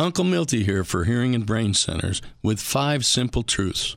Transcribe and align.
Uncle 0.00 0.24
Milty 0.24 0.64
here 0.64 0.82
for 0.82 1.04
Hearing 1.04 1.34
and 1.34 1.44
Brain 1.44 1.74
Centers 1.74 2.22
with 2.42 2.58
five 2.58 3.04
simple 3.04 3.42
truths. 3.42 3.96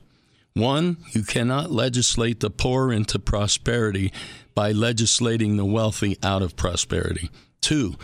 One, 0.52 0.98
you 1.12 1.22
cannot 1.22 1.70
legislate 1.70 2.40
the 2.40 2.50
poor 2.50 2.92
into 2.92 3.18
prosperity 3.18 4.12
by 4.54 4.70
legislating 4.70 5.56
the 5.56 5.64
wealthy 5.64 6.18
out 6.22 6.42
of 6.42 6.56
prosperity. 6.56 7.30
Two, 7.62 7.94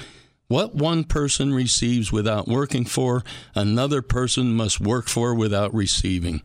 what 0.48 0.74
one 0.74 1.04
person 1.04 1.52
receives 1.52 2.10
without 2.10 2.48
working 2.48 2.86
for, 2.86 3.22
another 3.54 4.00
person 4.00 4.54
must 4.54 4.80
work 4.80 5.06
for 5.06 5.34
without 5.34 5.74
receiving. 5.74 6.40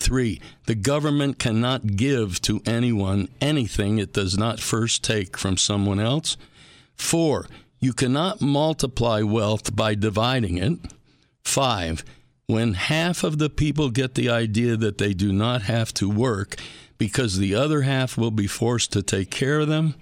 Three, 0.00 0.40
the 0.66 0.74
government 0.74 1.38
cannot 1.38 1.94
give 1.94 2.42
to 2.42 2.60
anyone 2.66 3.28
anything 3.40 3.98
it 3.98 4.12
does 4.12 4.36
not 4.36 4.58
first 4.58 5.04
take 5.04 5.36
from 5.36 5.56
someone 5.56 6.00
else. 6.00 6.36
Four, 6.96 7.46
you 7.78 7.92
cannot 7.92 8.40
multiply 8.40 9.22
wealth 9.22 9.76
by 9.76 9.94
dividing 9.94 10.58
it. 10.58 10.80
Five, 11.46 12.04
when 12.46 12.74
half 12.74 13.24
of 13.24 13.38
the 13.38 13.48
people 13.50 13.90
get 13.90 14.14
the 14.14 14.28
idea 14.28 14.76
that 14.76 14.98
they 14.98 15.14
do 15.14 15.32
not 15.32 15.62
have 15.62 15.92
to 15.94 16.08
work 16.08 16.56
because 16.98 17.38
the 17.38 17.54
other 17.54 17.82
half 17.82 18.16
will 18.16 18.30
be 18.30 18.46
forced 18.46 18.92
to 18.92 19.02
take 19.02 19.30
care 19.30 19.60
of 19.60 19.68
them, 19.68 19.94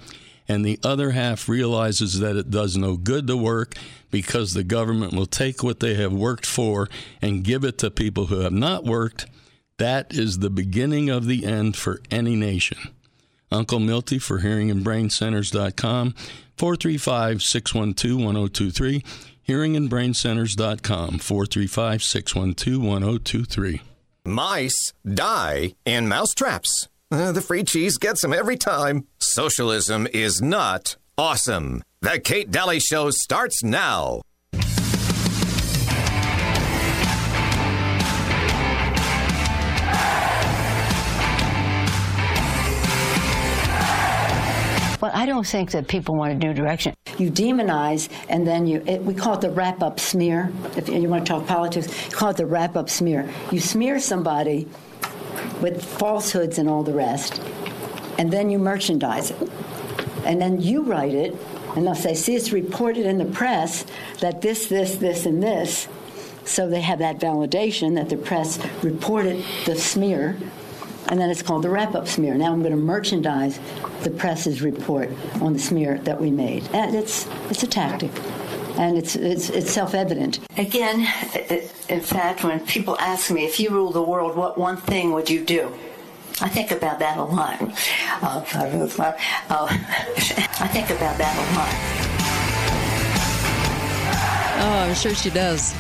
and 0.47 0.65
the 0.65 0.79
other 0.83 1.11
half 1.11 1.49
realizes 1.49 2.21
that 2.21 2.37
it 2.37 2.51
does 2.51 2.77
no 2.77 2.97
good 2.97 3.27
to 3.27 3.37
work 3.37 3.75
because 4.11 4.53
the 4.53 4.65
government 4.65 5.13
will 5.13 5.27
take 5.27 5.63
what 5.63 5.81
they 5.81 5.95
have 5.95 6.13
worked 6.13 6.47
for 6.47 6.89
and 7.21 7.45
give 7.45 7.65
it 7.65 7.79
to 7.79 7.91
people 7.91 8.27
who 8.27 8.41
have 8.41 8.53
not 8.53 8.85
worked, 8.85 9.27
that 9.79 10.13
is 10.15 10.39
the 10.39 10.51
beginning 10.51 11.11
of 11.11 11.27
the 11.27 11.45
end 11.45 11.77
for 11.77 12.01
any 12.11 12.37
nation. 12.37 12.79
Uncle 13.51 13.81
Milty 13.81 14.19
for 14.19 14.39
hearing 14.39 14.71
and 14.71 14.85
brain 14.85 15.09
hearingandbraincenters.com, 15.09 16.15
435 16.57 17.43
612 17.43 18.17
1023, 18.19 19.05
hearingandbraincenters.com, 19.49 21.19
435 21.19 22.03
612 22.03 22.83
1023. 22.83 23.81
Mice 24.27 24.93
die 25.07 25.75
in 25.85 26.09
mousetraps. 26.09 26.89
Uh, 27.11 27.31
the 27.33 27.43
free 27.43 27.63
cheese 27.63 27.99
gets 27.99 28.23
them 28.23 28.33
every 28.33 28.57
time. 28.57 29.07
Socialism 29.19 30.09
is 30.13 30.41
not 30.41 30.97
awesome. 31.19 31.83
The 32.01 32.19
Kate 32.19 32.51
Dalley 32.51 32.81
Show 32.81 33.11
starts 33.11 33.63
now. 33.63 34.23
Well, 45.05 45.13
I 45.15 45.27
don't 45.27 45.47
think 45.47 45.73
that 45.73 45.87
people 45.87 46.17
want 46.17 46.33
a 46.33 46.35
new 46.35 46.55
direction. 46.55 46.95
You 47.19 47.31
demonize, 47.31 48.09
and 48.31 48.47
then 48.47 48.67
you, 48.67 48.83
it, 48.87 49.03
we 49.03 49.13
call 49.13 49.35
it 49.35 49.43
the 49.43 49.51
wrap 49.51 49.83
up 49.83 50.01
smear. 50.01 50.51
If 50.79 50.89
you 50.89 51.07
want 51.11 51.27
to 51.27 51.31
talk 51.31 51.47
politics, 51.47 51.89
you 52.07 52.17
call 52.17 52.31
it 52.31 52.39
the 52.39 52.47
wrap 52.47 52.75
up 52.75 52.89
smear. 52.89 53.29
You 53.53 53.61
smear 53.61 54.01
somebody 54.01 54.67
with 55.61 55.85
falsehoods 55.85 56.57
and 56.57 56.71
all 56.71 56.83
the 56.83 56.95
rest, 56.95 57.43
and 58.17 58.33
then 58.33 58.49
you 58.49 58.59
merchandise 58.59 59.33
it. 59.33 59.51
And 60.25 60.41
then 60.41 60.63
you 60.63 60.81
write 60.81 61.13
it, 61.13 61.37
and 61.77 61.87
they'll 61.87 61.95
say, 61.95 62.15
see, 62.15 62.35
it's 62.35 62.51
reported 62.51 63.05
in 63.05 63.19
the 63.19 63.27
press 63.27 63.85
that 64.21 64.41
this, 64.41 64.69
this, 64.69 64.97
this, 64.97 65.27
and 65.27 65.43
this. 65.43 65.87
So 66.47 66.67
they 66.67 66.81
have 66.81 67.01
that 67.01 67.19
validation 67.19 67.95
that 67.97 68.09
the 68.09 68.17
press 68.17 68.59
reported 68.83 69.45
the 69.67 69.77
smear, 69.77 70.39
and 71.09 71.21
then 71.21 71.31
it's 71.31 71.43
called 71.43 71.63
the 71.63 71.71
wrap 71.71 71.95
up 71.95 72.09
smear. 72.09 72.35
Now 72.35 72.53
I'm 72.53 72.61
going 72.61 72.73
to 72.73 72.77
merchandise 72.77 73.61
the 74.03 74.11
press's 74.11 74.63
report 74.63 75.11
on 75.41 75.53
the 75.53 75.59
smear 75.59 75.99
that 75.99 76.21
we 76.21 76.31
made. 76.31 76.67
And 76.73 76.95
it's, 76.95 77.27
it's 77.51 77.63
a 77.63 77.67
tactic. 77.67 78.11
And 78.77 78.97
it's, 78.99 79.15
it's, 79.15 79.51
it's 79.51 79.71
self 79.71 79.95
evident. 79.95 80.41
Again, 80.57 81.01
in 81.89 82.01
fact, 82.01 82.43
when 82.43 82.61
people 82.67 82.99
ask 82.99 83.31
me, 83.31 83.45
if 83.45 83.61
you 83.61 83.71
rule 83.71 83.93
the 83.93 84.03
world, 84.03 84.37
what 84.37 84.59
one 84.59 84.77
thing 84.77 85.13
would 85.13 85.31
you 85.31 85.45
do? 85.45 85.73
I 86.41 86.49
think 86.49 86.73
about 86.73 86.99
that 86.99 87.17
a 87.17 87.23
lot. 87.23 87.63
Uh, 87.63 88.43
if 88.45 88.57
I 88.57 88.69
ruled 88.73 88.91
the 88.91 89.01
world, 89.01 89.15
uh, 89.51 89.67
I 89.71 90.69
think 90.69 90.91
about 90.91 91.17
that 91.19 91.37
a 91.37 91.47
lot. 91.55 92.15
Oh, 94.67 94.89
I'm 94.89 94.95
sure 94.95 95.15
she 95.15 95.31
does. 95.31 95.75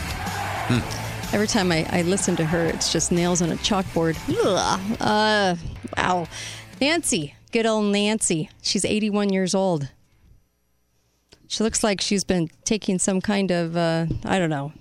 Every 1.34 1.48
time 1.48 1.72
I, 1.72 1.84
I 1.90 2.02
listen 2.02 2.36
to 2.36 2.44
her, 2.44 2.64
it's 2.66 2.92
just 2.92 3.10
nails 3.10 3.42
on 3.42 3.50
a 3.50 3.56
chalkboard. 3.56 4.16
Ugh. 4.28 4.96
Uh, 5.00 5.56
wow. 5.96 6.28
Nancy, 6.80 7.34
good 7.50 7.66
old 7.66 7.86
Nancy. 7.92 8.50
She's 8.62 8.84
81 8.84 9.30
years 9.32 9.52
old. 9.52 9.88
She 11.48 11.64
looks 11.64 11.82
like 11.82 12.00
she's 12.00 12.22
been 12.22 12.50
taking 12.62 13.00
some 13.00 13.20
kind 13.20 13.50
of, 13.50 13.76
uh, 13.76 14.06
I 14.24 14.38
don't 14.38 14.48
know. 14.48 14.72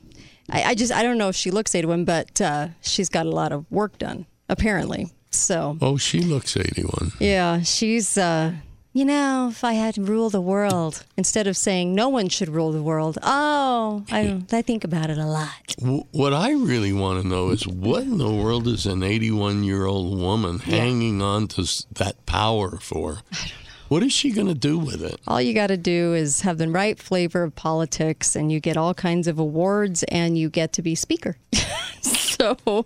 I, 0.47 0.61
I 0.63 0.75
just, 0.75 0.91
I 0.93 1.01
don't 1.01 1.17
know 1.17 1.29
if 1.29 1.35
she 1.35 1.49
looks 1.49 1.73
81, 1.73 2.05
but 2.05 2.39
uh, 2.39 2.67
she's 2.81 3.09
got 3.09 3.25
a 3.25 3.31
lot 3.31 3.51
of 3.51 3.65
work 3.71 3.97
done, 3.97 4.27
apparently. 4.47 5.07
So, 5.31 5.79
Oh, 5.81 5.97
she 5.97 6.19
looks 6.21 6.55
81. 6.55 7.13
yeah, 7.19 7.61
she's, 7.61 8.15
uh, 8.15 8.53
you 8.93 9.05
know, 9.05 9.47
if 9.49 9.63
I 9.63 9.73
had 9.73 9.95
to 9.95 10.03
rule 10.03 10.29
the 10.29 10.39
world, 10.39 11.03
instead 11.17 11.47
of 11.47 11.57
saying 11.57 11.95
no 11.95 12.09
one 12.09 12.29
should 12.29 12.49
rule 12.49 12.71
the 12.71 12.83
world, 12.83 13.17
oh, 13.23 14.05
I, 14.11 14.43
I 14.51 14.61
think 14.61 14.83
about 14.83 15.09
it 15.09 15.17
a 15.17 15.25
lot. 15.25 15.75
What 16.11 16.31
I 16.31 16.51
really 16.51 16.93
want 16.93 17.21
to 17.21 17.27
know 17.27 17.49
is 17.49 17.67
what 17.67 18.03
in 18.03 18.19
the 18.19 18.31
world 18.31 18.67
is 18.67 18.85
an 18.85 19.01
81 19.01 19.63
year 19.63 19.85
old 19.85 20.19
woman 20.19 20.59
hanging 20.59 21.23
on 21.23 21.47
to 21.49 21.67
that 21.93 22.23
power 22.27 22.77
for? 22.77 23.21
I 23.31 23.35
don't 23.35 23.49
know. 23.49 23.57
What 23.87 24.03
is 24.03 24.13
she 24.13 24.31
going 24.31 24.47
to 24.47 24.53
do 24.53 24.77
with 24.77 25.03
it? 25.03 25.19
All 25.27 25.41
you 25.41 25.53
got 25.53 25.67
to 25.67 25.77
do 25.77 26.13
is 26.13 26.41
have 26.41 26.59
the 26.59 26.69
right 26.69 26.97
flavor 26.97 27.43
of 27.43 27.55
politics, 27.55 28.35
and 28.35 28.51
you 28.51 28.59
get 28.59 28.77
all 28.77 28.93
kinds 28.93 29.27
of 29.27 29.39
awards, 29.39 30.03
and 30.03 30.37
you 30.37 30.49
get 30.49 30.73
to 30.73 30.81
be 30.81 30.95
speaker. 30.95 31.37
so, 32.01 32.85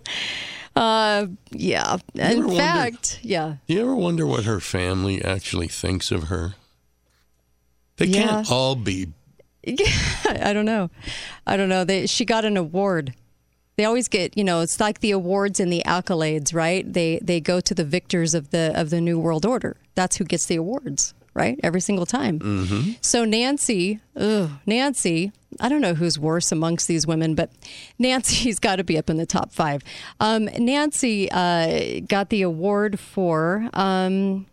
uh, 0.78 1.26
yeah. 1.50 1.96
In 2.14 2.48
fact, 2.56 3.20
yeah. 3.22 3.56
Do 3.66 3.74
you 3.74 3.80
ever 3.80 3.94
wonder 3.96 4.26
what 4.26 4.44
her 4.44 4.60
family 4.60 5.22
actually 5.24 5.68
thinks 5.68 6.10
of 6.10 6.24
her? 6.24 6.54
They 7.96 8.06
Yeah. 8.06 8.26
can't 8.26 8.50
all 8.50 8.76
be. 8.76 9.08
I 9.66 10.52
don't 10.52 10.64
know. 10.64 10.90
I 11.46 11.56
don't 11.56 11.68
know. 11.68 11.84
They, 11.84 12.06
she 12.06 12.24
got 12.24 12.44
an 12.44 12.56
award. 12.56 13.14
They 13.76 13.84
always 13.84 14.08
get, 14.08 14.36
you 14.36 14.44
know, 14.44 14.60
it's 14.60 14.80
like 14.80 15.00
the 15.00 15.10
awards 15.12 15.60
and 15.60 15.72
the 15.72 15.82
accolades, 15.86 16.52
right? 16.54 16.90
They 16.90 17.18
they 17.22 17.40
go 17.40 17.60
to 17.60 17.74
the 17.74 17.84
victors 17.84 18.34
of 18.34 18.50
the 18.50 18.72
of 18.74 18.90
the 18.90 19.00
new 19.00 19.18
world 19.20 19.44
order. 19.46 19.76
That's 19.94 20.16
who 20.16 20.24
gets 20.24 20.46
the 20.46 20.56
awards, 20.56 21.14
right? 21.34 21.60
Every 21.62 21.80
single 21.80 22.06
time. 22.06 22.40
Mm-hmm. 22.40 22.92
So 23.02 23.24
Nancy, 23.24 24.00
ugh, 24.16 24.50
Nancy, 24.66 25.30
I 25.60 25.68
don't 25.68 25.80
know 25.80 25.94
who's 25.94 26.18
worse 26.18 26.52
amongst 26.52 26.88
these 26.88 27.06
women, 27.06 27.34
but 27.34 27.50
Nancy's 27.98 28.58
got 28.60 28.76
to 28.76 28.84
be 28.84 28.98
up 28.98 29.08
in 29.10 29.16
the 29.16 29.26
top 29.26 29.52
five. 29.52 29.82
Um, 30.20 30.44
Nancy 30.58 31.30
uh, 31.30 32.00
got 32.06 32.28
the 32.30 32.42
award 32.42 32.98
for. 33.00 33.68
Um, 33.72 34.46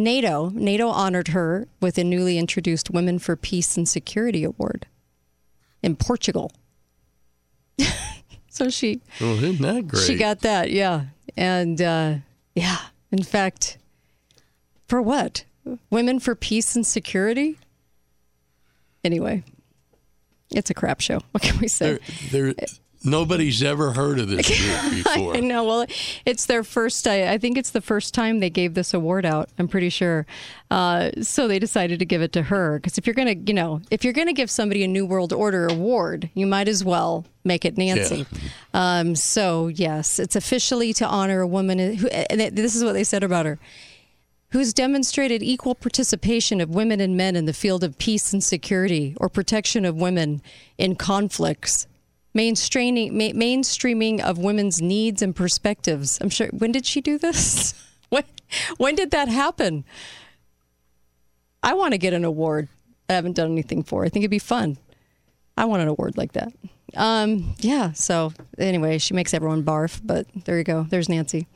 NATO 0.00 0.50
NATO 0.50 0.88
honored 0.88 1.28
her 1.28 1.66
with 1.80 1.98
a 1.98 2.04
newly 2.04 2.38
introduced 2.38 2.88
Women 2.88 3.18
for 3.18 3.34
Peace 3.34 3.76
and 3.76 3.88
Security 3.88 4.44
Award 4.44 4.86
in 5.82 5.96
Portugal. 5.96 6.52
so 8.48 8.70
she 8.70 9.00
Oh, 9.20 9.34
isn't 9.34 9.60
that 9.60 9.88
great? 9.88 10.04
she 10.04 10.14
got 10.16 10.40
that, 10.42 10.70
yeah, 10.70 11.06
and 11.36 11.82
uh, 11.82 12.14
yeah. 12.54 12.78
In 13.10 13.22
fact, 13.24 13.78
for 14.86 15.02
what? 15.02 15.44
Women 15.90 16.20
for 16.20 16.34
Peace 16.36 16.76
and 16.76 16.86
Security. 16.86 17.58
Anyway, 19.02 19.42
it's 20.50 20.70
a 20.70 20.74
crap 20.74 21.00
show. 21.00 21.20
What 21.32 21.42
can 21.42 21.58
we 21.58 21.68
say? 21.68 21.98
Nobody's 23.04 23.62
ever 23.62 23.92
heard 23.92 24.18
of 24.18 24.28
this 24.28 24.48
group 24.90 25.04
before. 25.04 25.36
I 25.36 25.40
know. 25.40 25.62
Well, 25.62 25.86
it's 26.26 26.46
their 26.46 26.64
first. 26.64 27.06
I, 27.06 27.32
I 27.32 27.38
think 27.38 27.56
it's 27.56 27.70
the 27.70 27.80
first 27.80 28.12
time 28.12 28.40
they 28.40 28.50
gave 28.50 28.74
this 28.74 28.92
award 28.92 29.24
out. 29.24 29.48
I'm 29.56 29.68
pretty 29.68 29.88
sure. 29.88 30.26
Uh, 30.68 31.10
so 31.22 31.46
they 31.46 31.60
decided 31.60 32.00
to 32.00 32.04
give 32.04 32.22
it 32.22 32.32
to 32.32 32.42
her 32.42 32.78
because 32.78 32.98
if 32.98 33.06
you're 33.06 33.14
gonna, 33.14 33.36
you 33.46 33.54
know, 33.54 33.80
if 33.92 34.02
you're 34.02 34.12
gonna 34.12 34.32
give 34.32 34.50
somebody 34.50 34.82
a 34.82 34.88
New 34.88 35.06
World 35.06 35.32
Order 35.32 35.68
award, 35.68 36.28
you 36.34 36.46
might 36.46 36.66
as 36.66 36.82
well 36.82 37.24
make 37.44 37.64
it 37.64 37.78
Nancy. 37.78 38.26
Um, 38.74 39.14
so 39.14 39.68
yes, 39.68 40.18
it's 40.18 40.34
officially 40.34 40.92
to 40.94 41.06
honor 41.06 41.40
a 41.40 41.46
woman 41.46 41.78
who. 41.78 42.08
And 42.08 42.40
this 42.56 42.74
is 42.74 42.82
what 42.82 42.94
they 42.94 43.04
said 43.04 43.22
about 43.22 43.46
her. 43.46 43.60
Who's 44.50 44.72
demonstrated 44.72 45.42
equal 45.42 45.74
participation 45.74 46.60
of 46.60 46.70
women 46.70 47.00
and 47.00 47.16
men 47.16 47.36
in 47.36 47.44
the 47.44 47.52
field 47.52 47.84
of 47.84 47.98
peace 47.98 48.32
and 48.32 48.42
security 48.42 49.14
or 49.18 49.28
protection 49.28 49.84
of 49.84 49.96
women 49.96 50.40
in 50.78 50.96
conflicts 50.96 51.86
mainstreaming 52.34 53.12
ma- 53.12 53.38
mainstreaming 53.38 54.20
of 54.20 54.38
women's 54.38 54.80
needs 54.80 55.20
and 55.20 55.34
perspectives. 55.34 56.18
I'm 56.20 56.30
sure. 56.30 56.48
When 56.48 56.72
did 56.72 56.86
she 56.86 57.00
do 57.00 57.18
this? 57.18 57.74
when 58.08 58.24
when 58.78 58.94
did 58.94 59.10
that 59.10 59.28
happen? 59.28 59.84
I 61.62 61.74
want 61.74 61.92
to 61.92 61.98
get 61.98 62.14
an 62.14 62.24
award. 62.24 62.68
I 63.10 63.14
haven't 63.14 63.36
done 63.36 63.52
anything 63.52 63.82
for. 63.82 64.04
I 64.04 64.08
think 64.08 64.22
it'd 64.22 64.30
be 64.30 64.38
fun. 64.38 64.78
I 65.56 65.64
want 65.64 65.82
an 65.82 65.88
award 65.88 66.16
like 66.16 66.32
that. 66.32 66.52
Um, 66.96 67.54
yeah. 67.58 67.92
So 67.92 68.32
anyway, 68.56 68.98
she 68.98 69.12
makes 69.12 69.34
everyone 69.34 69.64
barf. 69.64 70.00
But 70.02 70.26
there 70.44 70.56
you 70.56 70.64
go. 70.64 70.86
There's 70.88 71.08
Nancy. 71.08 71.48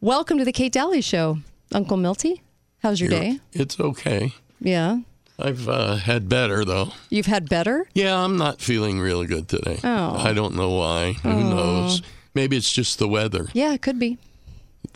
Welcome 0.00 0.38
to 0.38 0.44
the 0.44 0.52
Kate 0.52 0.72
Dalley 0.72 1.00
Show, 1.00 1.38
Uncle 1.72 1.96
Milty. 1.96 2.42
How's 2.82 3.00
your 3.00 3.10
You're- 3.10 3.32
day? 3.32 3.40
It's 3.52 3.78
okay. 3.80 4.32
Yeah. 4.60 5.00
I've 5.38 5.68
uh, 5.68 5.96
had 5.96 6.28
better 6.28 6.64
though. 6.64 6.92
You've 7.10 7.26
had 7.26 7.48
better? 7.48 7.86
Yeah, 7.94 8.16
I'm 8.18 8.38
not 8.38 8.60
feeling 8.60 8.98
really 9.00 9.26
good 9.26 9.48
today. 9.48 9.78
Oh. 9.84 10.16
I 10.16 10.32
don't 10.32 10.54
know 10.54 10.70
why. 10.70 11.12
Who 11.22 11.44
knows? 11.44 12.00
Maybe 12.34 12.56
it's 12.56 12.72
just 12.72 12.98
the 12.98 13.08
weather. 13.08 13.48
Yeah, 13.52 13.74
it 13.74 13.82
could 13.82 13.98
be. 13.98 14.16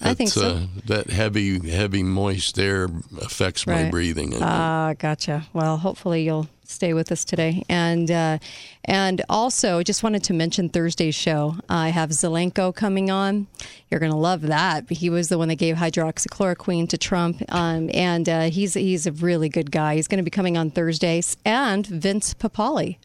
I 0.00 0.14
think 0.14 0.30
so. 0.30 0.48
Uh, 0.48 0.60
that 0.86 1.10
heavy, 1.10 1.68
heavy, 1.68 2.02
moist 2.02 2.58
air 2.58 2.88
affects 3.20 3.66
my 3.66 3.90
breathing. 3.90 4.32
Ah, 4.40 4.94
gotcha. 4.98 5.46
Well, 5.52 5.76
hopefully 5.76 6.22
you'll 6.24 6.48
stay 6.70 6.94
with 6.94 7.10
us 7.12 7.24
today. 7.24 7.62
And 7.68 8.10
uh, 8.10 8.38
and 8.84 9.22
also, 9.28 9.78
I 9.78 9.82
just 9.82 10.02
wanted 10.02 10.24
to 10.24 10.32
mention 10.32 10.68
Thursday's 10.68 11.14
show. 11.14 11.56
I 11.68 11.90
have 11.90 12.10
Zelenko 12.10 12.74
coming 12.74 13.10
on. 13.10 13.46
You're 13.90 14.00
going 14.00 14.12
to 14.12 14.18
love 14.18 14.42
that. 14.42 14.88
He 14.90 15.10
was 15.10 15.28
the 15.28 15.38
one 15.38 15.48
that 15.48 15.56
gave 15.56 15.76
hydroxychloroquine 15.76 16.88
to 16.88 16.98
Trump, 16.98 17.42
um, 17.48 17.90
and 17.92 18.28
uh, 18.28 18.42
he's 18.50 18.74
he's 18.74 19.06
a 19.06 19.12
really 19.12 19.48
good 19.48 19.70
guy. 19.70 19.96
He's 19.96 20.08
going 20.08 20.18
to 20.18 20.24
be 20.24 20.30
coming 20.30 20.56
on 20.56 20.70
Thursdays. 20.70 21.36
And 21.44 21.86
Vince 21.86 22.34
Papale. 22.34 22.96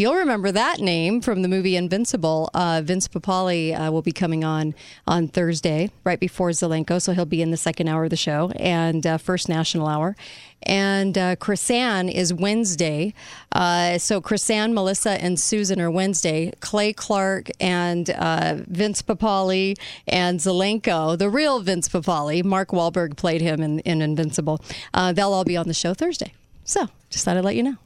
You'll 0.00 0.14
remember 0.14 0.50
that 0.50 0.80
name 0.80 1.20
from 1.20 1.42
the 1.42 1.48
movie 1.48 1.76
Invincible. 1.76 2.48
Uh, 2.54 2.80
Vince 2.82 3.06
Papale 3.06 3.78
uh, 3.78 3.92
will 3.92 4.00
be 4.00 4.12
coming 4.12 4.42
on 4.44 4.74
on 5.06 5.28
Thursday, 5.28 5.90
right 6.04 6.18
before 6.18 6.48
Zelenko, 6.52 7.02
so 7.02 7.12
he'll 7.12 7.26
be 7.26 7.42
in 7.42 7.50
the 7.50 7.58
second 7.58 7.86
hour 7.86 8.04
of 8.04 8.10
the 8.10 8.16
show 8.16 8.50
and 8.56 9.06
uh, 9.06 9.18
first 9.18 9.46
national 9.46 9.86
hour. 9.86 10.16
And 10.62 11.18
uh, 11.18 11.36
Chrisanne 11.36 12.10
is 12.10 12.32
Wednesday. 12.32 13.12
Uh, 13.52 13.98
so 13.98 14.22
Chrisanne, 14.22 14.72
Melissa, 14.72 15.22
and 15.22 15.38
Susan 15.38 15.78
are 15.82 15.90
Wednesday. 15.90 16.50
Clay 16.60 16.94
Clark 16.94 17.50
and 17.60 18.08
uh, 18.08 18.54
Vince 18.68 19.02
Papale 19.02 19.78
and 20.08 20.40
Zelenko, 20.40 21.18
the 21.18 21.28
real 21.28 21.60
Vince 21.60 21.90
Papale, 21.90 22.42
Mark 22.42 22.70
Wahlberg 22.70 23.18
played 23.18 23.42
him 23.42 23.60
in, 23.60 23.80
in 23.80 24.00
Invincible. 24.00 24.64
Uh, 24.94 25.12
they'll 25.12 25.34
all 25.34 25.44
be 25.44 25.58
on 25.58 25.68
the 25.68 25.74
show 25.74 25.92
Thursday. 25.92 26.32
So 26.64 26.88
just 27.10 27.26
thought 27.26 27.36
I'd 27.36 27.44
let 27.44 27.56
you 27.56 27.64
know. 27.64 27.76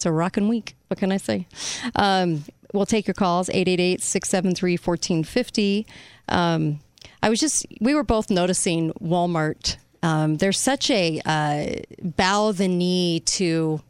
It's 0.00 0.06
a 0.06 0.12
rockin' 0.12 0.48
week. 0.48 0.76
What 0.88 0.98
can 0.98 1.12
I 1.12 1.18
say? 1.18 1.46
Um, 1.94 2.44
we'll 2.72 2.86
take 2.86 3.06
your 3.06 3.12
calls 3.12 3.50
888 3.50 4.00
673 4.00 4.78
1450. 4.78 5.86
Um, 6.26 6.80
I 7.22 7.28
was 7.28 7.38
just, 7.38 7.66
we 7.82 7.94
were 7.94 8.02
both 8.02 8.30
noticing 8.30 8.92
Walmart. 8.92 9.76
Um, 10.02 10.38
there's 10.38 10.58
such 10.58 10.90
a 10.90 11.20
uh, 11.26 11.82
bow 12.02 12.52
the 12.52 12.66
knee 12.66 13.20
to 13.26 13.82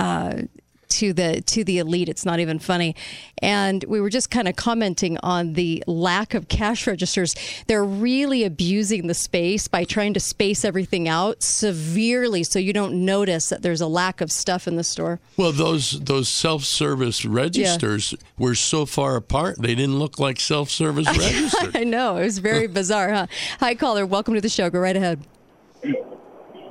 uh, 0.00 0.42
to 0.90 1.12
the 1.12 1.40
to 1.42 1.64
the 1.64 1.78
elite. 1.78 2.08
It's 2.08 2.24
not 2.24 2.40
even 2.40 2.58
funny. 2.58 2.94
And 3.42 3.82
we 3.84 4.00
were 4.00 4.10
just 4.10 4.30
kind 4.30 4.48
of 4.48 4.56
commenting 4.56 5.16
on 5.22 5.54
the 5.54 5.82
lack 5.86 6.34
of 6.34 6.48
cash 6.48 6.86
registers. 6.86 7.34
They're 7.66 7.84
really 7.84 8.44
abusing 8.44 9.06
the 9.06 9.14
space 9.14 9.68
by 9.68 9.84
trying 9.84 10.14
to 10.14 10.20
space 10.20 10.64
everything 10.64 11.08
out 11.08 11.42
severely, 11.42 12.42
so 12.42 12.58
you 12.58 12.72
don't 12.72 13.04
notice 13.04 13.48
that 13.48 13.62
there's 13.62 13.80
a 13.80 13.86
lack 13.86 14.20
of 14.20 14.30
stuff 14.30 14.68
in 14.68 14.76
the 14.76 14.84
store. 14.84 15.20
Well, 15.36 15.52
those 15.52 16.00
those 16.00 16.28
self-service 16.28 17.24
registers 17.24 18.14
were 18.38 18.54
so 18.54 18.86
far 18.86 19.16
apart 19.16 19.56
they 19.58 19.74
didn't 19.74 19.98
look 19.98 20.18
like 20.18 20.40
self-service 20.40 21.06
registers. 21.18 21.74
I 21.74 21.84
know 21.84 22.16
it 22.16 22.24
was 22.24 22.38
very 22.38 22.66
bizarre, 22.80 23.10
huh? 23.10 23.26
Hi, 23.60 23.74
caller. 23.74 24.04
Welcome 24.04 24.34
to 24.34 24.40
the 24.40 24.48
show. 24.48 24.70
Go 24.70 24.80
right 24.80 24.96
ahead. 24.96 25.20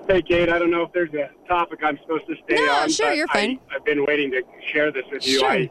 Hey, 0.09 0.23
Kate, 0.23 0.49
I 0.49 0.57
don't 0.57 0.71
know 0.71 0.81
if 0.81 0.91
there's 0.91 1.13
a 1.13 1.29
topic 1.47 1.81
I'm 1.83 1.99
supposed 2.01 2.25
to 2.25 2.33
stay 2.43 2.55
No, 2.65 2.71
on. 2.79 2.89
sure, 2.89 3.13
you're 3.13 3.27
fine. 3.27 3.59
I, 3.69 3.75
I've 3.75 3.85
been 3.85 4.03
waiting 4.07 4.31
to 4.31 4.41
share 4.73 4.91
this 4.91 5.03
with 5.11 5.23
you. 5.23 5.37
Sure. 5.37 5.51
I 5.51 5.69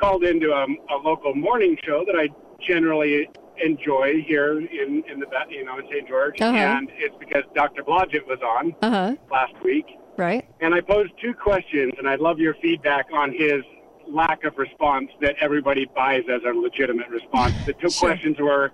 called 0.00 0.24
into 0.24 0.50
a, 0.50 0.64
a 0.64 0.96
local 1.04 1.34
morning 1.34 1.76
show 1.84 2.02
that 2.06 2.16
I 2.18 2.30
generally 2.66 3.28
enjoy 3.62 4.22
here 4.26 4.60
in, 4.60 5.04
in 5.12 5.20
the 5.20 5.26
you 5.50 5.62
know 5.66 5.76
in 5.78 5.84
St. 5.90 6.08
George, 6.08 6.40
Uh-huh. 6.40 6.56
and 6.56 6.88
it's 6.96 7.14
because 7.20 7.42
Dr. 7.54 7.82
Blodgett 7.82 8.26
was 8.26 8.38
on 8.42 8.74
Uh 8.80 8.90
huh. 8.90 9.16
last 9.30 9.52
week, 9.62 9.84
Right. 10.16 10.46
and 10.60 10.74
I 10.74 10.80
posed 10.80 11.12
two 11.20 11.34
questions, 11.34 11.92
and 11.98 12.08
I'd 12.08 12.20
love 12.20 12.38
your 12.38 12.54
feedback 12.62 13.08
on 13.12 13.30
his 13.30 13.62
lack 14.08 14.44
of 14.44 14.56
response 14.56 15.10
that 15.20 15.36
everybody 15.38 15.84
buys 15.94 16.22
as 16.32 16.40
a 16.48 16.58
legitimate 16.58 17.10
response. 17.10 17.52
The 17.66 17.74
two 17.74 17.90
Sure. 17.90 18.08
questions 18.08 18.38
were, 18.40 18.72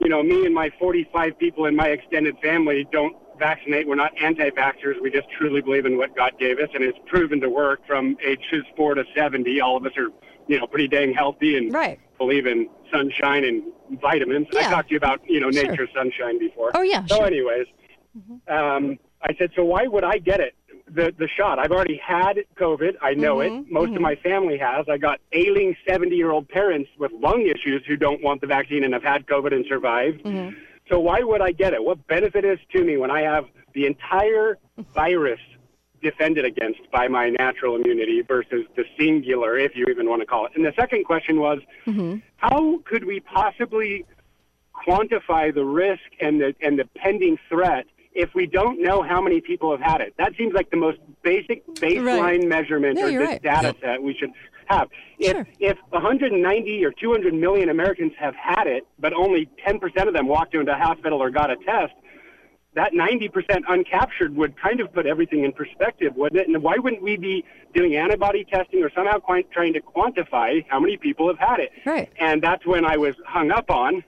you 0.00 0.08
know, 0.08 0.22
me 0.22 0.46
and 0.46 0.54
my 0.54 0.70
45 0.78 1.38
people 1.38 1.66
in 1.66 1.76
my 1.76 1.88
extended 1.88 2.38
family 2.42 2.86
don't 2.90 3.14
vaccinate. 3.40 3.88
We're 3.88 3.96
not 3.96 4.12
anti-vaxxers. 4.22 5.00
We 5.02 5.10
just 5.10 5.28
truly 5.36 5.60
believe 5.60 5.86
in 5.86 5.96
what 5.98 6.14
God 6.14 6.32
gave 6.38 6.58
us, 6.60 6.68
and 6.74 6.84
it's 6.84 6.98
proven 7.06 7.40
to 7.40 7.50
work 7.50 7.80
from 7.86 8.16
ages 8.24 8.64
four 8.76 8.94
to 8.94 9.04
70. 9.16 9.60
All 9.60 9.76
of 9.76 9.84
us 9.84 9.92
are, 9.96 10.10
you 10.46 10.60
know, 10.60 10.66
pretty 10.68 10.86
dang 10.86 11.12
healthy 11.12 11.56
and 11.56 11.72
Right. 11.74 11.98
believe 12.18 12.46
in 12.46 12.68
sunshine 12.92 13.44
and 13.44 13.64
vitamins. 14.00 14.46
Yeah. 14.52 14.60
I 14.60 14.70
talked 14.70 14.88
to 14.88 14.92
you 14.94 14.98
about, 14.98 15.20
you 15.28 15.40
know, 15.40 15.50
Sure. 15.50 15.68
nature 15.70 15.88
sunshine 15.92 16.38
before. 16.38 16.70
Oh, 16.74 16.82
yeah, 16.82 17.04
So, 17.06 17.16
sure. 17.16 17.26
anyways, 17.26 17.66
um, 18.48 18.98
I 19.22 19.34
said, 19.38 19.50
so 19.56 19.64
why 19.64 19.86
would 19.86 20.04
I 20.04 20.18
get 20.18 20.40
it? 20.40 20.54
The 20.92 21.14
the 21.16 21.28
shot. 21.28 21.60
I've 21.60 21.70
already 21.70 22.00
had 22.04 22.34
COVID. 22.58 22.96
I 23.00 23.14
know 23.14 23.36
Mm-hmm, 23.36 23.58
it. 23.68 23.70
Most 23.70 23.94
of 23.94 24.00
my 24.02 24.16
family 24.16 24.58
has. 24.58 24.86
I 24.88 24.98
got 24.98 25.20
ailing 25.32 25.76
70 25.88 26.16
year 26.16 26.32
old 26.32 26.48
parents 26.48 26.90
with 26.98 27.12
lung 27.12 27.42
issues 27.42 27.84
who 27.86 27.96
don't 27.96 28.20
want 28.24 28.40
the 28.40 28.48
vaccine 28.48 28.82
and 28.82 28.92
have 28.92 29.04
had 29.04 29.24
COVID 29.28 29.52
and 29.54 29.64
survived. 29.68 30.24
Mm-hmm. 30.24 30.56
So 30.90 30.98
why 30.98 31.20
would 31.20 31.40
I 31.40 31.52
get 31.52 31.72
it? 31.72 31.82
What 31.82 32.04
benefit 32.08 32.44
is 32.44 32.58
to 32.72 32.84
me 32.84 32.96
when 32.96 33.10
I 33.10 33.22
have 33.22 33.44
the 33.74 33.86
entire 33.86 34.58
virus 34.94 35.40
defended 36.02 36.44
against 36.44 36.80
by 36.90 37.06
my 37.08 37.30
natural 37.30 37.76
immunity 37.76 38.22
versus 38.22 38.64
the 38.74 38.84
singular, 38.98 39.56
if 39.58 39.76
you 39.76 39.86
even 39.88 40.08
want 40.08 40.20
to 40.22 40.26
call 40.26 40.46
it? 40.46 40.52
And 40.56 40.64
the 40.64 40.72
second 40.78 41.04
question 41.04 41.38
was, 41.38 41.60
mm-hmm. 41.86 42.16
how 42.38 42.78
could 42.84 43.04
we 43.04 43.20
possibly 43.20 44.04
quantify 44.86 45.54
the 45.54 45.64
risk 45.64 46.02
and 46.20 46.40
the 46.40 46.54
and 46.60 46.78
the 46.78 46.86
pending 46.96 47.38
threat 47.48 47.84
if 48.12 48.34
we 48.34 48.46
don't 48.46 48.82
know 48.82 49.02
how 49.02 49.20
many 49.20 49.40
people 49.40 49.70
have 49.70 49.80
had 49.80 50.00
it. 50.00 50.14
That 50.18 50.32
seems 50.36 50.52
like 50.52 50.70
the 50.70 50.76
most 50.76 50.98
basic 51.22 51.64
baseline 51.74 52.38
Right. 52.40 52.44
measurement 52.48 52.96
No, 52.96 53.06
or 53.06 53.10
you're 53.10 53.22
the 53.22 53.28
right. 53.28 53.42
data 53.42 53.66
Yep. 53.68 53.76
set 53.80 54.02
we 54.02 54.14
should 54.14 54.32
have. 54.70 54.88
If 55.18 55.32
Sure. 55.32 55.46
if 55.58 55.78
190 55.90 56.84
or 56.84 56.92
200 56.92 57.34
million 57.34 57.68
Americans 57.68 58.12
have 58.18 58.34
had 58.34 58.66
it, 58.66 58.86
but 58.98 59.12
only 59.12 59.48
10% 59.66 60.06
of 60.08 60.14
them 60.14 60.26
walked 60.26 60.54
into 60.54 60.72
a 60.72 60.76
hospital 60.76 61.22
or 61.22 61.30
got 61.30 61.50
a 61.50 61.56
test, 61.56 61.92
that 62.74 62.92
90% 62.92 63.30
uncaptured 63.68 64.34
would 64.34 64.56
kind 64.56 64.80
of 64.80 64.92
put 64.92 65.04
everything 65.04 65.44
in 65.44 65.52
perspective, 65.52 66.14
wouldn't 66.14 66.40
it? 66.40 66.48
And 66.48 66.62
why 66.62 66.76
wouldn't 66.76 67.02
we 67.02 67.16
be 67.16 67.44
doing 67.74 67.96
antibody 67.96 68.44
testing 68.44 68.82
or 68.82 68.90
somehow 68.94 69.18
quite 69.18 69.50
trying 69.50 69.72
to 69.72 69.80
quantify 69.80 70.64
how 70.68 70.78
many 70.78 70.96
people 70.96 71.26
have 71.26 71.38
had 71.38 71.58
it? 71.58 71.72
Right. 71.84 72.08
And 72.18 72.40
that's 72.40 72.64
when 72.64 72.84
I 72.84 72.96
was 72.96 73.16
hung 73.26 73.50
up 73.50 73.70
on 73.70 74.04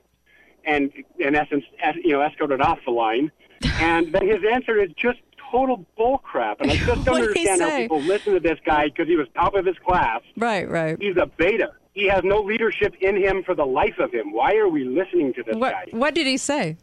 and 0.64 0.92
in 1.18 1.34
essence, 1.34 1.64
you 2.04 2.12
know, 2.12 2.22
escorted 2.22 2.60
off 2.60 2.78
the 2.84 2.92
line. 2.92 3.30
And 3.80 4.12
then 4.12 4.26
his 4.28 4.40
answer 4.48 4.76
is 4.80 4.90
just 4.96 5.18
total 5.52 5.86
bullcrap. 5.98 6.56
And 6.60 6.70
I 6.72 6.76
just 6.86 7.04
don't 7.04 7.20
What 7.20 7.20
did 7.34 7.36
he 7.36 7.48
understand 7.48 7.60
how 7.60 7.76
people 7.78 8.00
listen 8.00 8.32
to 8.34 8.40
this 8.40 8.58
guy 8.66 8.86
because 8.88 9.06
he 9.06 9.14
was 9.16 9.28
top 9.36 9.54
of 9.54 9.64
his 9.64 9.76
class. 9.86 10.20
Right. 10.36 10.68
Right. 10.68 10.96
He's 11.00 11.16
a 11.16 11.26
beta. 11.26 11.72
He 11.92 12.08
has 12.08 12.24
no 12.24 12.40
leadership 12.40 12.94
in 13.00 13.16
him 13.16 13.42
for 13.44 13.54
the 13.54 13.66
life 13.66 13.98
of 14.00 14.10
him. 14.12 14.32
Why 14.32 14.56
are 14.56 14.68
we 14.68 14.84
listening 14.84 15.34
to 15.34 15.42
this 15.44 15.54
What 15.54 15.72
guy? 15.72 15.84
What 15.90 16.14
did 16.14 16.26
he 16.26 16.38
say? 16.38 16.76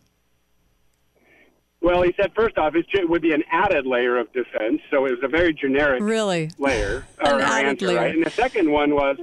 Well, 1.82 2.02
he 2.04 2.14
said 2.20 2.32
first 2.36 2.58
off, 2.58 2.74
it 2.76 3.10
would 3.10 3.22
be 3.22 3.34
an 3.34 3.44
added 3.52 3.86
layer 3.86 4.18
of 4.18 4.32
defense. 4.34 4.82
So 4.92 5.06
it 5.06 5.12
was 5.12 5.20
a 5.24 5.28
very 5.30 5.54
generic 5.54 6.02
Really? 6.04 6.52
layer 6.58 7.06
An 7.20 7.42
added 7.42 7.68
answer, 7.70 7.88
layer. 7.88 7.98
right? 7.98 8.16
And 8.16 8.26
the 8.26 8.30
second 8.30 8.70
one 8.70 8.94
was, 8.94 9.18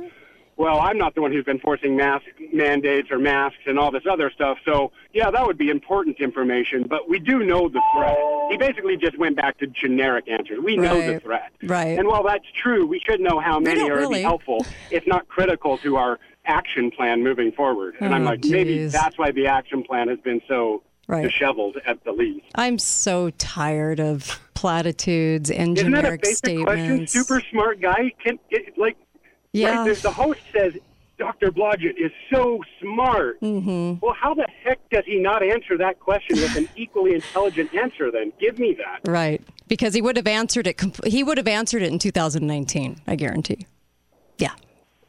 well, 0.56 0.80
I'm 0.80 0.96
not 0.98 1.14
the 1.14 1.20
one 1.22 1.32
who's 1.32 1.44
been 1.44 1.58
forcing 1.60 1.96
mask 1.96 2.24
mandates 2.52 3.10
or 3.10 3.18
masks 3.18 3.58
and 3.66 3.78
all 3.78 3.90
this 3.90 4.04
other 4.10 4.30
stuff. 4.30 4.58
So 4.64 4.90
yeah, 5.12 5.30
that 5.30 5.46
would 5.46 5.58
be 5.58 5.68
important 5.70 6.18
information, 6.20 6.84
but 6.88 7.08
we 7.08 7.18
do 7.18 7.44
know 7.44 7.68
the 7.68 7.82
threat. 7.94 8.16
He 8.50 8.56
basically 8.56 8.96
just 8.96 9.18
went 9.18 9.36
back 9.36 9.58
to 9.58 9.66
generic 9.66 10.28
answers. 10.28 10.58
We 10.62 10.76
know 10.76 11.00
the 11.00 11.20
threat, 11.20 11.52
Right. 11.62 11.98
And 11.98 12.08
while 12.08 12.22
that's 12.22 12.46
true, 12.62 12.86
we 12.86 13.00
should 13.00 13.20
know 13.20 13.38
how 13.40 13.58
many 13.60 13.88
are 13.90 13.96
really. 13.98 14.22
helpful, 14.22 14.64
if 14.90 15.06
not 15.06 15.28
critical 15.28 15.78
to 15.78 15.96
our 15.96 16.18
action 16.46 16.90
plan 16.90 17.22
moving 17.24 17.52
forward. 17.52 17.96
And 18.00 18.14
I'm 18.14 18.22
Oh, 18.22 18.30
like, 18.30 18.44
maybe 18.44 18.86
that's 18.86 19.18
why 19.18 19.32
the 19.32 19.48
action 19.48 19.82
plan 19.82 20.08
has 20.08 20.18
been 20.20 20.40
so 20.48 20.82
Right. 21.08 21.22
disheveled 21.22 21.76
at 21.86 22.02
the 22.04 22.10
least. 22.12 22.46
I'm 22.56 22.78
so 22.78 23.30
tired 23.30 24.00
of 24.00 24.40
platitudes 24.54 25.50
and 25.52 25.78
Isn't 25.78 25.92
that 25.92 25.98
a 25.98 26.02
generic 26.02 26.22
basic 26.22 26.62
question? 26.64 26.84
statements. 27.06 27.12
Super 27.12 27.40
smart 27.50 27.80
guy 27.80 28.12
can 28.24 28.38
it, 28.50 28.76
like. 28.76 28.96
Yeah. 29.56 29.86
Right, 29.86 29.96
the, 29.96 30.10
host 30.10 30.40
says 30.52 30.74
Dr. 31.18 31.50
Blodgett 31.50 31.96
is 31.96 32.12
so 32.32 32.62
smart. 32.80 33.40
Mm-hmm. 33.40 34.04
Well, 34.04 34.14
how 34.14 34.34
the 34.34 34.46
heck 34.62 34.78
does 34.90 35.04
he 35.06 35.18
not 35.18 35.42
answer 35.42 35.78
that 35.78 35.98
question 35.98 36.36
with 36.36 36.56
an 36.56 36.68
equally 36.76 37.14
intelligent 37.14 37.74
answer? 37.74 38.10
Then 38.10 38.32
give 38.38 38.58
me 38.58 38.76
that. 38.78 39.10
Right. 39.10 39.42
Because 39.66 39.94
he 39.94 40.02
would 40.02 40.16
have 40.16 40.26
answered 40.26 40.66
it. 40.66 40.74
comp- 40.76 41.04
He 41.06 41.24
would 41.24 41.38
have 41.38 41.48
answered 41.48 41.82
it 41.82 41.90
in 41.90 41.98
2019. 41.98 43.00
I 43.06 43.16
guarantee. 43.16 43.66
Yeah. 44.38 44.50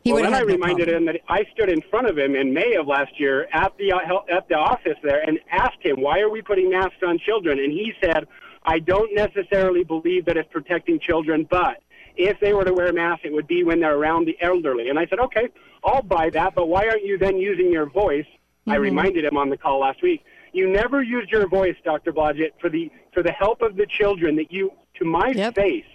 He 0.03 0.13
well, 0.13 0.23
then 0.23 0.33
I 0.33 0.37
have 0.37 0.47
had 0.47 0.59
no 0.59 0.65
reminded 0.65 0.87
problem. 0.87 1.07
him 1.09 1.13
that 1.13 1.21
I 1.27 1.43
stood 1.53 1.69
in 1.69 1.81
front 1.81 2.07
of 2.09 2.17
him 2.17 2.35
in 2.35 2.53
May 2.53 2.75
of 2.75 2.87
last 2.87 3.19
year 3.19 3.47
at 3.51 3.77
the 3.77 3.91
uh, 3.91 3.99
at 4.31 4.47
the 4.47 4.55
office 4.55 4.97
there 5.03 5.21
and 5.27 5.37
asked 5.51 5.81
him, 5.81 5.99
"Why 5.99 6.21
are 6.21 6.29
we 6.29 6.41
putting 6.41 6.69
masks 6.69 7.03
on 7.05 7.19
children?" 7.19 7.59
And 7.59 7.73
he 7.73 7.91
said, 8.01 8.25
"I 8.63 8.79
don't 8.79 9.13
necessarily 9.13 9.83
believe 9.83 10.23
that 10.25 10.37
it's 10.37 10.49
protecting 10.49 10.99
children, 11.01 11.45
but 11.49 11.81
if 12.17 12.39
they 12.39 12.53
were 12.53 12.65
to 12.65 12.73
wear 12.73 12.91
masks, 12.93 13.21
it 13.25 13.33
would 13.33 13.47
be 13.47 13.63
when 13.63 13.79
they're 13.79 13.95
around 13.95 14.25
the 14.25 14.37
elderly." 14.41 14.89
And 14.89 14.97
I 14.99 15.05
said, 15.07 15.19
"Okay, 15.19 15.49
I'll 15.83 16.01
buy 16.01 16.29
that, 16.31 16.55
but 16.55 16.67
why 16.67 16.87
aren't 16.87 17.03
you 17.05 17.17
then 17.17 17.37
using 17.37 17.71
your 17.71 17.85
voice?" 17.89 18.25
I 18.67 18.71
Mm-hmm. 18.71 18.81
reminded 18.81 19.23
him 19.25 19.37
on 19.37 19.49
the 19.49 19.55
call 19.57 19.79
last 19.79 20.01
week. 20.01 20.23
You 20.51 20.67
never 20.69 21.01
used 21.01 21.31
your 21.31 21.47
voice, 21.47 21.75
Dr. 21.85 22.11
Blodgett, 22.11 22.51
for 22.59 22.69
the 22.69 22.91
for 23.13 23.23
the 23.23 23.31
help 23.31 23.61
of 23.61 23.75
the 23.77 23.85
children 23.85 24.35
that 24.37 24.51
you 24.51 24.71
to 24.95 25.05
my 25.05 25.29
Yep. 25.29 25.55
face 25.55 25.85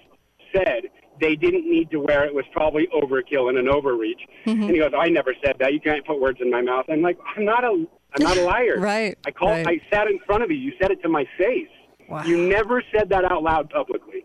said 0.54 0.84
they 1.20 1.36
didn't 1.36 1.68
need 1.70 1.90
to 1.90 1.98
wear 2.00 2.24
it 2.24 2.34
was 2.34 2.44
probably 2.52 2.88
overkill 2.94 3.48
and 3.48 3.58
an 3.58 3.68
overreach. 3.68 4.20
Mm-hmm. 4.46 4.62
And 4.62 4.70
he 4.70 4.78
goes, 4.78 4.92
I 4.98 5.08
never 5.08 5.34
said 5.44 5.56
that. 5.60 5.72
You 5.74 5.80
can't 5.80 6.04
put 6.06 6.20
words 6.20 6.38
in 6.40 6.50
my 6.50 6.62
mouth. 6.62 6.86
I'm 6.88 7.02
like, 7.02 7.18
I'm 7.36 7.44
not 7.44 7.64
a 7.64 7.68
I'm 8.14 8.22
not 8.22 8.36
a 8.36 8.42
liar. 8.42 8.76
Right, 8.78 9.16
I 9.26 9.30
called 9.30 9.66
right. 9.66 9.80
I 9.82 9.94
sat 9.94 10.06
in 10.08 10.18
front 10.20 10.42
of 10.42 10.50
you. 10.50 10.56
You 10.56 10.72
said 10.80 10.90
it 10.90 11.02
to 11.02 11.08
my 11.08 11.26
face. 11.38 11.68
Wow. 12.08 12.24
You 12.24 12.36
never 12.48 12.82
said 12.94 13.08
that 13.10 13.24
out 13.30 13.42
loud 13.42 13.70
publicly. 13.70 14.24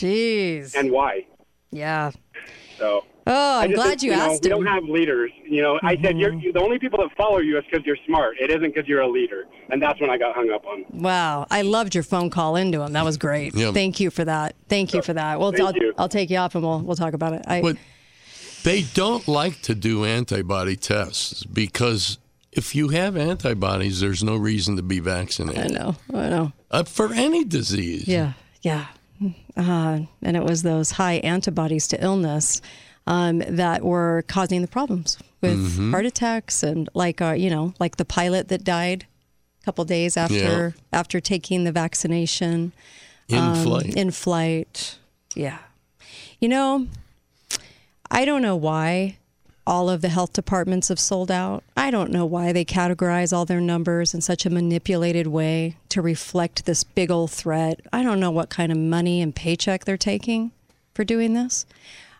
Jeez. 0.00 0.74
And 0.74 0.90
why? 0.90 1.26
yeah. 1.70 2.10
So 2.78 3.04
Oh, 3.30 3.58
I 3.60 3.64
I'm 3.64 3.72
glad 3.72 4.00
think, 4.00 4.04
you 4.04 4.10
know, 4.12 4.22
asked 4.32 4.42
We 4.44 4.50
him. 4.50 4.56
Mm-hmm. 4.56 4.64
don't 4.64 4.74
have 4.74 4.84
leaders. 4.84 5.30
You 5.46 5.60
know, 5.60 5.78
I 5.82 6.00
said 6.00 6.16
you're, 6.18 6.32
you 6.32 6.50
the 6.50 6.60
only 6.62 6.78
people 6.78 6.98
that 7.00 7.14
follow 7.14 7.38
you 7.40 7.58
is 7.58 7.64
because 7.70 7.84
you're 7.84 7.98
smart. 8.06 8.36
It 8.40 8.48
isn't 8.50 8.72
because 8.74 8.88
you're 8.88 9.02
a 9.02 9.08
leader, 9.08 9.44
and 9.68 9.82
that's 9.82 10.00
when 10.00 10.08
I 10.08 10.16
got 10.16 10.34
hung 10.34 10.50
up 10.50 10.64
on. 10.64 10.86
Wow, 10.90 11.46
I 11.50 11.60
loved 11.60 11.94
your 11.94 12.04
phone 12.04 12.30
call 12.30 12.56
into 12.56 12.80
him. 12.80 12.94
That 12.94 13.04
was 13.04 13.18
great. 13.18 13.54
Yeah. 13.54 13.72
Thank 13.72 14.00
you 14.00 14.08
for 14.08 14.24
that. 14.24 14.54
Thank 14.70 14.94
you 14.94 15.02
for 15.02 15.12
that. 15.12 15.38
Well, 15.38 15.52
I'll. 15.60 15.74
I'll 15.98 16.08
take 16.08 16.30
you 16.30 16.38
off 16.38 16.54
and 16.54 16.64
we'll 16.64 16.80
we'll 16.80 16.96
talk 16.96 17.12
about 17.12 17.34
it. 17.34 17.42
I, 17.46 17.60
But 17.60 17.76
they 18.62 18.82
don't 18.94 19.28
like 19.28 19.60
to 19.62 19.74
do 19.74 20.06
antibody 20.06 20.76
tests 20.76 21.44
because 21.44 22.16
if 22.52 22.74
you 22.74 22.88
have 22.88 23.14
antibodies, 23.18 24.00
there's 24.00 24.24
no 24.24 24.36
reason 24.36 24.76
to 24.76 24.82
be 24.82 25.00
vaccinated. 25.00 25.64
I 25.64 25.66
know, 25.78 25.96
I 26.14 26.28
know. 26.30 26.52
uh, 26.70 26.84
for 26.84 27.12
any 27.12 27.44
disease. 27.44 28.08
Yeah, 28.08 28.32
yeah. 28.62 28.86
Uh, 29.56 30.00
and 30.22 30.36
it 30.36 30.44
was 30.44 30.62
those 30.62 30.92
high 30.92 31.14
antibodies 31.24 31.88
to 31.88 32.02
illness 32.02 32.60
um, 33.06 33.38
that 33.48 33.82
were 33.82 34.22
causing 34.28 34.62
the 34.62 34.68
problems 34.68 35.18
with 35.40 35.58
Mm-hmm. 35.58 35.90
heart 35.92 36.06
attacks 36.06 36.62
and 36.62 36.88
like 36.94 37.20
uh, 37.22 37.32
you 37.32 37.50
know, 37.50 37.72
like 37.80 37.96
the 37.96 38.04
pilot 38.04 38.48
that 38.48 38.64
died 38.64 39.06
a 39.62 39.64
couple 39.64 39.84
days 39.84 40.16
after 40.16 40.34
Yeah. 40.34 40.70
after 40.92 41.20
taking 41.20 41.64
the 41.64 41.72
vaccination. 41.72 42.72
in 43.28 43.38
um, 43.38 43.62
flight. 43.62 43.94
In 43.96 44.10
flight. 44.10 44.98
Yeah. 45.34 45.58
You 46.40 46.48
know, 46.48 46.86
I 48.10 48.24
don't 48.24 48.42
know 48.42 48.56
why 48.56 49.18
all 49.68 49.90
of 49.90 50.00
the 50.00 50.08
health 50.08 50.32
departments 50.32 50.88
have 50.88 50.98
sold 50.98 51.30
out. 51.30 51.62
I 51.76 51.90
don't 51.90 52.10
know 52.10 52.24
why 52.24 52.52
they 52.52 52.64
categorize 52.64 53.34
all 53.34 53.44
their 53.44 53.60
numbers 53.60 54.14
in 54.14 54.22
such 54.22 54.46
a 54.46 54.50
manipulated 54.50 55.26
way 55.26 55.76
to 55.90 56.00
reflect 56.00 56.64
this 56.64 56.84
big 56.84 57.10
old 57.10 57.30
threat. 57.30 57.80
I 57.92 58.02
don't 58.02 58.18
know 58.18 58.30
what 58.30 58.48
kind 58.48 58.72
of 58.72 58.78
money 58.78 59.20
and 59.20 59.34
paycheck 59.34 59.84
they're 59.84 59.98
taking 59.98 60.52
for 60.94 61.04
doing 61.04 61.34
this. 61.34 61.66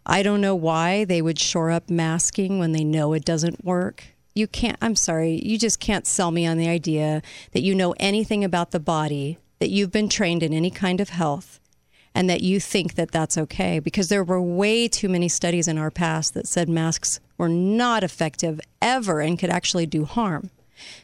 I 0.05 0.23
don't 0.23 0.43
know 0.43 0.55
why 0.55 1.07
they 1.07 1.23
would 1.23 1.39
shore 1.39 1.71
up 1.71 1.89
masking 1.89 2.59
when 2.59 2.73
they 2.73 2.85
know 2.85 3.15
it 3.15 3.25
doesn't 3.25 3.65
work. 3.65 4.05
You 4.35 4.47
can't, 4.47 4.77
I'm 4.83 4.95
sorry, 4.95 5.41
you 5.43 5.57
just 5.59 5.81
can't 5.81 6.07
sell 6.07 6.31
me 6.31 6.47
on 6.47 6.59
the 6.59 6.69
idea 6.69 7.23
that 7.53 7.63
you 7.63 7.75
know 7.75 7.95
anything 7.99 8.45
about 8.45 8.73
the 8.73 8.81
body, 8.81 9.39
that 9.59 9.71
you've 9.71 9.91
been 9.91 10.11
trained 10.11 10.43
in 10.43 10.53
any 10.53 10.71
kind 10.71 11.01
of 11.01 11.09
health, 11.09 11.61
and 12.15 12.29
that 12.29 12.43
you 12.43 12.61
think 12.61 12.95
that 12.97 13.11
that's 13.11 13.39
okay 13.39 13.79
because 13.79 14.11
there 14.11 14.25
were 14.25 14.41
way 14.41 14.87
too 14.87 15.09
many 15.09 15.31
studies 15.31 15.67
in 15.67 15.79
our 15.79 15.91
past 15.91 16.35
that 16.35 16.47
said 16.47 16.69
masks 16.69 17.21
were 17.39 17.49
not 17.49 18.05
effective 18.05 18.61
ever 18.83 19.21
and 19.21 19.39
could 19.39 19.51
actually 19.51 19.87
do 19.87 20.05
harm. 20.05 20.51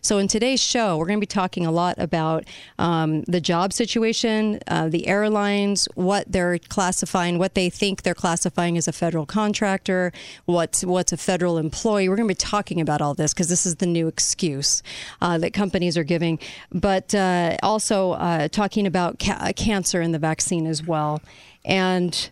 So, 0.00 0.19
in 0.19 0.29
today's 0.29 0.62
show, 0.62 0.97
we're 0.97 1.07
going 1.07 1.19
to 1.19 1.23
be 1.23 1.26
talking 1.26 1.67
a 1.67 1.71
lot 1.71 1.97
about 1.99 2.45
um, 2.79 3.23
the 3.23 3.41
job 3.41 3.73
situation, 3.73 4.61
uh, 4.69 4.88
the 4.88 5.07
airlines, 5.07 5.88
what 5.95 6.31
they're 6.31 6.59
classifying, 6.59 7.38
what 7.38 7.55
they 7.55 7.71
think 7.71 8.03
they're 8.03 8.14
classifying 8.14 8.76
as 8.76 8.88
a 8.88 8.93
federal 8.93 9.26
contractor, 9.26 10.12
what's 10.45 10.85
what's 10.85 11.12
a 11.12 11.17
federal 11.17 11.59
employee. 11.59 12.09
We're 12.09 12.17
going 12.17 12.29
to 12.29 12.33
be 12.33 12.37
talking 12.37 12.81
about 12.81 13.00
all 13.00 13.14
this 13.14 13.33
because 13.33 13.49
this 13.49 13.67
is 13.67 13.76
the 13.76 13.87
new 13.87 14.09
excuse 14.09 14.83
uh, 15.21 15.38
that 15.38 15.53
companies 15.53 15.97
are 15.97 16.05
giving, 16.05 16.38
but 16.73 17.14
uh, 17.14 17.57
also 17.62 18.12
uh, 18.12 18.49
talking 18.49 18.87
about 18.87 19.19
ca- 19.19 19.53
cancer 19.57 20.00
and 20.00 20.14
the 20.14 20.19
vaccine 20.19 20.67
as 20.67 20.83
well. 20.85 21.21
And 21.64 22.31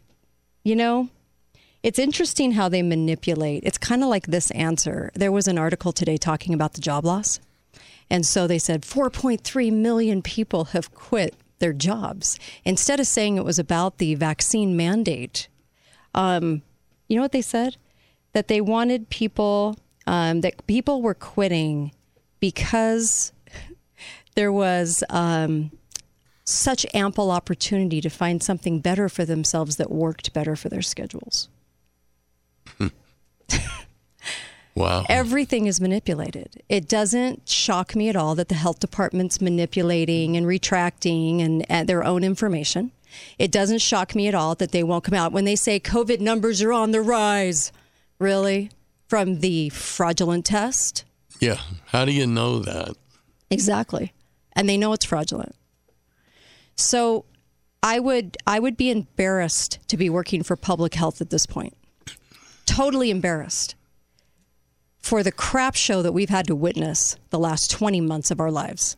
you 0.64 0.76
know, 0.76 1.08
it's 1.82 1.98
interesting 1.98 2.52
how 2.52 2.68
they 2.68 2.82
manipulate. 2.82 3.64
It's 3.64 3.78
kind 3.78 4.02
of 4.02 4.08
like 4.08 4.26
this 4.26 4.50
answer. 4.52 5.10
There 5.14 5.32
was 5.32 5.48
an 5.48 5.58
article 5.58 5.92
today 5.92 6.16
talking 6.16 6.54
about 6.54 6.74
the 6.74 6.80
job 6.80 7.04
loss. 7.04 7.40
And 8.08 8.24
so 8.24 8.46
they 8.46 8.58
said 8.58 8.82
4.3 8.82 9.72
million 9.72 10.22
people 10.22 10.66
have 10.66 10.94
quit 10.94 11.34
their 11.58 11.72
jobs. 11.72 12.38
Instead 12.64 13.00
of 13.00 13.06
saying 13.06 13.36
it 13.36 13.44
was 13.44 13.58
about 13.58 13.98
the 13.98 14.14
vaccine 14.14 14.76
mandate, 14.76 15.48
um, 16.14 16.62
you 17.08 17.16
know 17.16 17.22
what 17.22 17.32
they 17.32 17.42
said? 17.42 17.76
That 18.32 18.48
they 18.48 18.60
wanted 18.60 19.08
people, 19.08 19.76
um, 20.06 20.42
that 20.42 20.66
people 20.66 21.02
were 21.02 21.14
quitting 21.14 21.92
because 22.38 23.32
there 24.34 24.52
was 24.52 25.02
um, 25.10 25.70
such 26.44 26.86
ample 26.94 27.30
opportunity 27.30 28.00
to 28.00 28.10
find 28.10 28.42
something 28.42 28.80
better 28.80 29.08
for 29.08 29.24
themselves 29.24 29.76
that 29.76 29.90
worked 29.90 30.32
better 30.32 30.54
for 30.54 30.68
their 30.68 30.82
schedules. 30.82 31.48
wow. 34.74 35.04
Everything 35.08 35.66
is 35.66 35.80
manipulated. 35.80 36.62
It 36.68 36.88
doesn't 36.88 37.48
shock 37.48 37.94
me 37.94 38.08
at 38.08 38.16
all 38.16 38.34
that 38.34 38.48
the 38.48 38.54
health 38.54 38.80
department's 38.80 39.40
manipulating 39.40 40.36
and 40.36 40.46
retracting 40.46 41.40
and, 41.40 41.64
and 41.70 41.88
their 41.88 42.04
own 42.04 42.24
information. 42.24 42.92
It 43.38 43.52
doesn't 43.52 43.80
shock 43.80 44.14
me 44.14 44.28
at 44.28 44.34
all 44.34 44.54
that 44.54 44.72
they 44.72 44.82
won't 44.82 45.04
come 45.04 45.14
out 45.14 45.32
when 45.32 45.44
they 45.44 45.56
say 45.56 45.78
COVID 45.78 46.20
numbers 46.20 46.62
are 46.62 46.72
on 46.72 46.92
the 46.92 47.02
rise. 47.02 47.72
Really? 48.18 48.70
From 49.08 49.40
the 49.40 49.68
fraudulent 49.70 50.46
test? 50.46 51.04
yeah. 51.40 51.58
How 51.86 52.04
do 52.04 52.12
you 52.12 52.26
know 52.26 52.60
that? 52.60 52.96
Exactly. 53.50 54.14
And 54.54 54.68
they 54.68 54.78
know 54.78 54.92
it's 54.92 55.04
fraudulent. 55.04 55.54
So 56.76 57.26
I 57.82 57.98
would 57.98 58.38
I 58.46 58.58
would 58.58 58.76
be 58.76 58.90
embarrassed 58.90 59.78
to 59.88 59.96
be 59.96 60.08
working 60.08 60.42
for 60.42 60.56
public 60.56 60.94
health 60.94 61.20
at 61.20 61.30
this 61.30 61.46
point. 61.46 61.76
Totally 62.66 63.10
embarrassed 63.10 63.74
for 64.98 65.22
the 65.22 65.32
crap 65.32 65.74
show 65.74 66.00
that 66.02 66.12
we've 66.12 66.28
had 66.28 66.46
to 66.46 66.54
witness 66.54 67.16
the 67.30 67.38
last 67.38 67.70
20 67.70 68.00
months 68.00 68.30
of 68.30 68.40
our 68.40 68.50
lives 68.50 68.96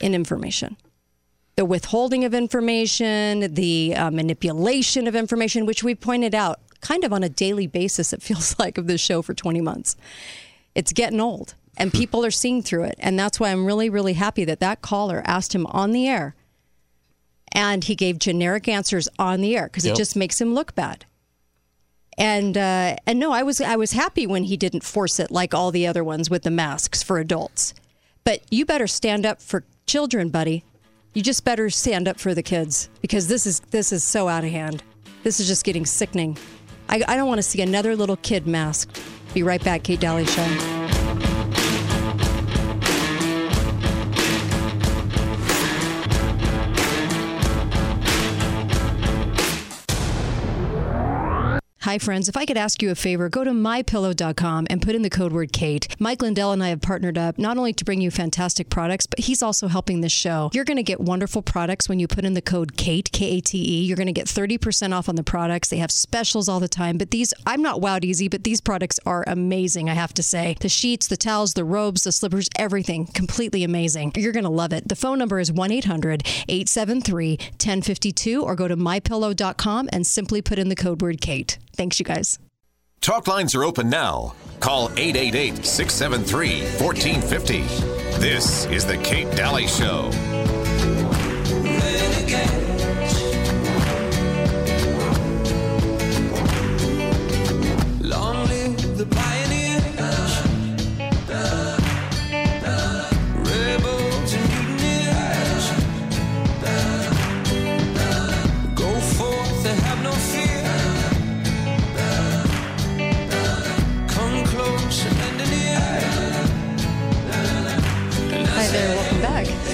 in 0.00 0.14
information. 0.14 0.76
The 1.56 1.64
withholding 1.64 2.24
of 2.24 2.34
information, 2.34 3.54
the 3.54 3.94
uh, 3.96 4.10
manipulation 4.10 5.06
of 5.06 5.14
information, 5.14 5.66
which 5.66 5.82
we 5.82 5.94
pointed 5.94 6.34
out 6.34 6.60
kind 6.80 7.04
of 7.04 7.12
on 7.12 7.22
a 7.22 7.28
daily 7.28 7.66
basis, 7.66 8.12
it 8.12 8.22
feels 8.22 8.58
like, 8.60 8.76
of 8.78 8.86
this 8.86 9.00
show 9.00 9.22
for 9.22 9.34
20 9.34 9.60
months 9.60 9.96
it's 10.74 10.92
getting 10.92 11.20
old 11.20 11.54
and 11.76 11.92
people 11.92 12.24
are 12.24 12.30
seeing 12.30 12.62
through 12.62 12.84
it 12.84 12.94
and 12.98 13.18
that's 13.18 13.38
why 13.38 13.50
i'm 13.50 13.66
really 13.66 13.90
really 13.90 14.14
happy 14.14 14.44
that 14.44 14.60
that 14.60 14.80
caller 14.82 15.22
asked 15.26 15.54
him 15.54 15.66
on 15.66 15.92
the 15.92 16.08
air 16.08 16.34
and 17.52 17.84
he 17.84 17.94
gave 17.94 18.18
generic 18.18 18.66
answers 18.68 19.08
on 19.18 19.40
the 19.40 19.56
air 19.56 19.64
because 19.64 19.84
Yep. 19.84 19.94
it 19.94 19.96
just 19.98 20.16
makes 20.16 20.40
him 20.40 20.54
look 20.54 20.74
bad 20.74 21.04
and 22.18 22.56
uh, 22.56 22.96
and 23.06 23.18
no 23.18 23.32
i 23.32 23.42
was 23.42 23.60
i 23.60 23.76
was 23.76 23.92
happy 23.92 24.26
when 24.26 24.44
he 24.44 24.56
didn't 24.56 24.84
force 24.84 25.18
it 25.18 25.30
like 25.30 25.54
all 25.54 25.70
the 25.70 25.86
other 25.86 26.04
ones 26.04 26.28
with 26.30 26.42
the 26.42 26.50
masks 26.50 27.02
for 27.02 27.18
adults. 27.18 27.74
But 28.24 28.40
you 28.50 28.64
better 28.64 28.86
stand 28.86 29.26
up 29.26 29.42
for 29.42 29.64
children 29.86 30.28
buddy. 30.28 30.64
You 31.14 31.22
just 31.22 31.44
better 31.44 31.68
stand 31.70 32.08
up 32.08 32.18
for 32.18 32.34
the 32.34 32.42
kids 32.42 32.88
because 33.00 33.28
this 33.28 33.46
is 33.46 33.60
this 33.70 33.92
is 33.92 34.04
so 34.04 34.28
out 34.28 34.44
of 34.44 34.50
hand. 34.50 34.82
This 35.22 35.40
is 35.40 35.46
just 35.46 35.64
getting 35.64 35.86
sickening. 35.86 36.36
I, 36.88 37.02
I 37.06 37.16
don't 37.16 37.28
want 37.28 37.38
to 37.38 37.42
see 37.42 37.62
another 37.62 37.96
little 37.96 38.16
kid 38.16 38.46
masked. 38.46 39.02
Be 39.34 39.42
right 39.42 39.62
back 39.62 39.82
kate 39.82 40.00
Dalley 40.00 40.26
show 40.26 40.81
Hi, 51.92 51.98
friends. 51.98 52.26
If 52.26 52.38
I 52.38 52.46
could 52.46 52.56
ask 52.56 52.80
you 52.80 52.90
a 52.90 52.94
favor, 52.94 53.28
go 53.28 53.44
to 53.44 53.50
mypillow.com 53.50 54.66
and 54.70 54.80
put 54.80 54.94
in 54.94 55.02
the 55.02 55.10
code 55.10 55.30
word 55.30 55.52
Kate. 55.52 55.94
Mike 55.98 56.22
Lindell 56.22 56.50
and 56.50 56.64
I 56.64 56.70
have 56.70 56.80
partnered 56.80 57.18
up 57.18 57.36
not 57.36 57.58
only 57.58 57.74
to 57.74 57.84
bring 57.84 58.00
you 58.00 58.10
fantastic 58.10 58.70
products, 58.70 59.04
but 59.04 59.18
he's 59.18 59.42
also 59.42 59.68
helping 59.68 60.00
this 60.00 60.10
show. 60.10 60.48
You're 60.54 60.64
going 60.64 60.78
to 60.78 60.82
get 60.82 61.00
wonderful 61.00 61.42
products 61.42 61.90
when 61.90 61.98
you 61.98 62.08
put 62.08 62.24
in 62.24 62.32
the 62.32 62.40
code 62.40 62.78
Kate, 62.78 63.12
K 63.12 63.36
A 63.36 63.40
T 63.42 63.58
E. 63.58 63.84
You're 63.84 63.98
going 63.98 64.06
to 64.06 64.12
get 64.14 64.26
30% 64.26 64.94
off 64.94 65.06
on 65.06 65.16
the 65.16 65.22
products. 65.22 65.68
They 65.68 65.76
have 65.76 65.90
specials 65.90 66.48
all 66.48 66.60
the 66.60 66.66
time, 66.66 66.96
but 66.96 67.10
these, 67.10 67.34
I'm 67.44 67.60
not 67.60 67.82
wowed 67.82 68.04
easy, 68.04 68.26
but 68.26 68.44
these 68.44 68.62
products 68.62 68.98
are 69.04 69.22
amazing, 69.26 69.90
I 69.90 69.94
have 69.94 70.14
to 70.14 70.22
say. 70.22 70.56
The 70.60 70.70
sheets, 70.70 71.08
the 71.08 71.18
towels, 71.18 71.52
the 71.52 71.64
robes, 71.66 72.04
the 72.04 72.12
slippers, 72.12 72.48
everything 72.56 73.04
completely 73.04 73.64
amazing. 73.64 74.12
You're 74.16 74.32
going 74.32 74.44
to 74.44 74.48
love 74.48 74.72
it. 74.72 74.88
The 74.88 74.96
phone 74.96 75.18
number 75.18 75.38
is 75.38 75.52
1 75.52 75.70
800 75.70 76.22
873 76.48 77.36
1052 77.36 78.42
or 78.42 78.56
go 78.56 78.66
to 78.66 78.78
mypillow.com 78.78 79.90
and 79.92 80.06
simply 80.06 80.40
put 80.40 80.58
in 80.58 80.70
the 80.70 80.74
code 80.74 81.02
word 81.02 81.20
Kate. 81.20 81.58
Thanks, 81.74 81.98
you 81.98 82.04
guys. 82.04 82.38
Talk 83.00 83.26
lines 83.26 83.54
are 83.54 83.64
open 83.64 83.90
now. 83.90 84.34
Call 84.60 84.90
888 84.96 85.64
673 85.66 86.62
1450. 86.84 87.62
This 88.20 88.66
is 88.66 88.86
The 88.86 88.96
Kate 88.98 89.30
Dalley 89.34 89.66
Show. 89.66 90.10
Long 98.00 98.46
live 98.46 98.98
the 98.98 99.06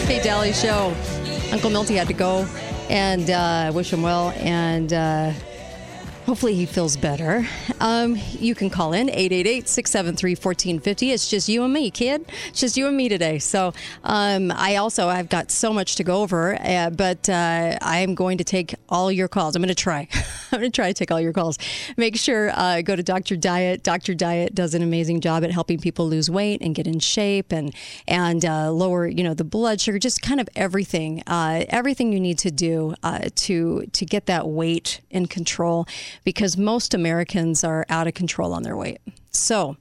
Kate 0.09 0.23
Dalley 0.23 0.55
Show. 0.55 0.95
Uncle 1.53 1.69
Milty 1.69 1.95
had 1.97 2.07
to 2.07 2.15
go, 2.15 2.47
and 2.88 3.29
uh, 3.29 3.71
wish 3.75 3.93
him 3.93 4.00
well, 4.00 4.31
and 4.38 4.91
uh, 4.91 5.33
hopefully 6.29 6.55
he 6.55 6.67
feels 6.67 6.95
better. 6.95 7.49
Um, 7.81 8.19
you 8.39 8.55
can 8.55 8.69
call 8.69 8.93
in 8.93 9.09
888-673-1450. 9.09 11.15
It's 11.15 11.31
just 11.31 11.49
you 11.49 11.65
and 11.65 11.73
me, 11.73 11.91
kid. 11.91 12.31
It's 12.49 12.61
just 12.61 12.77
you 12.77 12.87
and 12.87 12.95
me 12.95 13.09
today. 13.09 13.39
So 13.39 13.73
um, 14.05 14.53
I 14.55 14.77
also 14.77 15.09
I've 15.09 15.31
got 15.31 15.51
so 15.51 15.73
much 15.73 15.97
to 15.97 16.05
go 16.05 16.21
over, 16.21 16.59
uh, 16.61 16.91
but 16.91 17.31
uh, 17.31 17.79
I 17.81 18.01
am 18.01 18.15
going 18.15 18.37
to 18.37 18.45
take 18.45 18.75
all 18.91 19.11
your 19.11 19.27
calls. 19.27 19.57
I'm 19.57 19.63
going 19.63 19.69
to 19.69 19.75
try. 19.75 20.07
I'm 20.53 20.61
going 20.61 20.71
to 20.71 20.77
try 20.77 20.89
to 20.89 20.95
take 20.95 21.11
all 21.11 21.19
your 21.19 21.33
calls. 21.33 21.57
Make 21.97 22.17
sure 22.17 22.51
uh, 22.53 22.83
go 22.83 22.95
to 22.95 23.03
Dr. 23.03 23.37
Diet. 23.37 23.83
Dr. 23.83 24.13
Diet 24.13 24.55
does 24.55 24.75
an 24.75 24.83
amazing 24.83 25.23
job 25.23 25.45
at 25.45 25.51
helping 25.51 25.79
people 25.79 26.07
lose 26.07 26.31
weight 26.31 26.61
and 26.61 26.75
get 26.75 26.87
in 26.87 26.99
shape 26.99 27.53
and 27.53 27.75
and 28.07 28.45
uh, 28.45 28.71
lower 28.71 29.07
you 29.07 29.25
know 29.25 29.33
the 29.33 29.45
blood 29.45 29.81
sugar, 29.81 29.99
just 29.99 30.21
kind 30.21 30.41
of 30.41 30.49
everything, 30.55 31.23
uh, 31.27 31.65
everything 31.71 32.13
you 32.13 32.21
need 32.21 32.37
to 32.41 32.51
do 32.51 32.95
uh, 33.03 33.31
to 33.35 33.87
to 33.93 34.05
get 34.05 34.27
that 34.27 34.47
weight 34.47 35.01
in 35.11 35.25
control, 35.25 35.87
because 36.25 36.57
most 36.57 36.95
Americans 36.95 37.65
are 37.65 37.87
out 37.89 38.07
of 38.07 38.15
control 38.15 38.53
on 38.53 38.63
their 38.63 38.77
weight. 38.77 39.01
So 39.31 39.77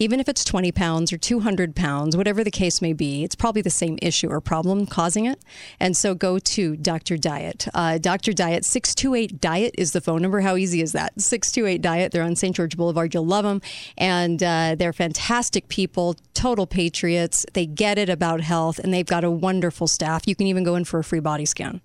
even 0.00 0.18
if 0.18 0.30
it's 0.30 0.44
20 0.44 0.72
pounds 0.72 1.12
or 1.12 1.18
200 1.18 1.76
pounds, 1.76 2.16
whatever 2.16 2.42
the 2.42 2.50
case 2.50 2.80
may 2.80 2.94
be, 2.94 3.22
it's 3.22 3.34
probably 3.34 3.60
the 3.60 3.68
same 3.68 3.98
issue 4.00 4.28
or 4.28 4.40
problem 4.40 4.86
causing 4.86 5.26
it. 5.26 5.38
And 5.78 5.94
so 5.94 6.14
go 6.14 6.38
to 6.38 6.74
Dr. 6.76 7.18
Diet. 7.18 7.68
Uh, 7.74 7.98
Dr. 7.98 8.32
Diet, 8.32 8.64
628 8.64 9.40
Diet 9.42 9.74
is 9.76 9.92
the 9.92 10.00
phone 10.00 10.22
number. 10.22 10.40
How 10.40 10.56
easy 10.56 10.80
is 10.80 10.92
that? 10.92 11.20
628 11.20 11.82
Diet. 11.82 12.12
They're 12.12 12.22
on 12.22 12.34
St. 12.34 12.56
George 12.56 12.78
Boulevard. 12.78 13.12
You'll 13.12 13.26
love 13.26 13.44
them. 13.44 13.60
And 13.98 14.42
uh, 14.42 14.74
they're 14.78 14.94
fantastic 14.94 15.68
people, 15.68 16.16
total 16.32 16.66
patriots. 16.66 17.44
They 17.52 17.66
get 17.66 17.98
it 17.98 18.08
about 18.08 18.40
health, 18.40 18.78
and 18.78 18.94
they've 18.94 19.04
got 19.04 19.22
a 19.22 19.30
wonderful 19.30 19.86
staff. 19.86 20.26
You 20.26 20.34
can 20.34 20.46
even 20.46 20.64
go 20.64 20.76
in 20.76 20.86
for 20.86 20.98
a 20.98 21.04
free 21.04 21.20
body 21.20 21.44
scan. 21.44 21.82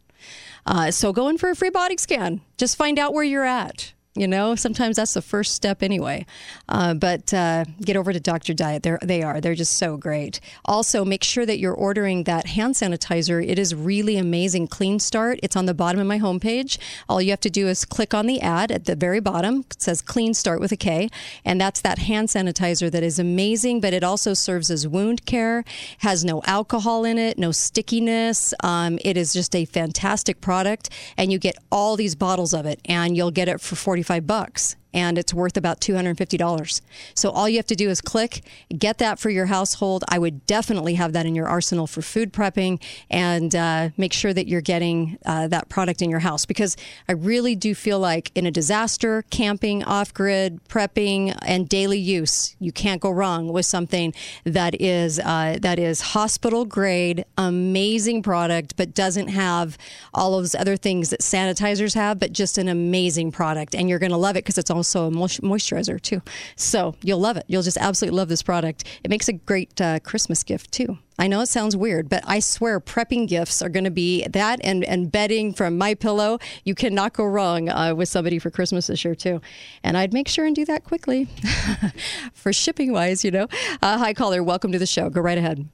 Uh, 0.66 0.90
so 0.90 1.12
go 1.12 1.28
in 1.28 1.38
for 1.38 1.50
a 1.50 1.56
free 1.56 1.70
body 1.70 1.98
scan. 1.98 2.40
Just 2.58 2.78
find 2.78 2.98
out 2.98 3.14
where 3.14 3.26
you're 3.26 3.44
at. 3.44 3.92
You 4.18 4.30
know, 4.30 4.56
sometimes 4.56 4.96
that's 4.96 5.14
the 5.14 5.22
first 5.22 5.54
step 5.54 5.84
anyway. 5.84 6.26
Uh, 6.70 6.94
but 6.94 7.34
uh, 7.34 7.66
get 7.82 7.98
over 7.98 8.14
to 8.14 8.20
Dr. 8.22 8.54
Diet. 8.54 8.82
They're, 8.82 8.98
they 9.04 9.22
are. 9.22 9.42
They're 9.42 9.56
just 9.56 9.78
so 9.78 9.98
great. 9.98 10.40
Also, 10.64 11.04
make 11.04 11.22
sure 11.22 11.46
that 11.46 11.60
you're 11.60 11.74
ordering 11.74 12.24
that 12.24 12.48
hand 12.48 12.76
sanitizer. 12.76 13.46
It 13.46 13.60
is 13.60 13.76
really 13.76 14.16
amazing. 14.16 14.68
Clean 14.68 15.00
Start. 15.00 15.42
It's 15.44 15.58
on 15.58 15.66
the 15.66 15.74
bottom 15.74 16.00
of 16.00 16.08
my 16.08 16.18
homepage. 16.18 16.78
All 17.10 17.22
you 17.22 17.32
have 17.32 17.42
to 17.42 17.50
do 17.50 17.68
is 17.68 17.84
click 17.84 18.14
on 18.14 18.26
the 18.26 18.40
ad 18.40 18.72
at 18.72 18.86
the 18.86 18.96
very 18.96 19.20
bottom. 19.20 19.66
It 19.72 19.82
says 19.82 20.02
Clean 20.02 20.34
Start 20.34 20.62
with 20.62 20.72
a 20.72 20.78
K. 20.78 21.10
And 21.44 21.60
that's 21.60 21.82
that 21.82 22.00
hand 22.00 22.30
sanitizer 22.30 22.90
that 22.92 23.04
is 23.04 23.20
amazing, 23.20 23.82
but 23.82 23.94
it 23.94 24.04
also 24.06 24.34
serves 24.34 24.72
as 24.72 24.88
wound 24.88 25.26
care, 25.26 25.66
has 25.98 26.24
no 26.24 26.42
alcohol 26.46 27.04
in 27.04 27.18
it, 27.18 27.38
no 27.38 27.52
stickiness. 27.52 28.54
Um, 28.64 28.98
it 29.04 29.18
is 29.18 29.34
just 29.34 29.54
a 29.54 29.66
fantastic 29.66 30.40
product. 30.40 30.90
And 31.18 31.34
you 31.34 31.38
get 31.38 31.58
all 31.70 31.98
these 31.98 32.16
bottles 32.16 32.54
of 32.54 32.66
it, 32.66 32.80
and 32.86 33.18
you'll 33.18 33.32
get 33.32 33.50
it 33.50 33.60
for 33.60 33.76
40 33.76 34.05
45 34.06 34.28
bucks 34.28 34.76
and 34.96 35.18
it's 35.18 35.34
worth 35.34 35.58
about 35.58 35.82
$250. 35.82 36.82
So 37.14 37.30
all 37.30 37.50
you 37.50 37.58
have 37.58 37.68
to 37.68 37.76
do 37.76 37.90
is 37.90 38.00
click, 38.00 38.42
get 38.76 38.98
that 39.00 39.20
for 39.20 39.30
your 39.30 39.48
household. 39.48 40.06
I 40.08 40.18
would 40.18 40.48
definitely 40.48 40.96
have 40.96 41.12
that 41.14 41.26
in 41.26 41.36
your 41.36 41.48
arsenal 41.48 41.86
for 41.86 42.02
food 42.02 42.32
prepping 42.32 42.82
and 43.10 43.54
uh, 43.54 43.90
make 43.98 44.14
sure 44.14 44.34
that 44.34 44.48
you're 44.48 44.62
getting 44.62 45.20
uh, 45.26 45.50
that 45.50 45.68
product 45.68 46.02
in 46.02 46.10
your 46.10 46.20
house 46.20 46.46
because 46.46 46.78
I 47.10 47.12
really 47.12 47.56
do 47.56 47.76
feel 47.76 48.00
like 48.00 48.32
in 48.36 48.46
a 48.46 48.52
disaster, 48.52 49.26
camping, 49.30 49.84
off 49.84 50.14
grid, 50.14 50.62
prepping, 50.70 51.38
and 51.42 51.68
daily 51.68 52.00
use, 52.00 52.56
you 52.60 52.72
can't 52.72 53.02
go 53.02 53.12
wrong 53.12 53.52
with 53.52 53.66
something 53.66 54.14
that 54.46 54.80
is 54.82 55.20
uh, 55.20 55.58
that 55.62 55.78
is 55.78 56.00
hospital 56.00 56.64
grade, 56.64 57.26
amazing 57.38 58.24
product, 58.24 58.78
but 58.78 58.94
doesn't 58.94 59.28
have 59.28 59.78
all 60.14 60.36
of 60.36 60.44
those 60.44 60.56
other 60.56 60.78
things 60.78 61.10
that 61.10 61.20
sanitizers 61.20 61.96
have, 61.96 62.18
but 62.18 62.32
just 62.32 62.58
an 62.58 62.70
amazing 62.70 63.32
product. 63.32 63.76
And 63.76 63.90
you're 63.90 64.00
going 64.00 64.12
to 64.12 64.18
love 64.18 64.38
it 64.38 64.46
because 64.46 64.58
it's 64.58 64.72
also 64.86 65.08
a 65.08 65.12
moisturizer 65.12 66.00
too. 66.00 66.22
So 66.56 66.96
you'll 67.02 67.20
love 67.20 67.38
it. 67.38 67.46
You'll 67.48 67.64
just 67.64 67.78
absolutely 67.78 68.18
love 68.18 68.30
this 68.30 68.44
product. 68.44 68.84
It 69.04 69.10
makes 69.10 69.28
a 69.28 69.34
great 69.34 69.80
uh, 69.82 70.00
Christmas 70.00 70.44
gift 70.44 70.72
too. 70.72 71.00
I 71.18 71.28
know 71.28 71.42
it 71.42 71.48
sounds 71.48 71.78
weird, 71.78 72.10
but 72.10 72.24
I 72.28 72.40
swear 72.40 72.80
prepping 72.80 73.28
gifts 73.28 73.62
are 73.62 73.70
going 73.70 73.86
to 73.86 73.92
be 73.92 74.28
that 74.28 74.60
and, 74.64 74.84
and 74.84 75.12
bedding 75.12 75.54
from 75.54 75.78
my 75.78 75.94
pillow. 75.94 76.40
You 76.66 76.76
cannot 76.76 77.14
go 77.14 77.24
wrong 77.24 77.70
uh, 77.70 77.96
with 77.96 78.10
somebody 78.10 78.38
for 78.38 78.52
Christmas 78.52 78.88
this 78.88 79.04
year 79.06 79.16
too. 79.16 79.42
And 79.82 79.98
I'd 79.98 80.14
make 80.14 80.28
sure 80.28 80.46
and 80.46 80.56
do 80.56 80.66
that 80.66 80.84
quickly 80.84 81.30
for 82.34 82.52
shipping 82.52 82.92
wise, 82.92 83.24
you 83.24 83.32
know. 83.32 83.48
Uh, 83.82 83.98
hi 83.98 84.14
caller, 84.14 84.44
welcome 84.44 84.72
to 84.74 84.80
the 84.80 84.86
show. 84.86 85.10
Go 85.10 85.22
right 85.22 85.38
ahead. 85.38 85.68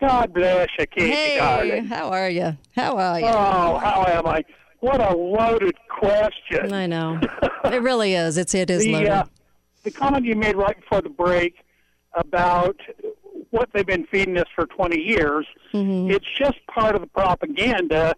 God 0.00 0.34
bless 0.34 0.68
you, 0.78 0.86
Katie. 0.86 1.10
Hey, 1.10 1.36
darling. 1.36 1.84
how 1.84 2.08
are 2.08 2.28
you? 2.28 2.56
How 2.74 2.96
are 2.96 3.20
you? 3.20 3.26
Oh, 3.26 3.78
how 3.78 4.04
am 4.08 4.26
I? 4.26 4.42
What 4.82 5.00
a 5.00 5.16
loaded 5.16 5.76
question. 5.88 6.72
I 6.72 6.86
know. 6.86 7.20
it 7.64 7.82
really 7.82 8.14
is. 8.14 8.36
It's 8.36 8.52
it 8.52 8.68
is 8.68 8.82
the, 8.82 8.92
loaded. 8.92 9.08
Uh, 9.10 9.24
the 9.84 9.92
comment 9.92 10.24
you 10.24 10.34
made 10.34 10.56
right 10.56 10.78
before 10.78 11.00
the 11.02 11.08
break 11.08 11.54
about 12.14 12.76
what 13.50 13.68
they've 13.72 13.86
been 13.86 14.06
feeding 14.10 14.36
us 14.38 14.46
for 14.56 14.66
20 14.66 15.00
years, 15.00 15.46
Mm-hmm. 15.72 16.10
it's 16.10 16.26
just 16.36 16.56
part 16.66 16.94
of 16.96 17.00
the 17.00 17.06
propaganda 17.06 18.14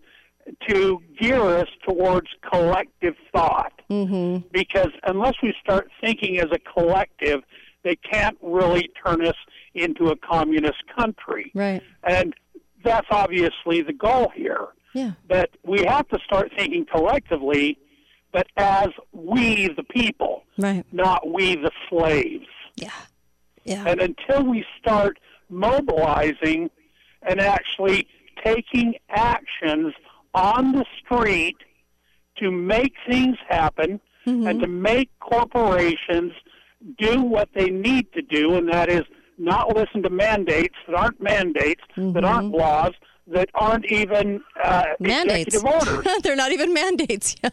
to 0.68 1.00
gear 1.20 1.40
us 1.40 1.68
towards 1.87 2.29
collective 2.50 3.14
thought. 3.33 3.72
Mm-hmm. 3.90 4.46
Because 4.50 4.90
unless 5.07 5.35
we 5.42 5.55
start 5.62 5.88
thinking 6.00 6.38
as 6.38 6.48
a 6.50 6.59
collective, 6.59 7.40
they 7.83 7.94
can't 7.96 8.37
really 8.42 8.90
turn 9.05 9.24
us 9.24 9.37
into 9.74 10.07
a 10.09 10.16
communist 10.16 10.83
country. 10.98 11.53
Right. 11.55 11.83
And 12.09 12.35
that's 12.83 13.07
obviously 13.11 13.83
the 13.83 13.92
goal 13.92 14.33
here. 14.35 14.68
Yeah. 14.94 15.12
But 15.28 15.50
we 15.64 15.85
have 15.85 16.09
to 16.09 16.18
start 16.24 16.52
thinking 16.57 16.87
collectively, 16.90 17.78
but 18.33 18.46
as 18.57 18.88
we 19.12 19.68
the 19.76 19.83
people, 19.83 20.44
Right. 20.57 20.85
not 20.92 21.30
we 21.30 21.57
the 21.57 21.72
slaves. 21.88 22.46
Yeah. 22.76 22.90
Yeah. 23.64 23.85
And 23.87 24.00
until 24.00 24.44
we 24.44 24.64
start 24.78 25.18
mobilizing 25.48 26.70
and 27.22 27.40
actually 27.40 28.07
taking 28.44 28.94
actions 29.11 29.94
on 30.35 30.72
the 30.72 30.85
street 30.98 31.57
to 32.37 32.50
make 32.50 32.94
things 33.09 33.37
happen 33.48 34.00
mm-hmm. 34.26 34.46
and 34.46 34.61
to 34.61 34.66
make 34.66 35.11
corporations 35.20 36.33
do 36.98 37.22
what 37.22 37.48
they 37.54 37.70
need 37.70 38.12
to 38.12 38.22
do, 38.22 38.54
and 38.54 38.68
that 38.68 38.90
is 38.90 39.02
not 39.38 39.74
listen 39.74 40.02
to 40.02 40.11
mandates 40.11 40.74
that 40.87 40.94
aren't 40.94 41.20
mandates, 41.20 41.80
that 41.96 42.02
mm-hmm. 42.02 42.24
aren't 42.24 42.50
laws, 42.52 42.92
that 43.27 43.49
aren't 43.55 43.87
even 43.87 44.43
uh, 44.63 44.85
mandates. 45.01 45.63
They're 46.23 46.37
not 46.37 46.53
even 46.53 46.73
mandates. 46.73 47.37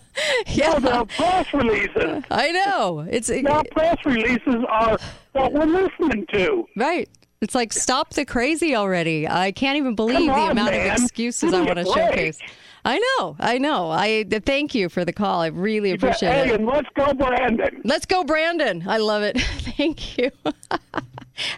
Yeah. 0.48 0.68
No, 0.68 0.74
yeah. 0.74 0.80
they're 0.80 1.06
press 1.06 1.54
releases. 1.54 2.24
I 2.32 2.52
know. 2.52 3.06
It's 3.10 3.30
Now, 3.30 3.64
press 3.72 3.98
releases 4.06 4.64
are 4.68 4.98
what 5.34 5.54
we're 5.54 5.66
listening 5.66 6.26
to. 6.34 6.68
right. 6.76 7.08
It's 7.42 7.56
like 7.56 7.74
stop 7.74 8.14
the 8.14 8.24
crazy 8.26 8.76
already. 8.76 9.28
I 9.28 9.52
can't 9.52 9.78
even 9.78 9.96
believe 9.96 10.18
Come 10.18 10.28
the 10.28 10.52
amount 10.52 10.72
man. 10.72 10.92
of 10.96 11.02
excuses 11.02 11.52
Give 11.52 11.62
I 11.62 11.64
want 11.64 11.80
to 11.80 11.86
showcase. 11.86 12.38
I 12.86 13.00
know. 13.00 13.36
I 13.40 13.58
know. 13.58 13.90
I 13.90 14.26
thank 14.46 14.76
you 14.76 14.90
for 14.90 15.06
the 15.06 15.14
call. 15.14 15.42
I 15.42 15.48
really 15.48 15.92
appreciate 15.92 16.32
hey, 16.32 16.50
it. 16.50 16.60
and 16.60 16.68
let's 16.68 16.90
go, 16.96 17.14
Brandon. 17.14 17.82
Let's 17.84 18.06
go, 18.06 18.24
Brandon. 18.24 18.84
I 18.88 18.98
love 18.98 19.24
it. 19.24 19.40
Thank 19.42 20.18
you. 20.20 20.30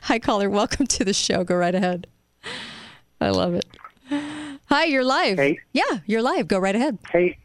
Hi, 0.04 0.20
caller. 0.20 0.50
Welcome 0.50 0.88
to 0.88 1.04
the 1.04 1.14
show. 1.14 1.44
Go 1.44 1.56
right 1.56 1.76
ahead. 1.76 2.08
I 3.20 3.30
love 3.30 3.54
it. 3.54 3.66
Hi, 4.76 4.86
you're 4.86 5.04
live. 5.04 5.38
Hey. 5.38 5.60
Yeah, 5.72 5.84
you're 6.08 6.24
live. 6.24 6.48
Go 6.48 6.58
right 6.58 6.76
ahead. 6.76 6.98
Hey, 7.12 7.38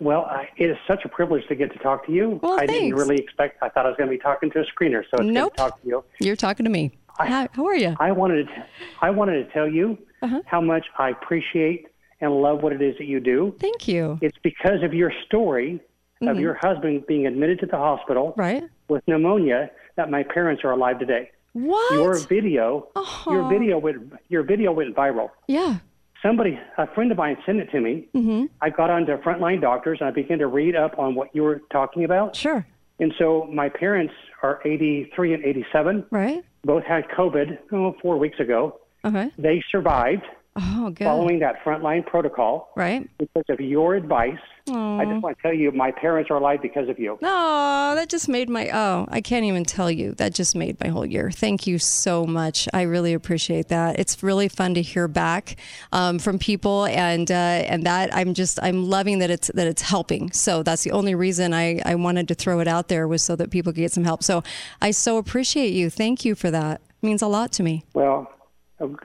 well, 0.00 0.26
I, 0.26 0.50
it 0.58 0.68
is 0.68 0.76
such 0.86 1.02
a 1.02 1.08
privilege 1.08 1.46
to 1.48 1.54
get 1.54 1.72
to 1.72 1.78
talk 1.78 2.04
to 2.04 2.12
you. 2.12 2.38
Well, 2.42 2.60
I 2.60 2.66
didn't 2.66 2.94
really 2.94 3.16
expect. 3.16 3.62
I 3.62 3.70
thought 3.70 3.86
I 3.86 3.88
was 3.88 3.96
going 3.96 4.10
to 4.10 4.14
be 4.14 4.20
talking 4.22 4.50
to 4.50 4.58
a 4.60 4.64
screener, 4.64 5.02
so 5.10 5.22
it's 5.22 5.32
Nope. 5.32 5.52
good 5.52 5.56
to 5.56 5.70
talk 5.70 5.80
to 5.80 5.88
you. 5.88 6.04
You're 6.20 6.36
talking 6.36 6.64
to 6.64 6.70
me. 6.70 6.92
Hi, 7.16 7.48
how 7.54 7.64
are 7.64 7.74
you? 7.74 7.96
I 7.98 8.12
wanted 8.12 8.48
to, 8.48 8.66
I 9.00 9.08
wanted 9.08 9.46
to 9.46 9.50
tell 9.50 9.66
you 9.66 9.96
Uh-huh. 10.20 10.42
how 10.44 10.60
much 10.60 10.84
I 10.98 11.08
appreciate 11.08 11.86
and 12.20 12.30
love 12.42 12.62
what 12.62 12.74
it 12.74 12.82
is 12.82 12.98
that 12.98 13.06
you 13.06 13.18
do. 13.18 13.54
Thank 13.58 13.88
you. 13.88 14.18
It's 14.20 14.36
because 14.42 14.82
of 14.82 14.92
your 14.92 15.10
story 15.24 15.80
of 16.20 16.38
your 16.38 16.52
husband 16.60 17.06
being 17.06 17.26
admitted 17.26 17.60
to 17.60 17.66
the 17.66 17.78
hospital 17.78 18.32
Mm-hmm. 18.32 18.40
Right? 18.42 18.64
with 18.88 19.02
pneumonia 19.08 19.70
that 19.96 20.10
my 20.10 20.22
parents 20.22 20.64
are 20.64 20.72
alive 20.72 20.98
today. 20.98 21.30
What? 21.54 21.94
Your 21.94 22.18
video, 22.18 22.88
your 23.26 23.42
Oh. 23.42 23.48
video 23.48 23.78
went, 23.78 24.12
your 24.28 24.42
video 24.42 24.70
went 24.72 24.94
viral. 24.94 25.30
yeah. 25.48 25.78
Somebody, 26.22 26.58
a 26.78 26.86
friend 26.94 27.10
of 27.10 27.18
mine 27.18 27.36
sent 27.44 27.58
it 27.58 27.70
to 27.72 27.80
me. 27.80 28.08
Mm-hmm. 28.14 28.46
I 28.60 28.70
got 28.70 28.90
onto 28.90 29.16
Frontline 29.18 29.60
Doctors 29.60 29.98
and 30.00 30.08
I 30.08 30.12
began 30.12 30.38
to 30.38 30.46
read 30.46 30.76
up 30.76 30.98
on 30.98 31.14
what 31.14 31.34
you 31.34 31.42
were 31.42 31.62
talking 31.70 32.04
about. 32.04 32.36
Sure. 32.36 32.66
And 33.00 33.12
so 33.18 33.48
my 33.52 33.68
parents 33.68 34.14
are 34.42 34.60
83 34.64 35.34
and 35.34 35.44
87, 35.44 36.06
Right? 36.10 36.44
both 36.64 36.84
had 36.84 37.08
COVID 37.08 37.58
oh, 37.72 37.96
four 38.00 38.18
weeks 38.18 38.38
ago. 38.38 38.80
Okay. 39.04 39.30
They 39.38 39.62
survived. 39.70 40.22
Oh. 40.56 40.82
Good. 40.90 41.04
following 41.04 41.38
that 41.40 41.62
frontline 41.64 42.04
protocol. 42.04 42.70
Right. 42.76 43.08
Because 43.18 43.44
of 43.48 43.60
your 43.60 43.94
advice. 43.94 44.38
I 44.68 45.04
just 45.04 45.22
want 45.22 45.36
to 45.36 45.42
tell 45.42 45.52
you, 45.52 45.72
my 45.72 45.90
parents 45.90 46.30
are 46.30 46.36
alive 46.36 46.62
because 46.62 46.88
of 46.88 46.98
you. 46.98 47.18
Oh, 47.20 47.94
that 47.96 48.08
just 48.08 48.28
made 48.28 48.48
my 48.48 48.70
oh, 48.72 49.06
I 49.08 49.20
can't 49.20 49.44
even 49.44 49.64
tell 49.64 49.90
you. 49.90 50.12
That 50.12 50.34
just 50.34 50.54
made 50.54 50.78
my 50.80 50.88
whole 50.88 51.04
year. 51.04 51.32
Thank 51.32 51.66
you 51.66 51.78
so 51.78 52.24
much. 52.24 52.68
I 52.72 52.82
really 52.82 53.12
appreciate 53.12 53.68
that. 53.68 53.98
It's 53.98 54.22
really 54.22 54.48
fun 54.48 54.74
to 54.74 54.82
hear 54.82 55.08
back 55.08 55.56
um, 55.90 56.20
from 56.20 56.38
people, 56.38 56.84
and 56.86 57.28
uh, 57.28 57.34
and 57.34 57.84
that 57.84 58.14
I'm 58.14 58.34
just 58.34 58.60
I'm 58.62 58.88
loving 58.88 59.18
that 59.18 59.30
it's 59.30 59.50
that 59.52 59.66
it's 59.66 59.82
helping. 59.82 60.30
So 60.30 60.62
that's 60.62 60.84
the 60.84 60.92
only 60.92 61.16
reason 61.16 61.52
I 61.52 61.80
I 61.84 61.96
wanted 61.96 62.28
to 62.28 62.34
throw 62.34 62.60
it 62.60 62.68
out 62.68 62.86
there 62.86 63.08
was 63.08 63.24
so 63.24 63.34
that 63.36 63.50
people 63.50 63.72
could 63.72 63.80
get 63.80 63.92
some 63.92 64.04
help. 64.04 64.22
So 64.22 64.44
I 64.80 64.92
so 64.92 65.18
appreciate 65.18 65.72
you. 65.72 65.90
Thank 65.90 66.24
you 66.24 66.36
for 66.36 66.52
that. 66.52 66.82
It 67.02 67.06
means 67.06 67.20
a 67.20 67.26
lot 67.26 67.50
to 67.52 67.64
me. 67.64 67.84
Well, 67.94 68.30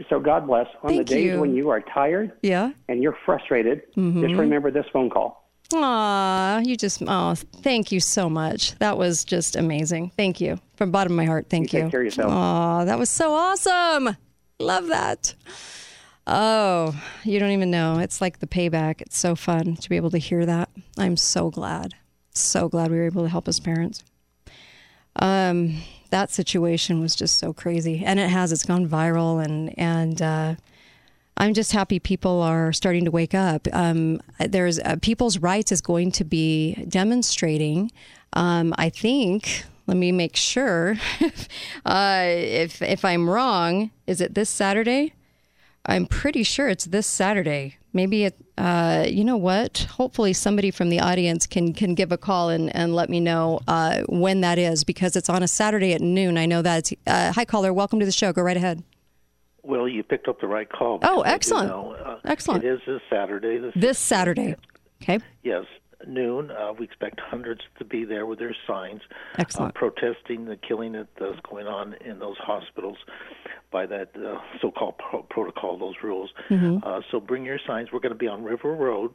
so 0.10 0.20
God 0.20 0.48
bless. 0.48 0.68
On 0.84 0.90
Thank 0.90 1.08
the 1.08 1.16
days 1.16 1.26
you. 1.34 1.40
when 1.40 1.56
you 1.56 1.70
are 1.70 1.82
tired 1.82 2.32
Yeah. 2.42 2.72
and 2.90 3.02
you're 3.04 3.18
frustrated, 3.26 3.82
Mm-hmm. 3.96 4.22
just 4.24 4.36
remember 4.36 4.72
this 4.72 4.86
phone 4.94 5.10
call. 5.10 5.44
Aw, 5.74 6.60
you 6.60 6.78
just 6.78 7.04
oh, 7.06 7.36
thank 7.36 7.92
you 7.92 8.00
so 8.00 8.30
much. 8.30 8.76
That 8.80 8.98
was 8.98 9.26
just 9.26 9.56
amazing. 9.58 10.12
Thank 10.16 10.40
you 10.40 10.60
from 10.76 10.90
the 10.90 10.92
bottom 10.94 11.12
of 11.14 11.18
my 11.18 11.26
heart. 11.26 11.48
Thank 11.50 11.74
You 11.74 11.80
you. 11.80 11.84
take 11.86 11.92
care 11.92 12.00
of 12.02 12.06
yourself. 12.06 12.32
Aw, 12.32 12.86
that 12.86 12.98
was 12.98 13.10
so 13.10 13.34
awesome. 13.34 14.16
Love 14.60 14.88
that. 14.88 15.36
Oh, 16.26 16.96
you 17.24 17.40
don't 17.40 17.52
even 17.52 17.70
know. 17.72 18.00
It's 18.00 18.22
like 18.22 18.40
the 18.40 18.48
payback. 18.48 19.02
It's 19.02 19.18
so 19.20 19.36
fun 19.36 19.76
to 19.76 19.90
be 19.90 19.96
able 19.98 20.10
to 20.12 20.18
hear 20.18 20.46
that. 20.46 20.70
I'm 20.98 21.16
so 21.18 21.50
glad. 21.50 21.94
So 22.32 22.70
glad 22.70 22.90
we 22.92 22.98
were 22.98 23.06
able 23.06 23.24
to 23.24 23.30
help 23.30 23.48
as 23.48 23.60
parents. 23.60 24.04
Um, 25.18 25.78
that 26.08 26.32
situation 26.32 27.02
was 27.02 27.16
just 27.16 27.38
so 27.38 27.54
crazy, 27.54 28.04
and 28.06 28.20
it 28.20 28.30
has. 28.30 28.52
It's 28.52 28.66
gone 28.66 28.88
viral, 28.88 29.44
and 29.44 29.78
and 29.78 30.22
uh, 30.22 30.56
I'm 31.38 31.54
just 31.54 31.72
happy 31.72 32.00
people 32.00 32.42
are 32.42 32.74
starting 32.74 33.06
to 33.06 33.12
wake 33.12 33.34
up. 33.34 33.68
Um, 33.74 34.22
there's 34.40 34.80
uh, 34.80 34.98
People's 35.02 35.38
Rights 35.38 35.72
is 35.72 35.82
going 35.82 36.12
to 36.14 36.24
be 36.24 36.86
demonstrating. 36.88 37.92
Um, 38.34 38.74
I 38.78 38.90
think. 38.90 39.64
Let 39.88 39.96
me 39.96 40.12
make 40.12 40.36
sure. 40.36 40.98
uh, 41.86 42.24
if 42.26 42.82
if 42.82 43.06
I'm 43.06 43.30
wrong, 43.30 43.92
is 44.06 44.20
it 44.20 44.36
this 44.36 44.50
Saturday? 44.50 45.14
I'm 45.88 46.06
pretty 46.06 46.44
sure 46.44 46.68
it's 46.68 46.86
this 46.86 47.08
Saturday. 47.08 47.78
Maybe 47.94 48.26
it. 48.26 48.36
Uh, 48.58 49.06
you 49.08 49.24
know 49.24 49.38
what? 49.38 49.88
Hopefully, 49.92 50.34
somebody 50.34 50.70
from 50.72 50.90
the 50.90 51.00
audience 51.00 51.48
can 51.48 51.74
can 51.74 51.96
give 51.96 52.12
a 52.12 52.18
call 52.18 52.50
and, 52.50 52.76
and 52.76 52.94
let 52.94 53.10
me 53.10 53.20
know 53.20 53.60
uh, 53.68 54.02
when 54.10 54.42
that 54.42 54.58
is 54.60 54.84
because 54.84 55.16
it's 55.16 55.30
on 55.30 55.42
a 55.44 55.48
Saturday 55.48 55.94
at 55.94 56.02
noon. 56.02 56.38
I 56.38 56.46
know 56.46 56.62
that. 56.62 56.92
Uh, 57.08 57.32
hi, 57.32 57.46
caller. 57.46 57.72
Welcome 57.74 58.00
to 58.02 58.06
the 58.06 58.12
show. 58.12 58.34
Go 58.34 58.42
right 58.42 58.58
ahead. 58.58 58.84
Well, 59.64 59.88
you 59.88 60.04
picked 60.04 60.28
up 60.28 60.40
the 60.42 60.48
right 60.48 60.70
call. 60.70 61.00
Oh, 61.04 61.24
because 61.24 61.24
I 61.24 61.24
do 61.24 61.34
excellent. 61.36 61.72
uh, 61.72 62.16
Excellent. 62.26 62.64
It 62.64 62.74
is 62.74 62.80
this 62.86 63.02
Saturday. 63.10 63.58
This, 63.58 63.74
This 63.76 64.00
Saturday. 64.00 64.56
Okay. 65.02 65.20
yes, 65.44 65.66
noon. 66.06 66.52
Uh, 66.52 66.74
we 66.78 66.86
expect 66.86 67.20
hundreds 67.20 67.62
to 67.80 67.86
be 67.86 68.06
there 68.06 68.26
with 68.26 68.40
their 68.40 68.56
signs, 68.68 69.02
uh, 69.38 69.72
protesting 69.74 70.46
the 70.46 70.56
killing 70.58 70.94
that's 70.94 71.40
going 71.50 71.68
on 71.68 71.96
in 72.06 72.20
those 72.20 72.38
hospitals 72.38 72.98
by 73.72 73.86
that 73.86 74.12
uh, 74.16 74.40
so-called 74.62 74.96
pro- 74.98 75.24
protocol, 75.24 75.78
those 75.78 75.96
rules. 76.04 76.30
Mm-hmm. 76.50 76.78
Uh, 76.88 77.02
so 77.12 77.20
bring 77.20 77.44
your 77.46 77.60
signs. 77.68 77.90
We're 77.92 78.00
going 78.00 78.14
to 78.14 78.18
be 78.18 78.28
on 78.28 78.44
River 78.44 78.74
Road, 78.74 79.14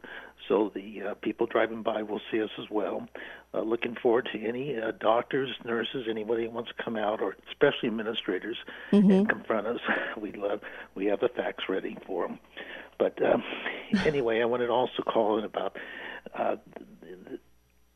so 0.48 0.70
the 0.74 1.02
uh, 1.10 1.14
people 1.14 1.46
driving 1.46 1.82
by 1.82 2.02
will 2.02 2.20
see 2.30 2.42
us 2.42 2.50
as 2.58 2.66
well. 2.70 3.08
Uh, 3.54 3.60
looking 3.62 3.94
forward 4.02 4.28
to 4.32 4.46
any 4.46 4.76
uh, 4.78 4.92
doctors, 5.00 5.50
nurses, 5.64 6.06
anybody 6.08 6.44
who 6.44 6.50
wants 6.50 6.70
to 6.76 6.82
come 6.82 6.96
out, 6.96 7.20
or 7.22 7.36
especially 7.50 7.88
administrators, 7.88 8.56
Mm-hmm. 8.92 9.10
and 9.10 9.28
confront 9.28 9.66
us. 9.66 9.80
We 10.20 10.32
love. 10.32 10.60
We 10.94 11.06
have 11.06 11.20
the 11.20 11.28
facts 11.28 11.64
ready 11.68 11.96
for 12.06 12.28
them. 12.28 12.38
But 12.98 13.18
um, 13.24 13.42
anyway, 14.04 14.40
I 14.40 14.44
wanted 14.44 14.66
to 14.66 14.72
also 14.72 15.02
call 15.02 15.38
in 15.38 15.44
about 15.44 15.76
uh, 16.34 16.56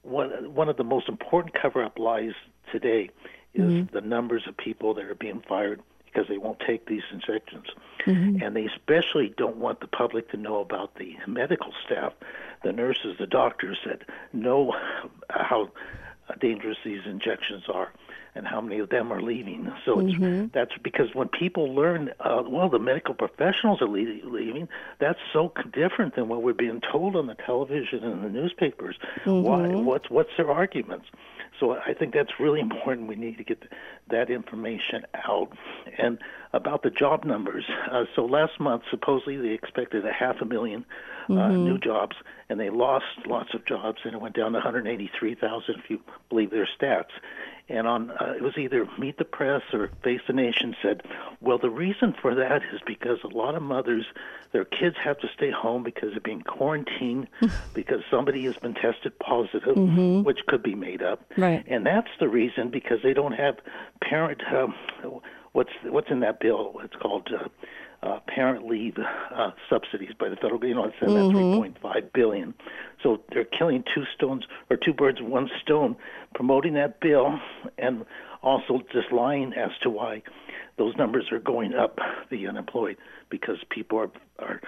one 0.03 0.55
one 0.55 0.69
of 0.69 0.77
the 0.77 0.85
most 0.85 1.09
important 1.09 1.55
cover-up 1.61 1.99
lies 1.99 2.33
today 2.73 3.11
is 3.55 3.87
the 3.93 4.03
numbers 4.03 4.47
of 4.47 4.57
people 4.57 4.93
that 4.95 5.05
are 5.05 5.15
being 5.15 5.43
fired 5.49 5.81
because 6.05 6.29
they 6.29 6.39
won't 6.39 6.61
take 6.61 6.87
these 6.87 7.03
injections, 7.12 7.67
and 8.43 8.57
they 8.57 8.67
especially 8.67 9.35
don't 9.37 9.57
want 9.57 9.81
the 9.81 9.87
public 9.87 10.31
to 10.31 10.37
know 10.37 10.61
about 10.61 10.95
the 10.97 11.17
medical 11.27 11.73
staff, 11.85 12.12
the 12.62 12.73
nurses, 12.73 13.17
the 13.19 13.27
doctors 13.27 13.79
that 13.85 14.03
know 14.33 14.75
how 15.31 15.71
dangerous 16.41 16.79
these 16.85 17.03
injections 17.07 17.65
are 17.69 17.93
and 18.37 18.46
how 18.46 18.61
many 18.61 18.79
of 18.79 18.90
them 18.90 19.12
are 19.12 19.22
leaving. 19.22 19.72
So 19.85 20.01
it's, 20.01 20.53
that's 20.53 20.77
because 20.83 21.14
when 21.14 21.29
people 21.29 21.75
learn, 21.75 22.11
uh, 22.20 22.42
well, 22.46 22.68
the 22.68 22.79
medical 22.79 23.14
professionals 23.14 23.81
are 23.81 23.88
leaving. 23.88 24.68
That's 24.99 25.18
so 25.33 25.53
different 25.72 26.14
than 26.14 26.29
what 26.29 26.42
we're 26.42 26.53
being 26.53 26.81
told 26.92 27.16
on 27.16 27.27
the 27.27 27.35
television 27.35 28.05
and 28.05 28.25
the 28.25 28.29
newspapers. 28.29 28.96
Why? 29.42 29.68
What's 29.68 30.11
what's 30.11 30.31
their 30.37 30.51
arguments? 30.51 31.07
So 31.59 31.72
I 31.72 31.94
think 31.94 32.12
that's 32.12 32.38
really 32.38 32.61
important. 32.68 33.09
We 33.09 33.16
need 33.16 33.38
to 33.38 33.44
get 33.44 33.62
that 34.09 34.31
information 34.31 35.07
out. 35.14 35.53
And 35.99 36.18
about 36.57 36.83
the 36.83 36.90
job 36.90 37.25
numbers. 37.25 37.64
Uh, 37.90 38.05
so 38.14 38.25
last 38.25 38.59
month, 38.59 38.83
supposedly 38.90 39.37
they 39.37 39.51
expected 39.51 40.05
a 40.05 40.12
half 40.12 40.37
a 40.40 40.44
1000000 40.44 40.85
uh, 41.29 41.49
new 41.51 41.79
jobs, 41.79 42.16
and 42.49 42.59
they 42.59 42.70
lost 42.70 43.05
lots 43.27 43.55
of 43.55 43.64
jobs, 43.66 43.99
and 44.05 44.14
it 44.14 44.20
went 44.20 44.35
down 44.35 44.53
to 44.53 44.59
183,000 44.59 45.75
if 45.77 45.90
you 45.90 46.01
believe 46.29 46.51
their 46.51 46.68
stats. 46.81 47.11
And 47.68 47.87
on 47.88 48.11
uh, 48.12 48.35
it 48.37 48.42
was 48.42 48.57
either 48.57 48.88
Meet 48.96 49.18
the 49.18 49.24
Press 49.24 49.62
or 49.72 49.90
Face 50.05 50.20
the 50.26 50.33
Nation 50.33 50.76
said, 50.81 51.02
well, 51.40 51.59
the 51.59 51.70
reason 51.70 52.14
for 52.20 52.35
that 52.35 52.62
is 52.72 52.81
because 52.87 53.18
a 53.24 53.29
lot 53.29 53.57
of 53.57 53.62
mothers, 53.62 54.07
their 54.52 54.64
kids 54.64 54.96
have 55.02 55.18
to 55.18 55.29
stay 55.35 55.50
home 55.50 55.83
because 55.83 56.12
they're 56.12 56.20
being 56.20 56.42
quarantined 56.42 57.26
because 57.74 58.02
somebody 58.09 58.44
has 58.44 58.57
been 58.57 58.74
tested 58.74 59.18
positive, 59.18 59.76
which 60.24 60.46
could 60.46 60.62
be 60.62 60.76
made 60.76 61.02
up. 61.02 61.24
Right. 61.37 61.64
And 61.66 61.85
that's 61.85 62.11
the 62.20 62.29
reason 62.29 62.70
because 62.70 63.00
they 63.02 63.14
don't 63.14 63.33
have 63.33 63.57
parent. 64.00 64.42
Um, 64.52 64.74
what's 65.52 65.72
what's 65.85 66.11
in 66.11 66.20
that 66.20 66.38
bill? 66.38 66.81
It's 66.85 66.96
called. 66.96 67.29
Uh, 67.33 67.48
uh, 68.07 68.21
parent 68.27 68.66
leave 68.66 68.97
uh, 68.99 69.51
subsidies 69.69 70.12
by 70.19 70.29
the 70.29 70.37
federal, 70.37 70.59
government. 70.59 70.69
you 70.69 70.75
know, 70.75 70.85
it 70.85 70.95
says 71.01 71.09
that 71.09 71.83
3.5 71.83 72.12
billion. 72.12 72.55
So 73.03 73.21
they're 73.31 73.45
killing 73.45 73.85
two 73.95 74.05
stones 74.14 74.45
or 74.71 74.77
two 74.77 74.92
birds 74.92 75.21
with 75.21 75.31
one 75.31 75.51
stone, 75.62 75.97
promoting 76.35 76.75
that 76.75 77.01
bill, 77.01 77.38
and 77.79 78.05
also 78.42 78.81
just 78.92 79.12
lying 79.12 79.53
as 79.55 79.71
to 79.83 79.90
why 79.90 80.23
those 80.79 80.97
numbers 80.97 81.31
are 81.33 81.38
going 81.38 81.75
up, 81.75 81.99
the 82.31 82.47
unemployed, 82.47 82.97
because 83.31 83.57
people 83.71 83.99
are 83.99 84.11
are 84.38 84.61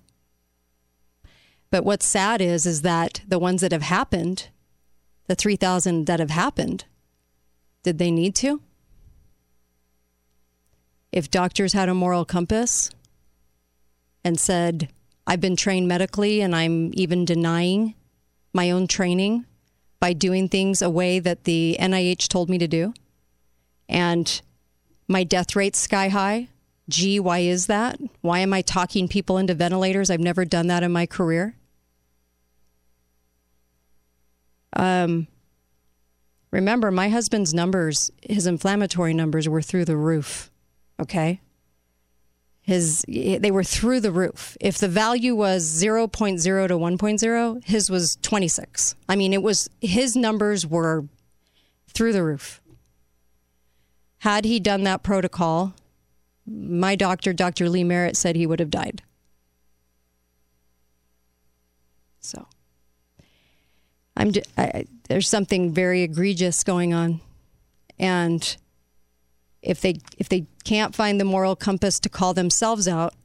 But 1.70 1.86
what's 1.86 2.08
sad 2.08 2.42
is 2.42 2.66
is 2.66 2.82
that 2.82 3.22
the 3.28 3.38
ones 3.38 3.62
that 3.62 3.72
have 3.72 3.84
happened, 3.84 4.48
the 5.28 5.36
3,000 5.36 6.08
that 6.08 6.20
have 6.20 6.32
happened, 6.32 6.86
did 7.84 8.00
they 8.00 8.10
need 8.10 8.34
to? 8.38 8.64
If 11.12 11.30
doctors 11.30 11.74
had 11.74 11.88
a 11.88 11.94
moral 11.94 12.26
compass 12.26 12.90
and 14.24 14.40
said, 14.40 14.90
I've 15.28 15.40
been 15.40 15.56
trained 15.56 15.88
medically 15.88 16.42
and 16.42 16.56
I'm 16.56 16.90
even 16.96 17.26
denying 17.26 17.94
my 18.54 18.72
own 18.72 18.88
training 18.88 19.46
by 20.00 20.14
doing 20.14 20.50
things 20.50 20.82
a 20.82 20.90
way 20.90 21.20
that 21.20 21.44
the 21.44 21.78
NIH 21.80 22.28
told 22.28 22.50
me 22.50 22.58
to 22.58 22.68
do, 22.68 22.96
and 23.88 24.42
my 25.12 25.24
death 25.24 25.56
rate's 25.56 25.80
sky 25.80 26.08
high. 26.08 26.48
Gee, 26.90 27.20
why 27.20 27.40
is 27.40 27.68
that? 27.68 28.00
Why 28.22 28.40
am 28.40 28.54
I 28.54 28.62
talking 28.62 29.08
people 29.08 29.38
into 29.38 29.54
ventilators? 29.54 30.10
I've 30.10 30.20
never 30.20 30.46
done 30.46 30.68
that 30.68 30.84
in 30.84 30.92
my 30.92 31.06
career. 31.06 31.56
Um, 34.74 35.28
remember, 36.50 36.92
my 36.92 37.10
husband's 37.10 37.54
numbers, 37.54 38.12
his 38.22 38.48
inflammatory 38.48 39.14
numbers 39.14 39.48
were 39.48 39.62
through 39.62 39.86
the 39.86 39.98
roof. 39.98 40.50
Okay. 41.00 41.42
His, 42.62 43.04
they 43.08 43.52
were 43.52 43.64
through 43.64 44.02
the 44.02 44.12
roof. 44.12 44.56
If 44.62 44.78
the 44.78 44.88
value 44.88 45.36
was 45.36 45.64
0.0 45.66 46.68
to 46.68 46.78
1.0, 46.78 47.66
his 47.66 47.90
was 47.90 48.18
26. 48.22 48.96
I 49.10 49.16
mean, 49.16 49.34
it 49.34 49.42
was, 49.42 49.70
his 49.82 50.16
numbers 50.16 50.66
were 50.66 51.06
through 51.90 52.14
the 52.14 52.24
roof. 52.24 52.61
Had 54.22 54.46
he 54.46 54.60
done 54.60 54.84
that 54.84 55.02
protocol, 55.02 55.74
my 56.46 56.96
doctor, 56.96 57.34
Dr. 57.34 57.68
Lee 57.68 57.84
Merritt, 57.84 58.16
said 58.16 58.36
he 58.36 58.46
would 58.46 58.60
have 58.60 58.70
died. 58.70 59.02
So, 62.20 62.46
I'm 64.16 64.32
there's 65.10 65.28
something 65.28 65.74
very 65.74 66.04
egregious 66.04 66.64
going 66.64 66.94
on, 66.94 67.20
and 67.98 68.56
if 69.64 69.82
they 69.82 69.96
if 70.20 70.30
they 70.30 70.46
can't 70.64 70.94
find 70.94 71.20
the 71.20 71.26
moral 71.26 71.56
compass 71.56 72.00
to 72.02 72.08
call 72.08 72.36
themselves 72.36 72.88
out, 72.88 73.16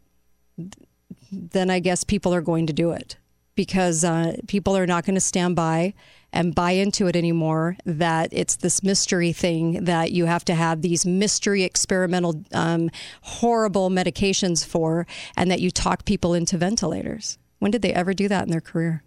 then 1.31 1.69
I 1.69 1.79
guess 1.79 2.05
people 2.05 2.33
are 2.33 2.41
going 2.41 2.67
to 2.69 2.73
do 2.73 2.93
it 2.93 3.19
because 3.55 4.03
uh, 4.03 4.37
people 4.47 4.75
are 4.75 4.87
not 4.87 5.05
going 5.05 5.15
to 5.15 5.21
stand 5.21 5.57
by 5.57 5.93
and 6.37 6.55
buy 6.55 6.73
into 6.73 7.07
it 7.07 7.17
anymore 7.17 7.77
that 7.85 8.29
it's 8.31 8.57
this 8.57 8.83
mystery 8.83 9.33
thing 9.33 9.85
that 9.85 10.13
you 10.13 10.27
have 10.27 10.45
to 10.45 10.55
have 10.55 10.83
these 10.83 11.07
mystery 11.07 11.63
experimental 11.63 12.45
um, 12.53 12.91
horrible 13.23 13.91
medications 13.91 14.65
for 14.65 15.07
and 15.37 15.51
that 15.51 15.61
you 15.61 15.71
talk 15.71 16.05
people 16.05 16.35
into 16.35 16.59
ventilators 16.59 17.39
when 17.59 17.71
did 17.71 17.83
they 17.83 17.93
ever 17.93 18.13
do 18.13 18.29
that 18.29 18.45
in 18.45 18.51
their 18.51 18.61
career 18.61 19.03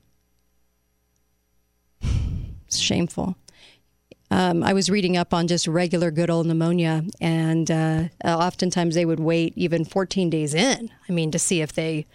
it's 2.02 2.78
shameful 2.78 3.38
um, 4.32 4.63
I 4.63 4.74
was 4.74 4.89
reading 4.89 5.18
up 5.18 5.34
on 5.34 5.48
just 5.48 5.68
regular 5.68 6.12
good 6.12 6.30
old 6.30 6.46
pneumonia, 6.46 7.04
and 7.20 7.72
uh, 7.72 8.10
oftentimes 8.24 8.94
they 8.94 9.06
would 9.06 9.20
wait 9.20 9.54
even 9.56 9.86
14 9.86 10.30
days 10.30 10.54
in. 10.54 10.92
I 11.08 11.12
mean, 11.12 11.32
to 11.32 11.39
see 11.39 11.62
if 11.62 11.74
they 11.74 12.06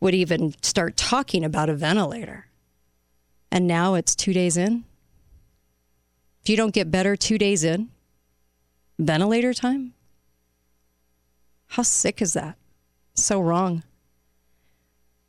would 0.00 0.14
even 0.14 0.54
start 0.62 0.96
talking 0.96 1.44
about 1.44 1.68
a 1.68 1.74
ventilator. 1.74 2.46
And 3.52 3.66
now 3.66 3.94
it's 3.94 4.14
two 4.14 4.32
days 4.32 4.56
in. 4.56 4.84
If 6.42 6.48
you 6.48 6.56
don't 6.56 6.74
get 6.74 6.90
better 6.90 7.16
two 7.16 7.38
days 7.38 7.64
in, 7.64 7.90
ventilator 8.98 9.52
time? 9.52 9.94
How 11.68 11.82
sick 11.82 12.22
is 12.22 12.32
that? 12.32 12.56
So 13.14 13.40
wrong. 13.40 13.82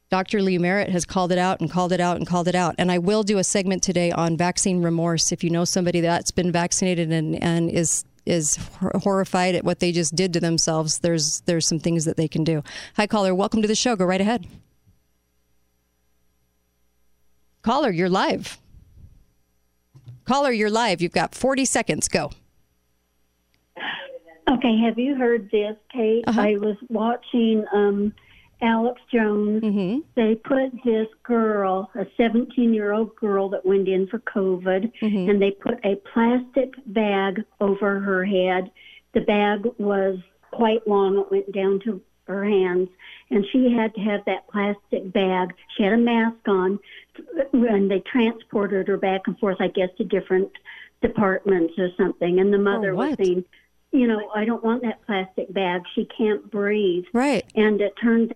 Dr. 0.10 0.42
Lee 0.42 0.58
Merritt 0.58 0.90
has 0.90 1.06
called 1.06 1.32
it 1.32 1.38
out 1.38 1.62
and 1.62 1.72
called 1.72 1.94
it 1.94 2.02
out 2.02 2.18
and 2.18 2.28
called 2.28 2.50
it 2.50 2.56
out. 2.56 2.76
And 2.78 2.92
I 2.92 2.98
will 2.98 3.24
do 3.24 3.38
a 3.38 3.44
segment 3.44 3.82
today 3.82 4.12
on 4.12 4.36
vaccine 4.36 4.82
remorse. 4.82 5.32
If 5.32 5.42
you 5.42 5.50
know 5.50 5.64
somebody 5.64 6.02
that's 6.02 6.32
been 6.32 6.52
vaccinated 6.52 7.12
and, 7.12 7.42
and 7.42 7.70
is 7.70 8.04
is 8.26 8.60
horrified 8.82 9.56
at 9.56 9.64
what 9.64 9.80
they 9.80 9.92
just 9.92 10.16
did 10.16 10.34
to 10.34 10.40
themselves, 10.40 11.00
there's 11.00 11.40
there's 11.42 11.66
some 11.66 11.80
things 11.80 12.06
that 12.06 12.18
they 12.18 12.28
can 12.28 12.44
do. 12.44 12.62
Hi 12.98 13.08
caller, 13.08 13.34
welcome 13.34 13.62
to 13.62 13.68
the 13.70 13.76
show. 13.76 13.96
Go 13.96 14.04
right 14.04 14.22
ahead. 14.22 14.46
Caller, 17.62 17.92
you're 17.92 18.10
live. 18.10 18.58
Caller, 20.26 20.52
you're 20.52 20.70
live. 20.70 21.02
You've 21.02 21.12
got 21.12 21.36
40 21.36 21.66
seconds. 21.66 22.08
Go. 22.08 22.32
Okay, 24.50 24.80
have 24.86 24.98
you 24.98 25.16
heard 25.16 25.50
this, 25.52 25.76
Kate? 25.94 26.24
Uh-huh. 26.28 26.42
I 26.42 26.52
was 26.58 26.76
watching 26.90 27.64
um, 27.74 28.14
Alex 28.62 29.00
Jones. 29.14 29.64
Mm-hmm. 29.64 30.00
They 30.16 30.36
put 30.36 30.72
this 30.84 31.08
girl, 31.24 31.90
a 31.96 32.06
17 32.18 32.74
year 32.74 32.92
old 32.92 33.16
girl 33.16 33.50
that 33.50 33.66
went 33.66 33.88
in 33.88 34.08
for 34.08 34.20
COVID, 34.20 34.92
Mm-hmm. 35.02 35.30
and 35.30 35.42
they 35.42 35.52
put 35.52 35.76
a 35.86 35.96
plastic 36.14 36.74
bag 36.88 37.44
over 37.60 38.00
her 38.00 38.26
head. 38.26 38.72
The 39.14 39.22
bag 39.22 39.66
was 39.78 40.20
quite 40.52 40.86
long, 40.88 41.18
it 41.20 41.32
went 41.32 41.52
down 41.54 41.80
to 41.86 42.02
her 42.28 42.44
hands, 42.44 42.90
and 43.30 43.46
she 43.52 43.74
had 43.76 43.94
to 43.96 44.02
have 44.02 44.22
that 44.26 44.48
plastic 44.50 45.12
bag. 45.14 45.54
She 45.78 45.84
had 45.84 45.94
a 45.94 45.98
mask 45.98 46.46
on, 46.48 46.80
and 47.54 47.90
they 47.90 48.00
transported 48.00 48.88
her 48.88 48.98
back 48.98 49.22
and 49.28 49.38
forth, 49.40 49.58
I 49.60 49.68
guess, 49.68 49.90
to 49.98 50.04
different 50.04 50.52
departments 51.02 51.74
or 51.78 51.90
something. 51.98 52.40
And 52.40 52.54
the 52.54 52.58
mother 52.58 52.96
was 52.96 53.16
saying, 53.18 53.44
you 53.92 54.08
know, 54.08 54.32
I 54.34 54.46
don't 54.46 54.64
want 54.64 54.84
that 54.84 55.06
plastic 55.06 55.52
bag. 55.54 55.82
She 55.96 56.06
can't 56.06 56.50
breathe. 56.50 57.06
Right. 57.14 57.44
And 57.56 57.82
it 57.82 57.94
turned 58.02 58.34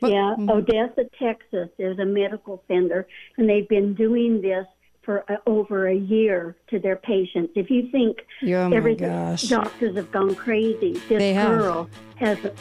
What- 0.00 0.12
yeah, 0.12 0.34
mhm. 0.38 0.50
Odessa, 0.50 1.04
Texas. 1.18 1.70
There's 1.78 1.98
a 1.98 2.04
medical 2.04 2.62
center, 2.68 3.06
and 3.38 3.48
they've 3.48 3.68
been 3.68 3.94
doing 3.94 4.42
this 4.42 4.66
for 5.06 5.24
uh, 5.30 5.36
over 5.46 5.86
a 5.88 5.94
year 5.94 6.54
to 6.68 6.78
their 6.78 6.96
patients. 6.96 7.52
If 7.54 7.70
you 7.70 7.88
think 7.90 8.18
oh 8.44 8.72
everything, 8.72 9.08
doctors 9.48 9.96
have 9.96 10.12
gone 10.12 10.34
crazy, 10.34 10.94
this 11.08 11.18
They 11.18 11.32
have. 11.32 11.48
girl 11.58 11.88
has 12.16 12.36
a, 12.44 12.52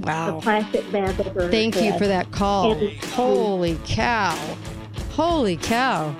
Wow. 0.00 0.38
a 0.38 0.40
plastic 0.40 0.90
bag 0.90 1.20
over 1.20 1.48
Thank 1.50 1.76
you 1.80 1.96
for 1.98 2.06
that 2.06 2.30
call. 2.32 2.74
Holy 3.10 3.78
cow. 3.84 4.34
Holy 5.10 5.58
cow. 5.58 6.16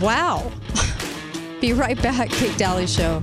Wow. 0.00 0.50
Be 1.60 1.72
right 1.72 2.00
back, 2.00 2.30
Kate 2.30 2.56
Dalley 2.56 2.86
Show. 2.86 3.22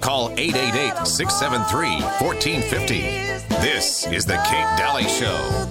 Call 0.00 0.30
888 0.38 1.06
673 1.06 2.02
1450. 2.26 3.00
This 3.60 4.06
is 4.06 4.24
The 4.24 4.36
Kate 4.46 4.78
Dalley 4.78 5.08
Show. 5.08 5.68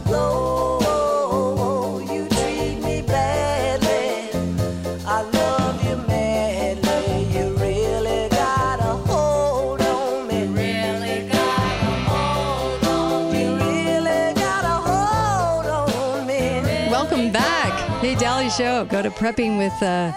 Welcome 16.90 17.32
back. 17.32 17.72
Hey, 18.02 18.16
Dalley 18.16 18.50
Show. 18.50 18.86
Go 18.86 19.02
to 19.02 19.10
prepping 19.10 19.58
with, 19.58 19.74
uh, 19.82 20.12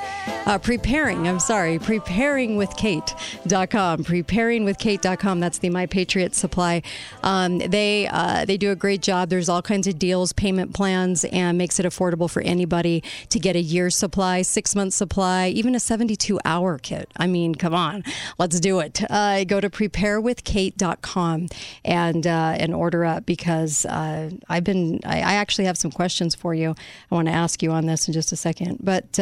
uh, 0.47 0.59
preparing, 0.59 1.29
I'm 1.29 1.41
sorry, 1.41 1.79
preparingwithkate.com. 1.79 4.05
Preparingwithkate.com. 4.05 5.41
That's 5.41 5.59
the 5.59 5.71
My 5.71 5.87
Patriot 5.87 6.35
Supply. 6.35 6.83
Um, 7.23 7.59
they, 7.59 8.09
uh, 8.09 8.45
they 8.45 8.57
do 8.57 8.71
a 8.71 8.77
great 8.77 9.03
job. 9.03 9.29
There's 9.29 9.49
all 9.49 9.63
kinds 9.63 9.87
of 9.87 9.99
deals, 9.99 10.33
payment 10.33 10.75
plans, 10.75 11.25
and 11.27 11.59
makes 11.59 11.79
it 11.79 11.87
affordable 11.87 12.31
for 12.31 12.43
anybody 12.43 13.03
to 13.29 13.39
get 13.39 13.57
a 13.57 13.61
year's 13.61 13.97
supply, 13.97 14.43
six 14.43 14.75
month 14.75 14.95
supply, 14.95 15.49
even 15.49 15.75
a 15.75 15.81
72 15.81 16.39
hour 16.45 16.79
kit. 16.79 17.11
I 17.17 17.27
mean, 17.27 17.55
come 17.55 17.75
on, 17.75 18.05
let's 18.39 18.61
do 18.61 18.81
it. 18.81 19.03
Uh, 19.11 19.45
go 19.45 19.61
to 19.61 19.71
preparewithkate.com 19.71 21.49
and, 21.85 22.27
uh, 22.27 22.57
and 22.59 22.75
order 22.75 23.05
up 23.05 23.27
because 23.27 23.85
uh, 23.87 24.31
I've 24.49 24.65
been, 24.65 25.01
I, 25.05 25.19
I 25.19 25.35
actually 25.35 25.67
have 25.67 25.79
some 25.79 25.91
questions 25.91 26.35
for 26.35 26.55
you. 26.55 26.75
I 27.11 27.15
want 27.15 27.29
to 27.29 27.35
ask 27.35 27.63
you 27.63 27.71
on 27.71 27.87
this 27.87 28.09
in 28.09 28.15
just 28.15 28.33
a 28.33 28.37
second. 28.37 28.79
But 28.83 29.19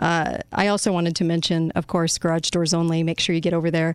uh, 0.00 0.38
I 0.52 0.68
also 0.68 0.92
wanted 0.92 1.14
to 1.16 1.24
mention, 1.24 1.70
of 1.72 1.86
course, 1.86 2.18
Garage 2.18 2.50
Doors 2.50 2.74
Only. 2.74 3.02
Make 3.02 3.20
sure 3.20 3.34
you 3.34 3.40
get 3.40 3.54
over 3.54 3.70
there. 3.70 3.94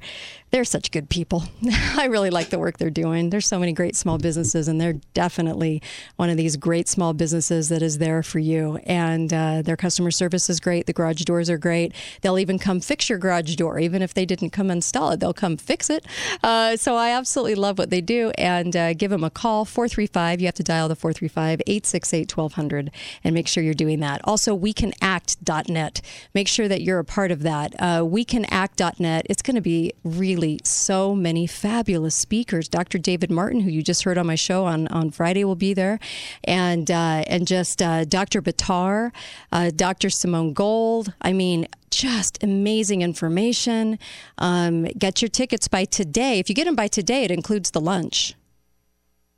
They're 0.55 0.63
such 0.63 0.91
good 0.91 1.09
people. 1.09 1.43
I 1.97 2.05
really 2.05 2.29
like 2.29 2.47
the 2.47 2.57
work 2.57 2.77
they're 2.77 2.89
doing. 2.89 3.29
There's 3.29 3.45
so 3.45 3.59
many 3.59 3.73
great 3.73 3.93
small 3.93 4.17
businesses, 4.17 4.69
and 4.69 4.79
they're 4.79 5.01
definitely 5.13 5.81
one 6.15 6.29
of 6.29 6.37
these 6.37 6.55
great 6.55 6.87
small 6.87 7.11
businesses 7.11 7.67
that 7.67 7.81
is 7.81 7.97
there 7.97 8.23
for 8.23 8.39
you. 8.39 8.77
And 8.85 9.33
uh, 9.33 9.63
their 9.63 9.75
customer 9.75 10.11
service 10.11 10.49
is 10.49 10.61
great. 10.61 10.85
The 10.85 10.93
garage 10.93 11.23
doors 11.23 11.49
are 11.49 11.57
great. 11.57 11.91
They'll 12.21 12.39
even 12.39 12.57
come 12.57 12.79
fix 12.79 13.09
your 13.09 13.17
garage 13.17 13.53
door, 13.57 13.79
even 13.79 14.01
if 14.01 14.13
they 14.13 14.25
didn't 14.25 14.51
come 14.51 14.71
install 14.71 15.11
it. 15.11 15.19
They'll 15.19 15.33
come 15.33 15.57
fix 15.57 15.89
it. 15.89 16.05
Uh, 16.41 16.77
so 16.77 16.95
I 16.95 17.09
absolutely 17.09 17.55
love 17.55 17.77
what 17.77 17.89
they 17.89 17.99
do. 17.99 18.31
And 18.37 18.77
uh, 18.77 18.93
give 18.93 19.11
them 19.11 19.25
a 19.25 19.29
call 19.29 19.65
435. 19.65 20.39
You 20.39 20.47
have 20.47 20.55
to 20.55 20.63
dial 20.63 20.87
the 20.87 20.95
435 20.95 21.63
868 21.67 22.37
1200 22.37 22.91
and 23.25 23.35
make 23.35 23.49
sure 23.49 23.61
you're 23.61 23.73
doing 23.73 23.99
that. 23.99 24.21
Also, 24.23 24.57
wecanact.net. 24.57 26.01
Make 26.33 26.47
sure 26.47 26.69
that 26.69 26.81
you're 26.81 26.99
a 26.99 27.03
part 27.03 27.31
of 27.31 27.43
that. 27.43 27.75
Uh, 27.77 28.03
wecanact.net. 28.03 29.27
It's 29.29 29.41
going 29.41 29.55
to 29.55 29.61
be 29.61 29.91
really 30.05 30.44
so 30.63 31.15
many 31.15 31.47
fabulous 31.47 32.15
speakers. 32.15 32.67
Dr. 32.67 32.97
David 32.97 33.31
Martin, 33.31 33.62
who 33.62 33.69
you 33.69 33.81
just 33.81 34.03
heard 34.03 34.17
on 34.17 34.25
my 34.27 34.36
show 34.36 34.65
on, 34.65 34.88
on 34.88 35.12
Friday, 35.12 35.43
will 35.43 35.55
be 35.55 35.73
there, 35.73 35.99
and 36.43 36.89
uh, 36.89 37.23
and 37.27 37.47
just 37.47 37.81
uh, 37.81 38.05
Dr. 38.05 38.41
Batar, 38.41 39.12
uh, 39.51 39.71
Dr. 39.75 40.10
Simone 40.10 40.53
Gold. 40.53 41.13
I 41.21 41.34
mean, 41.34 41.67
just 41.95 42.43
amazing 42.43 43.01
information. 43.01 43.97
Um, 44.38 44.84
get 44.97 45.21
your 45.21 45.29
tickets 45.29 45.67
by 45.67 45.86
today. 45.86 46.39
If 46.39 46.49
you 46.49 46.55
get 46.55 46.65
them 46.65 46.75
by 46.75 46.88
today, 46.88 47.23
it 47.23 47.31
includes 47.31 47.71
the 47.71 47.81
lunch. 47.81 48.36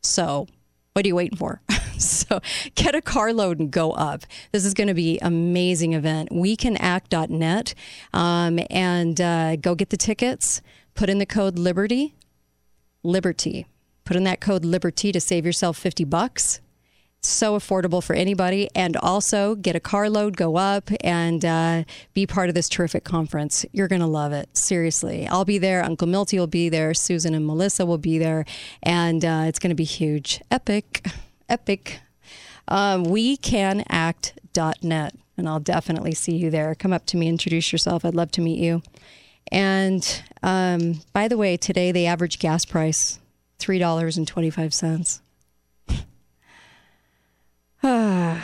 So, 0.02 0.48
what 0.94 1.06
are 1.06 1.08
you 1.08 1.16
waiting 1.16 1.38
for? 1.38 1.62
so, 1.98 2.40
get 2.76 2.96
a 2.96 3.02
carload 3.02 3.60
and 3.60 3.70
go 3.72 3.92
up. 3.92 4.24
This 4.52 4.66
is 4.66 4.74
going 4.74 4.88
to 4.88 4.94
be 4.94 5.20
amazing 5.22 5.94
event. 5.94 6.30
WeCanAct.net 6.32 7.74
um, 8.14 8.60
and 8.70 9.22
uh, 9.22 9.56
go 9.58 9.76
get 9.76 9.90
the 9.90 9.98
tickets. 9.98 10.62
Put 10.98 11.10
in 11.12 11.20
the 11.20 11.28
code 11.28 11.60
Liberty. 11.60 12.16
Liberty. 13.04 13.68
Put 14.04 14.18
in 14.18 14.24
that 14.24 14.42
code 14.42 14.66
Liberty 14.66 15.12
to 15.12 15.22
save 15.22 15.46
yourself 15.46 15.78
50 15.78 16.06
bucks. 16.06 16.60
So 17.22 17.56
affordable 17.56 18.04
for 18.04 18.16
anybody. 18.16 18.68
And 18.74 18.98
also 18.98 19.54
get 19.54 19.76
a 19.76 19.80
carload 19.80 20.36
go 20.36 20.58
up 20.58 20.90
and 21.02 21.46
uh, 21.46 21.84
be 22.16 22.26
part 22.26 22.50
of 22.50 22.56
this 22.56 22.68
terrific 22.68 23.04
conference. 23.04 23.64
You're 23.72 23.88
going 23.88 24.02
to 24.02 24.08
love 24.08 24.34
it. 24.34 24.58
Seriously. 24.58 25.28
I'll 25.28 25.46
be 25.46 25.60
there. 25.60 25.84
Uncle 25.84 26.08
milty 26.08 26.40
will 26.40 26.48
be 26.48 26.68
there. 26.68 26.96
Susan 26.96 27.36
and 27.36 27.46
melissa 27.46 27.86
will 27.86 28.00
be 28.00 28.18
there. 28.18 28.44
And 28.82 29.24
uh, 29.24 29.44
it's 29.46 29.60
going 29.60 29.70
to 29.70 29.76
be 29.76 29.84
huge. 29.84 30.42
Epic. 30.50 31.06
Epic. 31.48 32.00
Um, 32.68 33.06
wecanact.net 33.06 35.14
and 35.40 35.48
i'll 35.48 35.60
definitely 35.60 36.16
see 36.16 36.36
you 36.36 36.50
there. 36.50 36.74
Come 36.74 36.92
up 36.92 37.06
to 37.06 37.18
me. 37.18 37.30
Introduce 37.30 37.72
yourself. 37.72 38.04
I'd 38.04 38.16
love 38.16 38.32
to 38.32 38.42
meet 38.42 38.58
you 38.58 38.82
and 39.52 40.24
um, 40.44 41.02
by 41.14 41.28
the 41.28 41.38
way 41.38 41.58
today 41.58 41.92
the 41.92 42.06
average 42.06 42.40
gas 42.40 42.66
price 42.66 43.20
$3.25 43.60 45.22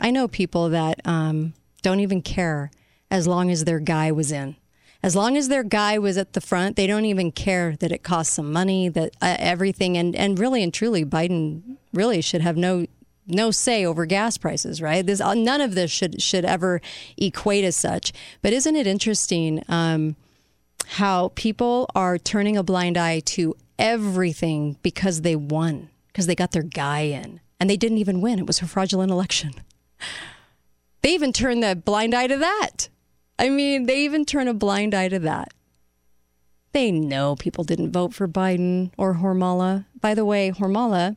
I 0.00 0.10
know 0.10 0.28
people 0.28 0.70
that 0.70 1.00
um, 1.04 1.54
don't 1.82 2.00
even 2.00 2.22
care 2.22 2.70
as 3.10 3.26
long 3.26 3.50
as 3.50 3.64
their 3.64 3.78
guy 3.78 4.10
was 4.10 4.32
in. 4.32 4.56
As 5.02 5.14
long 5.14 5.36
as 5.36 5.48
their 5.48 5.62
guy 5.62 5.98
was 5.98 6.16
at 6.16 6.32
the 6.32 6.40
front, 6.40 6.76
they 6.76 6.86
don't 6.86 7.04
even 7.04 7.30
care 7.30 7.76
that 7.76 7.92
it 7.92 8.02
costs 8.02 8.34
some 8.34 8.50
money, 8.50 8.88
that 8.88 9.14
uh, 9.20 9.36
everything, 9.38 9.98
and, 9.98 10.16
and 10.16 10.38
really 10.38 10.62
and 10.62 10.72
truly, 10.72 11.04
Biden 11.04 11.76
really 11.92 12.22
should 12.22 12.40
have 12.40 12.56
no 12.56 12.86
no 13.26 13.50
say 13.50 13.84
over 13.84 14.06
gas 14.06 14.36
prices, 14.36 14.82
right? 14.82 15.04
This 15.04 15.20
uh, 15.20 15.34
none 15.34 15.60
of 15.60 15.74
this 15.74 15.90
should 15.90 16.20
should 16.20 16.44
ever 16.44 16.80
equate 17.16 17.64
as 17.64 17.76
such. 17.76 18.12
But 18.42 18.52
isn't 18.52 18.76
it 18.76 18.86
interesting 18.86 19.62
um, 19.68 20.16
how 20.86 21.32
people 21.34 21.88
are 21.94 22.18
turning 22.18 22.56
a 22.56 22.62
blind 22.62 22.96
eye 22.96 23.20
to 23.20 23.54
everything 23.78 24.76
because 24.82 25.22
they 25.22 25.36
won, 25.36 25.90
because 26.08 26.26
they 26.26 26.34
got 26.34 26.52
their 26.52 26.62
guy 26.62 27.00
in 27.00 27.40
and 27.58 27.70
they 27.70 27.76
didn't 27.76 27.98
even 27.98 28.20
win. 28.20 28.38
It 28.38 28.46
was 28.46 28.60
a 28.60 28.66
fraudulent 28.66 29.10
election. 29.10 29.54
They 31.02 31.12
even 31.12 31.34
turn 31.34 31.60
the 31.60 31.76
blind 31.76 32.14
eye 32.14 32.28
to 32.28 32.38
that. 32.38 32.88
I 33.38 33.50
mean, 33.50 33.84
they 33.84 34.04
even 34.04 34.24
turn 34.24 34.48
a 34.48 34.54
blind 34.54 34.94
eye 34.94 35.08
to 35.08 35.18
that. 35.18 35.52
They 36.72 36.90
know 36.90 37.36
people 37.36 37.62
didn't 37.62 37.92
vote 37.92 38.14
for 38.14 38.26
Biden 38.26 38.90
or 38.96 39.16
Hormala. 39.16 39.84
By 40.00 40.14
the 40.14 40.24
way, 40.24 40.50
Hormala, 40.50 41.16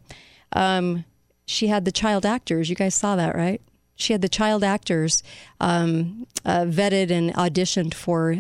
um, 0.52 1.06
she 1.48 1.68
had 1.68 1.86
the 1.86 1.92
child 1.92 2.26
actors. 2.26 2.70
You 2.70 2.76
guys 2.76 2.94
saw 2.94 3.16
that, 3.16 3.36
right? 3.36 3.62
She 3.96 4.14
had 4.14 4.22
the 4.22 4.30
child 4.30 4.64
actors 4.64 5.24
um, 5.60 6.28
uh, 6.46 6.66
vetted 6.66 7.10
and 7.10 7.34
auditioned 7.34 7.96
for 7.96 8.36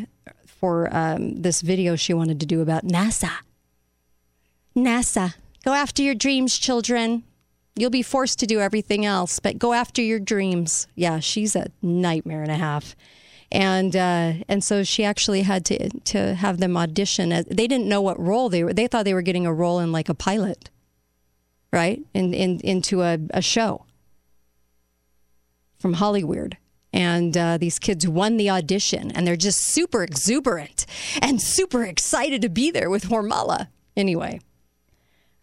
for 0.45 0.89
um, 0.95 1.41
this 1.41 1.61
video 1.61 1.95
she 1.95 2.13
wanted 2.13 2.39
to 2.39 2.45
do 2.45 2.61
about 2.61 2.83
NASA. 2.83 3.31
NASA, 4.75 5.35
go 5.63 5.73
after 5.73 6.03
your 6.03 6.15
dreams, 6.15 6.57
children. 6.57 7.23
You'll 7.75 7.91
be 7.91 8.01
forced 8.01 8.39
to 8.39 8.47
do 8.47 8.59
everything 8.59 9.05
else, 9.05 9.39
but 9.39 9.59
go 9.59 9.73
after 9.73 10.01
your 10.01 10.19
dreams. 10.19 10.87
Yeah, 10.95 11.19
she's 11.19 11.55
a 11.55 11.67
nightmare 11.81 12.41
and 12.41 12.51
a 12.51 12.55
half. 12.55 12.95
And 13.51 13.95
uh, 13.95 14.33
and 14.49 14.63
so 14.63 14.83
she 14.83 15.03
actually 15.05 15.43
had 15.43 15.63
to 15.65 15.89
to 15.89 16.35
have 16.35 16.57
them 16.57 16.75
audition. 16.75 17.29
They 17.29 17.67
didn't 17.67 17.87
know 17.87 18.01
what 18.01 18.19
role 18.19 18.49
they 18.49 18.63
were. 18.63 18.73
They 18.73 18.87
thought 18.87 19.05
they 19.05 19.13
were 19.13 19.21
getting 19.21 19.45
a 19.45 19.53
role 19.53 19.79
in 19.79 19.91
like 19.91 20.09
a 20.09 20.13
pilot, 20.13 20.69
right? 21.77 22.01
In, 22.15 22.33
in 22.33 22.59
into 22.61 23.03
a, 23.03 23.19
a 23.29 23.41
show 23.41 23.85
from 25.77 25.93
Hollywood. 25.93 26.57
And 26.91 27.37
uh, 27.37 27.57
these 27.59 27.77
kids 27.77 28.07
won 28.07 28.37
the 28.37 28.49
audition, 28.49 29.11
and 29.11 29.27
they're 29.27 29.35
just 29.35 29.59
super 29.59 30.01
exuberant 30.01 30.87
and 31.21 31.39
super 31.39 31.83
excited 31.83 32.41
to 32.41 32.49
be 32.49 32.71
there 32.71 32.89
with 32.89 33.03
Hormala. 33.09 33.67
Anyway, 33.95 34.39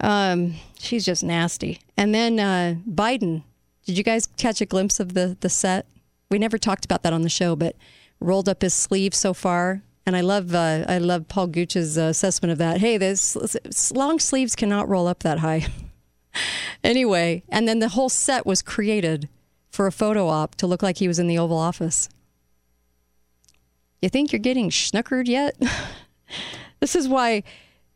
um, 0.00 0.54
she's 0.78 1.04
just 1.04 1.22
nasty. 1.22 1.80
And 1.96 2.12
then 2.14 2.40
uh, 2.40 2.74
Biden. 2.88 3.44
Did 3.86 3.96
you 3.98 4.02
guys 4.02 4.26
catch 4.26 4.60
a 4.60 4.66
glimpse 4.66 4.98
of 4.98 5.14
the 5.14 5.36
the 5.38 5.50
set? 5.50 5.86
We 6.30 6.38
never 6.38 6.58
talked 6.58 6.84
about 6.84 7.02
that 7.02 7.12
on 7.12 7.22
the 7.22 7.28
show, 7.28 7.54
but 7.54 7.76
rolled 8.18 8.48
up 8.48 8.62
his 8.62 8.74
sleeve 8.74 9.14
so 9.14 9.32
far. 9.34 9.82
And 10.06 10.16
I 10.16 10.22
love 10.22 10.54
uh, 10.54 10.84
I 10.88 10.98
love 10.98 11.28
Paul 11.28 11.46
Gooch's 11.48 11.96
assessment 11.96 12.50
of 12.52 12.58
that. 12.58 12.78
Hey, 12.78 12.96
this 12.98 13.36
long 13.92 14.18
sleeves 14.18 14.56
cannot 14.56 14.88
roll 14.88 15.06
up 15.06 15.22
that 15.22 15.38
high. 15.38 15.66
anyway, 16.84 17.42
and 17.48 17.66
then 17.66 17.80
the 17.80 17.88
whole 17.90 18.08
set 18.08 18.46
was 18.46 18.62
created 18.62 19.28
for 19.70 19.86
a 19.86 19.92
photo 19.92 20.28
op 20.28 20.54
to 20.56 20.66
look 20.66 20.82
like 20.82 20.98
he 20.98 21.08
was 21.08 21.18
in 21.18 21.26
the 21.26 21.38
Oval 21.38 21.58
Office. 21.58 22.08
You 24.00 24.08
think 24.08 24.32
you're 24.32 24.38
getting 24.38 24.70
snookered 24.70 25.26
yet? 25.26 25.56
this 26.80 26.94
is 26.94 27.08
why 27.08 27.42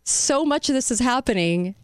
so 0.02 0.44
much 0.44 0.68
of 0.68 0.74
this 0.74 0.90
is 0.90 0.98
happening 0.98 1.74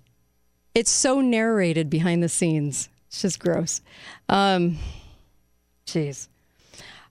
it's 0.74 0.90
so 0.90 1.20
narrated 1.20 1.88
behind 1.88 2.22
the 2.22 2.28
scenes. 2.28 2.88
It's 3.06 3.22
just 3.22 3.38
gross. 3.38 3.80
Um, 4.28 4.78
jeez. 5.86 6.28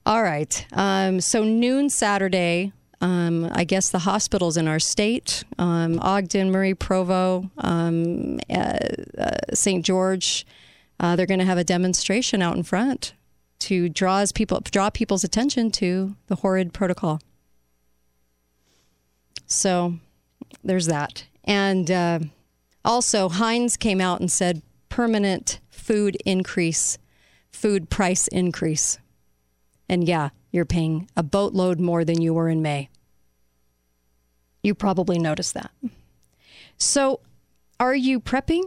All 0.04 0.22
right. 0.22 0.66
Um, 0.72 1.20
so 1.20 1.44
noon 1.44 1.88
Saturday. 1.88 2.72
Um, 3.04 3.50
I 3.52 3.64
guess 3.64 3.90
the 3.90 3.98
hospitals 3.98 4.56
in 4.56 4.66
our 4.66 4.78
state, 4.78 5.44
um, 5.58 5.98
Ogden, 6.00 6.50
Murray, 6.50 6.72
Provo, 6.72 7.50
um, 7.58 8.40
uh, 8.48 8.78
uh, 9.18 9.36
St. 9.52 9.84
George, 9.84 10.46
uh, 10.98 11.14
they're 11.14 11.26
going 11.26 11.38
to 11.38 11.44
have 11.44 11.58
a 11.58 11.64
demonstration 11.64 12.40
out 12.40 12.56
in 12.56 12.62
front 12.62 13.12
to 13.58 13.90
draws 13.90 14.32
people 14.32 14.60
draw 14.70 14.88
people's 14.88 15.22
attention 15.22 15.70
to 15.72 16.16
the 16.28 16.36
horrid 16.36 16.72
protocol. 16.72 17.20
So 19.44 19.96
there's 20.62 20.86
that. 20.86 21.26
And 21.44 21.90
uh, 21.90 22.20
also, 22.86 23.28
Heinz 23.28 23.76
came 23.76 24.00
out 24.00 24.20
and 24.20 24.32
said 24.32 24.62
permanent 24.88 25.60
food 25.68 26.16
increase, 26.24 26.96
food 27.52 27.90
price 27.90 28.28
increase. 28.28 28.98
And 29.90 30.08
yeah, 30.08 30.30
you're 30.52 30.64
paying 30.64 31.06
a 31.18 31.22
boatload 31.22 31.80
more 31.80 32.02
than 32.02 32.22
you 32.22 32.32
were 32.32 32.48
in 32.48 32.62
May. 32.62 32.88
You 34.64 34.74
probably 34.74 35.18
noticed 35.18 35.54
that. 35.54 35.70
So, 36.78 37.20
are 37.78 37.94
you 37.94 38.18
prepping? 38.18 38.62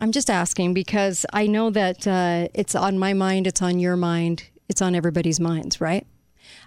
I'm 0.00 0.12
just 0.12 0.30
asking 0.30 0.72
because 0.72 1.26
I 1.32 1.46
know 1.46 1.68
that 1.70 2.06
uh, 2.06 2.48
it's 2.54 2.74
on 2.74 2.98
my 2.98 3.12
mind, 3.12 3.46
it's 3.46 3.60
on 3.60 3.78
your 3.78 3.96
mind, 3.96 4.44
it's 4.68 4.80
on 4.80 4.94
everybody's 4.94 5.40
minds, 5.40 5.80
right? 5.80 6.06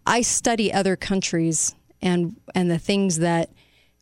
I 0.06 0.22
study 0.22 0.72
other 0.72 0.96
countries 0.96 1.74
and 2.02 2.36
and 2.54 2.70
the 2.70 2.78
things 2.78 3.20
that 3.20 3.50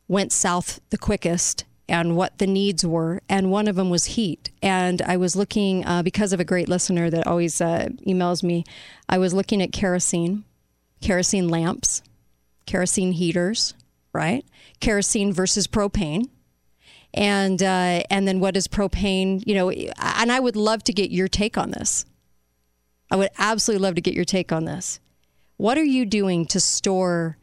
went 0.08 0.32
south 0.32 0.80
the 0.90 0.98
quickest 0.98 1.64
and 1.88 2.16
what 2.16 2.38
the 2.38 2.46
needs 2.46 2.84
were. 2.84 3.22
And 3.28 3.50
one 3.50 3.68
of 3.68 3.76
them 3.76 3.90
was 3.90 4.06
heat. 4.06 4.50
And 4.62 5.02
I 5.02 5.16
was 5.16 5.36
looking, 5.36 5.84
uh, 5.84 6.02
because 6.02 6.32
of 6.32 6.40
a 6.40 6.44
great 6.44 6.68
listener 6.68 7.10
that 7.10 7.26
always 7.26 7.60
uh, 7.60 7.88
emails 8.06 8.42
me, 8.42 8.64
I 9.08 9.18
was 9.18 9.34
looking 9.34 9.62
at 9.62 9.72
kerosene, 9.72 10.44
kerosene 11.00 11.48
lamps, 11.48 12.02
kerosene 12.66 13.12
heaters, 13.12 13.74
right? 14.14 14.44
Kerosene 14.80 15.32
versus 15.32 15.66
propane. 15.66 16.28
And 17.12 17.62
uh, 17.62 18.02
and 18.10 18.26
then 18.26 18.40
what 18.40 18.56
is 18.56 18.66
propane? 18.66 19.42
You 19.46 19.54
know, 19.54 19.70
and 19.70 20.32
I 20.32 20.40
would 20.40 20.56
love 20.56 20.82
to 20.84 20.92
get 20.92 21.10
your 21.10 21.28
take 21.28 21.58
on 21.58 21.70
this. 21.70 22.06
I 23.10 23.16
would 23.16 23.30
absolutely 23.38 23.82
love 23.82 23.94
to 23.96 24.00
get 24.00 24.14
your 24.14 24.24
take 24.24 24.50
on 24.50 24.64
this. 24.64 24.98
What 25.56 25.78
are 25.78 25.84
you 25.84 26.06
doing 26.06 26.46
to 26.46 26.58
store 26.58 27.36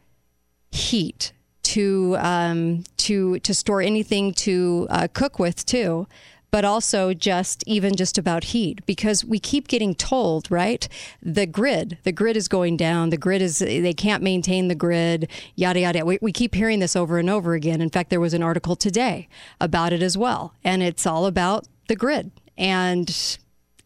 heat 0.72 1.32
to 1.64 2.18
um, 2.20 2.84
to 2.98 3.40
to 3.40 3.54
store 3.54 3.82
anything 3.82 4.34
to 4.34 4.88
uh, 4.90 5.08
cook 5.14 5.40
with 5.40 5.66
too 5.66 6.08
but 6.52 6.66
also 6.66 7.14
just 7.14 7.64
even 7.66 7.96
just 7.96 8.18
about 8.18 8.46
heat 8.46 8.86
because 8.86 9.26
we 9.26 9.40
keep 9.40 9.68
getting 9.68 9.96
told 9.96 10.50
right 10.52 10.88
the 11.22 11.46
grid 11.46 11.98
the 12.04 12.12
grid 12.12 12.38
is 12.38 12.48
going 12.48 12.78
down 12.78 13.10
the 13.10 13.18
grid 13.18 13.42
is 13.42 13.60
they 13.60 13.94
can't 13.94 14.22
maintain 14.22 14.68
the 14.68 14.76
grid 14.76 15.30
yada 15.56 15.80
yada 15.80 16.06
we, 16.06 16.20
we 16.22 16.32
keep 16.32 16.54
hearing 16.54 16.80
this 16.80 16.96
over 16.96 17.18
and 17.18 17.30
over 17.30 17.54
again 17.54 17.82
in 17.82 17.90
fact 17.90 18.10
there 18.10 18.20
was 18.20 18.34
an 18.34 18.44
article 18.44 18.76
today 18.76 19.28
about 19.60 19.94
it 19.94 20.04
as 20.04 20.18
well 20.18 20.54
and 20.64 20.84
it's 20.84 21.06
all 21.06 21.26
about 21.26 21.68
the 21.88 21.96
grid 21.96 22.32
and 22.58 23.38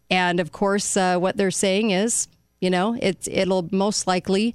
and 0.10 0.40
of 0.40 0.52
course 0.52 0.98
uh, 0.98 1.18
what 1.18 1.38
they're 1.38 1.52
saying 1.52 1.92
is 1.92 2.28
you 2.60 2.70
know 2.70 2.98
it's 3.02 3.28
it'll 3.32 3.68
most 3.72 4.08
likely 4.08 4.54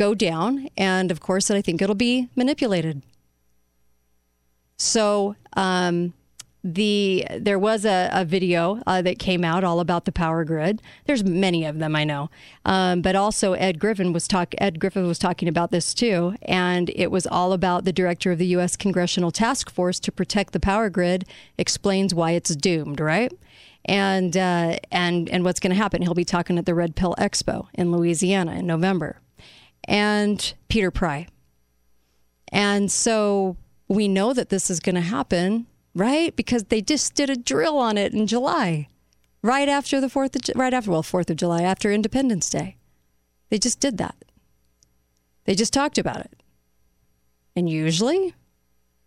go 0.00 0.14
down. 0.14 0.66
And 0.78 1.10
of 1.10 1.20
course, 1.20 1.50
I 1.50 1.60
think 1.60 1.82
it'll 1.82 1.94
be 1.94 2.30
manipulated. 2.34 3.02
So, 4.78 5.36
um, 5.52 6.14
the 6.62 7.26
there 7.38 7.58
was 7.58 7.84
a, 7.84 8.10
a 8.12 8.24
video 8.24 8.80
uh, 8.86 9.00
that 9.02 9.18
came 9.18 9.44
out 9.44 9.64
all 9.64 9.80
about 9.80 10.04
the 10.04 10.12
power 10.12 10.44
grid. 10.44 10.82
There's 11.06 11.24
many 11.24 11.64
of 11.64 11.78
them, 11.78 11.96
I 11.96 12.04
know, 12.04 12.30
um, 12.64 13.00
but 13.02 13.16
also 13.16 13.54
Ed 13.54 13.78
Griffin 13.78 14.12
was 14.12 14.28
talk. 14.28 14.54
Ed 14.58 14.78
Griffin 14.78 15.06
was 15.06 15.18
talking 15.18 15.48
about 15.48 15.70
this 15.70 15.94
too, 15.94 16.34
and 16.42 16.90
it 16.94 17.10
was 17.10 17.26
all 17.26 17.52
about 17.52 17.84
the 17.84 17.92
director 17.92 18.32
of 18.32 18.38
the 18.38 18.46
U.S. 18.48 18.76
Congressional 18.76 19.30
Task 19.30 19.70
Force 19.70 19.98
to 20.00 20.12
protect 20.12 20.52
the 20.52 20.60
power 20.60 20.90
grid 20.90 21.24
explains 21.56 22.14
why 22.14 22.32
it's 22.32 22.54
doomed, 22.54 23.00
right? 23.00 23.32
And 23.86 24.36
uh, 24.36 24.76
and 24.92 25.28
and 25.30 25.44
what's 25.44 25.60
going 25.60 25.70
to 25.70 25.76
happen? 25.76 26.02
He'll 26.02 26.14
be 26.14 26.24
talking 26.24 26.58
at 26.58 26.66
the 26.66 26.74
Red 26.74 26.94
Pill 26.96 27.14
Expo 27.18 27.68
in 27.74 27.90
Louisiana 27.90 28.56
in 28.56 28.66
November 28.66 29.20
and 29.84 30.54
Peter 30.68 30.90
Pry. 30.90 31.26
And 32.52 32.90
so 32.90 33.56
we 33.88 34.08
know 34.08 34.32
that 34.32 34.48
this 34.50 34.70
is 34.70 34.80
going 34.80 34.94
to 34.94 35.00
happen, 35.00 35.66
right? 35.94 36.34
Because 36.34 36.64
they 36.64 36.80
just 36.80 37.14
did 37.14 37.30
a 37.30 37.36
drill 37.36 37.78
on 37.78 37.98
it 37.98 38.12
in 38.12 38.26
July, 38.26 38.88
right 39.42 39.68
after 39.68 40.00
the 40.00 40.08
4th 40.08 40.36
of, 40.36 40.56
right 40.56 40.74
after, 40.74 40.90
well, 40.90 41.02
4th 41.02 41.30
of 41.30 41.36
July, 41.36 41.62
after 41.62 41.92
Independence 41.92 42.48
Day. 42.50 42.76
They 43.50 43.58
just 43.58 43.80
did 43.80 43.98
that. 43.98 44.16
They 45.44 45.54
just 45.54 45.72
talked 45.72 45.98
about 45.98 46.20
it. 46.20 46.42
And 47.56 47.68
usually, 47.68 48.34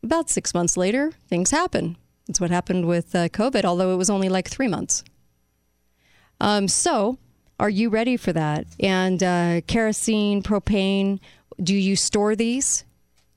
about 0.03 0.29
six 0.29 0.53
months 0.53 0.75
later, 0.75 1.11
things 1.29 1.51
happen. 1.51 1.97
That's 2.27 2.41
what 2.41 2.51
happened 2.51 2.85
with 2.85 3.15
uh, 3.15 3.29
COVID, 3.29 3.63
although 3.63 3.93
it 3.93 3.97
was 3.97 4.09
only 4.09 4.29
like 4.29 4.49
three 4.49 4.67
months. 4.67 5.03
Um, 6.39 6.67
so 6.67 7.17
are 7.59 7.69
you 7.69 7.89
ready 7.89 8.17
for 8.17 8.33
that? 8.33 8.65
And 8.79 9.23
uh, 9.23 9.61
kerosene, 9.67 10.41
propane, 10.43 11.19
do 11.61 11.75
you 11.75 11.95
store 11.95 12.35
these? 12.35 12.83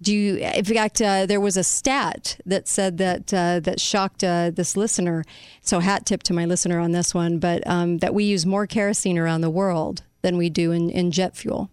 Do 0.02 0.14
you, 0.14 0.36
in 0.36 0.64
fact, 0.64 1.00
uh, 1.00 1.24
there 1.24 1.40
was 1.40 1.56
a 1.56 1.64
stat 1.64 2.38
that 2.44 2.68
said 2.68 2.98
that 2.98 3.32
uh, 3.32 3.60
that 3.60 3.80
shocked 3.80 4.22
uh, 4.22 4.50
this 4.50 4.76
listener. 4.76 5.24
So, 5.62 5.80
hat 5.80 6.04
tip 6.04 6.22
to 6.24 6.34
my 6.34 6.44
listener 6.44 6.78
on 6.78 6.92
this 6.92 7.14
one, 7.14 7.38
but 7.38 7.66
um, 7.66 7.98
that 7.98 8.12
we 8.12 8.24
use 8.24 8.44
more 8.44 8.66
kerosene 8.66 9.16
around 9.16 9.40
the 9.40 9.50
world 9.50 10.02
than 10.20 10.36
we 10.36 10.50
do 10.50 10.70
in, 10.70 10.90
in 10.90 11.12
jet 11.12 11.34
fuel. 11.34 11.70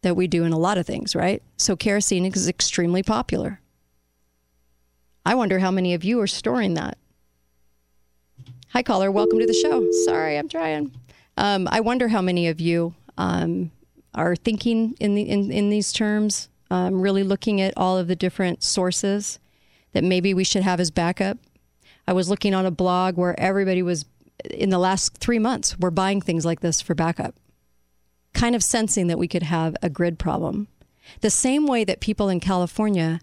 That 0.00 0.16
we 0.16 0.26
do 0.26 0.44
in 0.44 0.52
a 0.52 0.58
lot 0.58 0.78
of 0.78 0.86
things, 0.86 1.14
right? 1.14 1.42
So, 1.58 1.76
kerosene 1.76 2.24
is 2.24 2.48
extremely 2.48 3.02
popular. 3.02 3.60
I 5.26 5.34
wonder 5.34 5.58
how 5.58 5.70
many 5.70 5.92
of 5.92 6.04
you 6.04 6.20
are 6.20 6.26
storing 6.26 6.72
that. 6.74 6.96
Hi, 8.70 8.82
caller. 8.82 9.10
Welcome 9.10 9.40
to 9.40 9.46
the 9.46 9.52
show. 9.52 9.90
Sorry, 10.06 10.38
I'm 10.38 10.48
trying. 10.48 10.90
Um, 11.36 11.68
I 11.70 11.80
wonder 11.80 12.08
how 12.08 12.22
many 12.22 12.48
of 12.48 12.60
you 12.60 12.94
um, 13.18 13.70
are 14.14 14.36
thinking 14.36 14.96
in, 15.00 15.14
the, 15.14 15.22
in, 15.22 15.50
in 15.50 15.70
these 15.70 15.92
terms, 15.92 16.48
um, 16.74 17.00
really 17.00 17.22
looking 17.22 17.60
at 17.60 17.72
all 17.76 17.96
of 17.96 18.08
the 18.08 18.16
different 18.16 18.64
sources 18.64 19.38
that 19.92 20.02
maybe 20.02 20.34
we 20.34 20.42
should 20.42 20.64
have 20.64 20.80
as 20.80 20.90
backup. 20.90 21.38
I 22.08 22.12
was 22.12 22.28
looking 22.28 22.52
on 22.52 22.66
a 22.66 22.72
blog 22.72 23.16
where 23.16 23.38
everybody 23.38 23.80
was, 23.80 24.06
in 24.50 24.70
the 24.70 24.78
last 24.78 25.16
three 25.18 25.38
months, 25.38 25.78
were 25.78 25.92
buying 25.92 26.20
things 26.20 26.44
like 26.44 26.60
this 26.60 26.80
for 26.80 26.96
backup, 26.96 27.36
kind 28.32 28.56
of 28.56 28.62
sensing 28.64 29.06
that 29.06 29.20
we 29.20 29.28
could 29.28 29.44
have 29.44 29.76
a 29.82 29.88
grid 29.88 30.18
problem. 30.18 30.66
The 31.20 31.30
same 31.30 31.68
way 31.68 31.84
that 31.84 32.00
people 32.00 32.28
in 32.28 32.40
California 32.40 33.20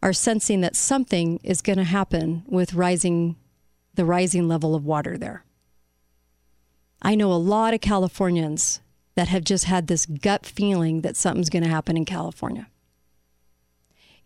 are 0.00 0.12
sensing 0.12 0.60
that 0.60 0.76
something 0.76 1.40
is 1.42 1.60
going 1.60 1.78
to 1.78 1.84
happen 1.84 2.44
with 2.46 2.74
rising 2.74 3.34
the 3.94 4.04
rising 4.04 4.46
level 4.46 4.76
of 4.76 4.84
water 4.84 5.18
there. 5.18 5.44
I 7.02 7.16
know 7.16 7.32
a 7.32 7.34
lot 7.34 7.74
of 7.74 7.80
Californians 7.80 8.80
that 9.14 9.28
have 9.28 9.44
just 9.44 9.64
had 9.64 9.86
this 9.86 10.06
gut 10.06 10.44
feeling 10.44 11.02
that 11.02 11.16
something's 11.16 11.50
going 11.50 11.62
to 11.62 11.68
happen 11.68 11.96
in 11.96 12.04
California. 12.04 12.68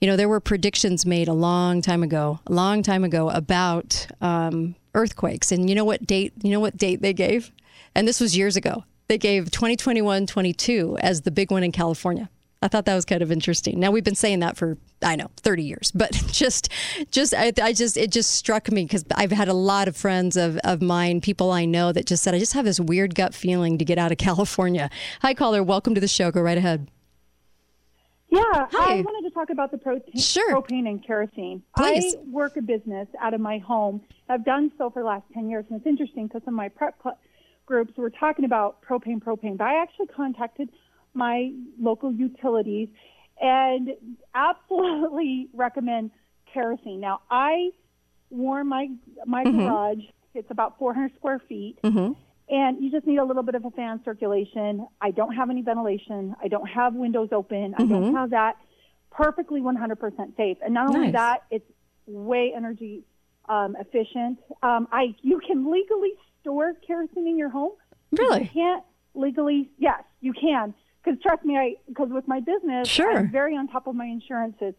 You 0.01 0.07
know, 0.07 0.17
there 0.17 0.29
were 0.29 0.41
predictions 0.41 1.05
made 1.05 1.29
a 1.29 1.33
long 1.33 1.83
time 1.83 2.03
ago, 2.03 2.41
a 2.47 2.53
long 2.53 2.83
time 2.83 3.03
ago 3.03 3.31
about 3.31 4.07
um, 4.21 4.77
earthquakes. 4.95 5.51
And 5.51 5.69
you 5.69 5.75
know 5.75 5.85
what 5.85 6.07
date? 6.07 6.33
You 6.43 6.53
know 6.53 6.61
what 6.61 6.77
date 6.77 7.03
they 7.03 7.13
gave? 7.13 7.51
And 7.95 8.07
this 8.07 8.21
was 8.21 8.37
years 8.37 8.57
ago. 8.57 8.85
They 9.09 9.19
gave 9.19 9.51
2021 9.51 10.27
22 10.27 10.99
as 11.01 11.23
the 11.23 11.31
big 11.31 11.51
one 11.51 11.65
in 11.65 11.73
California. 11.73 12.31
I 12.61 12.67
thought 12.67 12.87
that 12.87 12.95
was 12.97 13.05
kind 13.05 13.23
of 13.23 13.31
interesting. 13.31 13.79
Now 13.79 13.93
we've 13.93 14.03
been 14.03 14.17
saying 14.17 14.41
that 14.41 14.57
for 14.57 14.77
I 15.01 15.15
know 15.15 15.31
30 15.37 15.63
years, 15.63 15.93
but 15.95 16.11
just 16.33 16.69
just 17.11 17.33
I, 17.35 17.53
I 17.63 17.73
just 17.73 17.97
it 17.97 18.11
just 18.11 18.33
struck 18.33 18.71
me 18.73 18.83
because 18.85 19.05
I've 19.15 19.31
had 19.31 19.49
a 19.49 19.53
lot 19.55 19.87
of 19.87 19.97
friends 19.97 20.37
of 20.37 20.57
of 20.65 20.83
mine, 20.83 21.21
people 21.21 21.53
I 21.53 21.65
know 21.65 21.93
that 21.93 22.07
just 22.07 22.23
said 22.25 22.35
I 22.35 22.39
just 22.41 22.55
have 22.55 22.65
this 22.65 22.81
weird 22.81 23.15
gut 23.15 23.33
feeling 23.35 23.79
to 23.79 23.85
get 23.85 23.97
out 23.99 24.11
of 24.11 24.19
California. 24.29 24.91
Hi 25.23 25.35
caller, 25.35 25.63
welcome 25.63 25.95
to 25.95 26.01
the 26.01 26.09
show. 26.09 26.31
Go 26.33 26.41
right 26.41 26.59
ahead. 26.59 26.91
Yeah, 28.31 28.43
Hi. 28.73 28.99
I 28.99 29.01
wanted 29.01 29.27
to 29.27 29.35
talk 29.35 29.49
about 29.49 29.71
the 29.71 29.79
protein, 29.79 30.15
Sure. 30.21 30.55
propane 30.61 30.87
and 30.87 31.03
kerosene. 31.07 31.63
Please. 31.75 32.15
I 32.15 32.19
work 32.31 32.59
a 32.59 32.61
business 32.63 33.09
out 33.23 33.33
of 33.33 33.41
my 33.41 33.57
home. 33.57 34.03
I've 34.29 34.45
done 34.45 34.71
so 34.77 34.91
for 34.91 35.01
the 35.01 35.07
last 35.09 35.25
10 35.33 35.49
years, 35.49 35.65
and 35.71 35.79
it's 35.79 35.87
interesting 35.87 36.27
because 36.27 36.43
in 36.47 36.53
my 36.53 36.69
prep 36.69 36.95
cl- 37.03 37.19
groups 37.65 37.97
were 37.97 38.11
talking 38.11 38.45
about 38.45 38.83
propane, 38.83 39.19
propane, 39.23 39.57
but 39.57 39.65
I 39.65 39.81
actually 39.81 40.09
contacted 40.09 40.69
my 41.15 41.53
local 41.81 42.13
utilities 42.13 42.89
and 43.41 43.91
absolutely 44.35 45.49
recommend 45.55 46.11
kerosene. 46.53 47.01
Now, 47.01 47.21
I 47.31 47.71
warm 48.31 48.69
my 48.69 48.91
my 49.27 49.45
Mhm. 49.45 49.67
garage. 49.67 50.05
It's 50.35 50.51
about 50.51 50.79
400 50.79 51.15
square 51.17 51.39
feet. 51.49 51.79
Mm-hmm. 51.83 52.13
And 52.51 52.83
you 52.83 52.91
just 52.91 53.07
need 53.07 53.19
a 53.19 53.25
little 53.25 53.43
bit 53.43 53.55
of 53.55 53.65
a 53.67 53.71
fan 53.73 54.01
circulation. 54.05 54.87
I 55.01 55.11
don't 55.11 55.35
have 55.35 55.51
any 55.51 55.61
ventilation. 55.63 56.35
I 56.43 56.49
don't 56.49 56.67
have 56.67 56.95
windows 56.95 57.29
open. 57.33 57.75
I 57.77 57.85
don't 57.85 58.05
Mhm. 58.05 58.13
have 58.15 58.31
that. 58.31 58.57
Perfectly 59.11 59.61
100% 59.61 60.35
safe. 60.37 60.57
And 60.63 60.73
not 60.73 60.89
only 60.89 61.07
Nice. 61.09 61.13
that, 61.13 61.43
it's 61.51 61.71
way 62.07 62.55
energy 62.55 63.05
um, 63.51 63.77
efficient. 63.77 64.39
Um, 64.63 64.89
I 64.93 65.15
you 65.23 65.41
can 65.41 65.71
legally 65.71 66.13
store 66.41 66.75
kerosene 66.87 67.27
in 67.27 67.39
your 67.39 67.49
home. 67.49 67.73
Really? 68.13 68.43
You 68.45 68.49
can't 68.49 68.85
legally. 69.15 69.71
Yes, 69.79 70.05
you 70.21 70.33
can. 70.35 70.75
Because 71.09 71.23
trust 71.23 71.45
me, 71.45 71.57
I 71.57 71.75
because 71.89 72.09
with 72.11 72.29
my 72.29 72.41
business, 72.41 72.89
Sure. 72.89 73.17
I'm 73.19 73.31
very 73.31 73.57
on 73.57 73.69
top 73.69 73.87
of 73.87 73.95
my 73.95 74.05
insurances. 74.07 74.75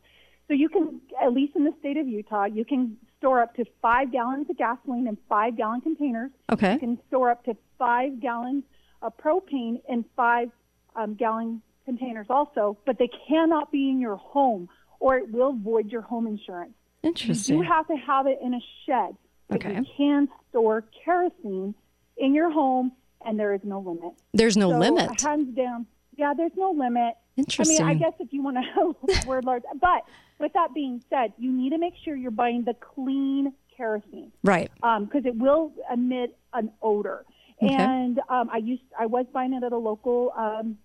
So 0.47 0.53
you 0.53 0.69
can, 0.69 0.99
at 1.21 1.31
least 1.33 1.55
in 1.55 1.63
the 1.63 1.73
state 1.79 1.97
of 1.97 2.07
Utah, 2.07 2.45
you 2.45 2.65
can 2.65 2.97
store 3.17 3.41
up 3.41 3.55
to 3.55 3.65
five 3.81 4.11
gallons 4.11 4.49
of 4.49 4.57
gasoline 4.57 5.07
in 5.07 5.17
five 5.27 5.55
gallon 5.57 5.81
containers. 5.81 6.31
Okay. 6.51 6.73
You 6.73 6.79
can 6.79 6.99
store 7.07 7.29
up 7.31 7.43
to 7.45 7.55
five 7.77 8.19
gallons 8.19 8.63
of 9.01 9.15
propane 9.17 9.81
in 9.87 10.05
five 10.15 10.49
um, 10.95 11.13
gallon 11.15 11.61
containers 11.85 12.27
also, 12.29 12.77
but 12.85 12.97
they 12.97 13.09
cannot 13.27 13.71
be 13.71 13.89
in 13.89 13.99
your 13.99 14.15
home 14.15 14.69
or 14.99 15.17
it 15.17 15.31
will 15.31 15.53
void 15.53 15.91
your 15.91 16.01
home 16.01 16.27
insurance. 16.27 16.73
Interesting. 17.03 17.57
You 17.57 17.63
have 17.63 17.87
to 17.87 17.95
have 17.95 18.27
it 18.27 18.39
in 18.43 18.53
a 18.53 18.59
shed. 18.85 19.15
But 19.47 19.65
Okay. 19.65 19.75
you 19.79 19.85
can 19.97 20.27
store 20.49 20.83
kerosene 21.05 21.73
in 22.17 22.33
your 22.35 22.51
home 22.51 22.91
and 23.25 23.39
there 23.39 23.53
is 23.53 23.61
no 23.63 23.79
limit. 23.79 24.13
There's 24.33 24.57
no 24.57 24.71
So, 24.71 24.77
limit. 24.79 25.21
Hands 25.21 25.55
down. 25.55 25.85
Yeah, 26.19 26.33
there's 26.35 26.51
no 26.57 26.71
limit. 26.71 27.13
Interesting. 27.37 27.81
I 27.81 27.87
mean, 27.93 27.97
I 27.97 27.99
guess 27.99 28.13
if 28.19 28.33
you 28.33 28.43
want 28.43 28.57
to 28.57 28.95
word 29.25 29.45
large, 29.45 29.63
but 29.79 30.03
with 30.37 30.51
that 30.53 30.73
being 30.73 31.01
said, 31.09 31.31
you 31.37 31.49
need 31.49 31.69
to 31.69 31.77
make 31.77 31.93
sure 32.03 32.13
you're 32.13 32.29
buying 32.29 32.65
the 32.65 32.73
clean 32.73 33.53
kerosene 33.75 34.33
Right. 34.43 34.69
because 34.75 35.25
it 35.25 35.37
will 35.37 35.71
emit 35.91 36.37
an 36.53 36.71
odor. 36.81 37.23
Okay. 37.63 37.73
And 37.73 38.19
um, 38.29 38.49
I 38.51 38.57
used 38.57 38.83
I 38.99 39.05
was 39.05 39.25
buying 39.33 39.53
it 39.53 39.63
at 39.63 39.71
a 39.71 39.77
local 39.77 40.33
um, 40.37 40.77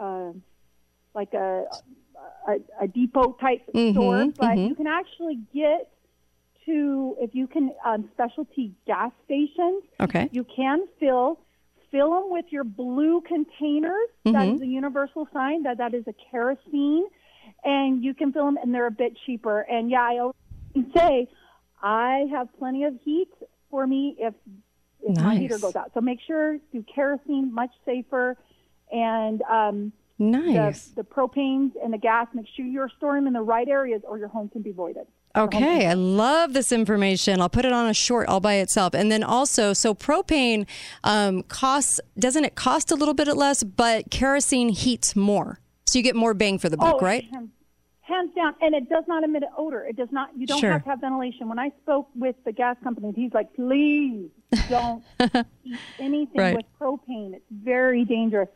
uh, 0.00 0.32
like 1.14 1.34
a, 1.34 1.64
a 2.48 2.52
a 2.84 2.88
depot 2.88 3.36
type 3.40 3.62
Mhm, 3.74 3.92
store, 3.92 4.24
but 4.38 4.56
mhm. 4.56 4.68
you 4.70 4.74
can 4.74 4.86
actually 4.86 5.38
get 5.54 5.90
to 6.64 7.16
if 7.20 7.34
you 7.34 7.46
can 7.46 7.72
um, 7.84 8.08
specialty 8.14 8.72
gas 8.86 9.10
stations. 9.26 9.82
Okay. 10.00 10.28
You 10.32 10.44
can 10.44 10.86
fill 10.98 11.40
fill 11.92 12.10
them 12.10 12.30
with 12.30 12.46
your 12.50 12.64
blue 12.64 13.20
containers. 13.20 14.08
That 14.24 14.48
Mhm. 14.48 14.56
is 14.56 14.60
a 14.62 14.66
universal 14.66 15.28
sign 15.32 15.62
that 15.62 15.78
that 15.78 15.94
is 15.94 16.04
a 16.08 16.12
kerosene, 16.30 17.06
and 17.64 18.02
you 18.02 18.14
can 18.14 18.32
fill 18.32 18.46
them, 18.46 18.56
and 18.56 18.74
they're 18.74 18.86
a 18.86 18.90
bit 18.90 19.16
cheaper. 19.24 19.60
And 19.60 19.88
yeah, 19.90 20.02
I 20.02 20.18
always 20.18 20.92
say 20.96 21.28
I 21.80 22.26
have 22.30 22.48
plenty 22.58 22.84
of 22.84 22.98
heat 23.02 23.30
for 23.70 23.86
me 23.86 24.16
if 24.18 24.34
if 25.04 25.16
my 25.20 25.34
heater 25.36 25.58
goes 25.58 25.76
out. 25.76 25.92
So 25.94 26.00
make 26.00 26.20
sure 26.20 26.58
do 26.72 26.82
kerosene 26.84 27.52
much 27.52 27.70
safer, 27.84 28.36
and 28.90 29.42
um, 29.42 29.92
Nice. 30.18 30.94
the, 30.94 31.02
the 31.02 31.08
propanes 31.08 31.72
and 31.82 31.92
the 31.92 31.98
gas. 31.98 32.28
Make 32.32 32.46
sure 32.54 32.64
you're 32.64 32.88
storing 32.96 33.24
them 33.24 33.28
in 33.28 33.32
the 33.32 33.42
right 33.42 33.68
areas, 33.68 34.02
or 34.04 34.16
your 34.16 34.28
home 34.28 34.48
can 34.48 34.62
be 34.62 34.72
voided. 34.72 35.06
Okay, 35.34 35.86
I 35.86 35.94
love 35.94 36.52
this 36.52 36.72
information. 36.72 37.40
I'll 37.40 37.48
put 37.48 37.64
it 37.64 37.72
on 37.72 37.88
a 37.88 37.94
short 37.94 38.28
all 38.28 38.40
by 38.40 38.54
itself. 38.54 38.92
And 38.94 39.10
then 39.10 39.22
also, 39.22 39.72
so 39.72 39.94
propane 39.94 40.66
um, 41.04 41.42
costs, 41.44 42.00
doesn't 42.18 42.44
it 42.44 42.54
cost 42.54 42.90
a 42.90 42.94
little 42.94 43.14
bit 43.14 43.28
less, 43.34 43.62
but 43.62 44.10
kerosene 44.10 44.68
heats 44.68 45.16
more. 45.16 45.58
So 45.86 45.98
you 45.98 46.02
get 46.02 46.16
more 46.16 46.34
bang 46.34 46.58
for 46.58 46.68
the 46.68 46.76
buck, 46.76 46.96
oh, 47.00 47.04
right? 47.04 47.24
Hands, 47.32 47.48
hands 48.02 48.34
down, 48.34 48.54
and 48.60 48.74
it 48.74 48.88
does 48.90 49.04
not 49.08 49.24
emit 49.24 49.42
an 49.42 49.48
odor. 49.56 49.84
It 49.86 49.96
does 49.96 50.08
not. 50.12 50.28
You 50.36 50.46
don't 50.46 50.60
Sure. 50.60 50.72
have 50.72 50.84
to 50.84 50.90
have 50.90 51.00
ventilation. 51.00 51.48
When 51.48 51.58
I 51.58 51.70
spoke 51.82 52.08
with 52.14 52.36
the 52.44 52.52
gas 52.52 52.76
company, 52.84 53.12
he's 53.16 53.32
like, 53.32 53.54
"Please 53.54 54.28
don't 54.68 55.02
eat 55.64 55.78
anything 55.98 56.40
Right. 56.40 56.56
with 56.56 56.66
propane. 56.78 57.34
It's 57.34 57.44
very 57.50 58.04
dangerous." 58.04 58.48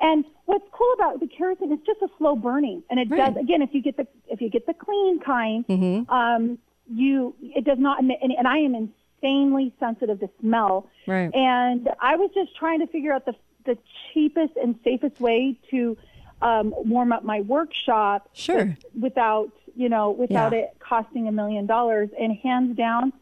And 0.00 0.24
what's 0.46 0.64
cool 0.72 0.92
about 0.94 1.20
the 1.20 1.26
kerosene 1.26 1.72
is 1.72 1.78
just 1.86 2.00
a 2.02 2.08
slow 2.18 2.36
burning, 2.36 2.82
and 2.90 2.98
it 3.00 3.10
Right. 3.10 3.34
does. 3.34 3.42
Again, 3.42 3.62
if 3.62 3.74
you 3.74 3.82
get 3.82 3.96
the 3.96 4.06
if 4.28 4.40
you 4.40 4.48
get 4.50 4.66
the 4.66 4.74
clean 4.74 5.18
kind, 5.20 5.66
Mhm. 5.66 6.10
um, 6.10 6.58
you 6.90 7.34
it 7.42 7.64
does 7.64 7.78
not 7.78 8.00
emit 8.00 8.18
any. 8.22 8.36
And 8.36 8.46
I 8.48 8.58
am 8.58 8.74
insanely 8.74 9.72
sensitive 9.80 10.20
to 10.20 10.28
smell. 10.40 10.86
Right. 11.06 11.34
And 11.34 11.88
I 12.00 12.16
was 12.16 12.30
just 12.34 12.54
trying 12.56 12.80
to 12.80 12.86
figure 12.86 13.12
out 13.12 13.24
the 13.26 13.34
the 13.64 13.76
cheapest 14.12 14.56
and 14.56 14.76
safest 14.84 15.20
way 15.20 15.56
to 15.70 15.96
um, 16.40 16.72
warm 16.86 17.10
up 17.12 17.24
my 17.24 17.40
workshop. 17.40 18.28
Sure. 18.32 18.76
Without 18.98 19.50
you 19.74 19.88
know, 19.88 20.10
without 20.10 20.52
Yeah. 20.52 20.58
it 20.60 20.76
costing 20.80 21.28
a 21.28 21.32
million 21.32 21.66
dollars. 21.66 22.10
And 22.18 22.32
hands 22.32 22.76
down, 22.76 23.12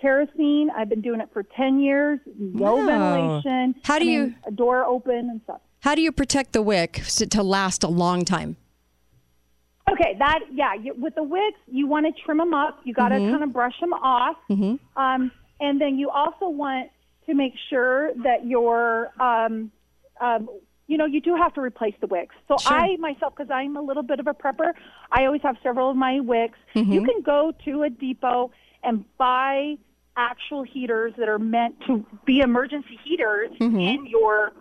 kerosene. 0.00 0.70
I've 0.70 0.88
been 0.88 1.00
doing 1.00 1.20
it 1.20 1.28
for 1.32 1.42
ten 1.42 1.80
years. 1.80 2.20
No 2.38 2.76
Wow. 2.76 2.86
ventilation. 2.86 3.74
How 3.84 3.98
do 3.98 4.04
I 4.04 4.08
you- 4.08 4.22
mean, 4.24 4.36
a 4.46 4.50
door 4.50 4.84
open 4.84 5.30
and 5.30 5.40
stuff? 5.42 5.60
How 5.84 5.94
do 5.94 6.00
you 6.00 6.12
protect 6.12 6.54
the 6.54 6.62
wick 6.62 7.02
to 7.28 7.42
last 7.42 7.84
a 7.84 7.88
long 7.88 8.24
time? 8.24 8.56
Okay, 9.92 10.16
that 10.18 10.38
yeah. 10.50 10.72
You, 10.72 10.94
with 10.96 11.14
the 11.14 11.22
wicks, 11.22 11.58
you 11.70 11.86
want 11.86 12.06
to 12.06 12.22
trim 12.24 12.38
them 12.38 12.54
up. 12.54 12.80
You 12.84 12.94
got 12.94 13.10
to 13.10 13.16
Mhm. 13.16 13.30
kind 13.32 13.44
of 13.44 13.52
brush 13.52 13.78
them 13.80 13.92
off, 13.92 14.38
Mhm. 14.48 14.78
um, 14.96 15.30
and 15.60 15.78
then 15.78 15.98
you 15.98 16.08
also 16.08 16.48
want 16.48 16.90
to 17.26 17.34
make 17.34 17.52
sure 17.68 18.14
that 18.14 18.46
your, 18.46 19.12
um, 19.20 19.70
um, 20.22 20.48
you 20.86 20.96
know, 20.96 21.04
you 21.04 21.20
do 21.20 21.34
have 21.34 21.52
to 21.52 21.60
replace 21.60 21.94
the 22.00 22.06
wicks. 22.06 22.34
So 22.48 22.56
Sure. 22.56 22.72
I 22.78 22.96
myself, 22.96 23.34
because 23.36 23.50
I'm 23.50 23.76
a 23.76 23.82
little 23.82 24.02
bit 24.02 24.20
of 24.20 24.26
a 24.26 24.32
prepper, 24.32 24.72
I 25.12 25.26
always 25.26 25.42
have 25.42 25.58
several 25.62 25.90
of 25.90 25.98
my 25.98 26.18
wicks. 26.20 26.58
Mhm. 26.74 26.94
You 26.94 27.02
can 27.02 27.20
go 27.20 27.52
to 27.66 27.82
a 27.82 27.90
depot 27.90 28.52
and 28.82 29.04
buy 29.18 29.76
actual 30.16 30.62
heaters 30.62 31.12
that 31.18 31.28
are 31.28 31.38
meant 31.38 31.78
to 31.82 32.06
be 32.24 32.40
emergency 32.40 32.96
heaters 33.04 33.50
Mhm. 33.58 33.82
in 33.82 34.06
your 34.06 34.52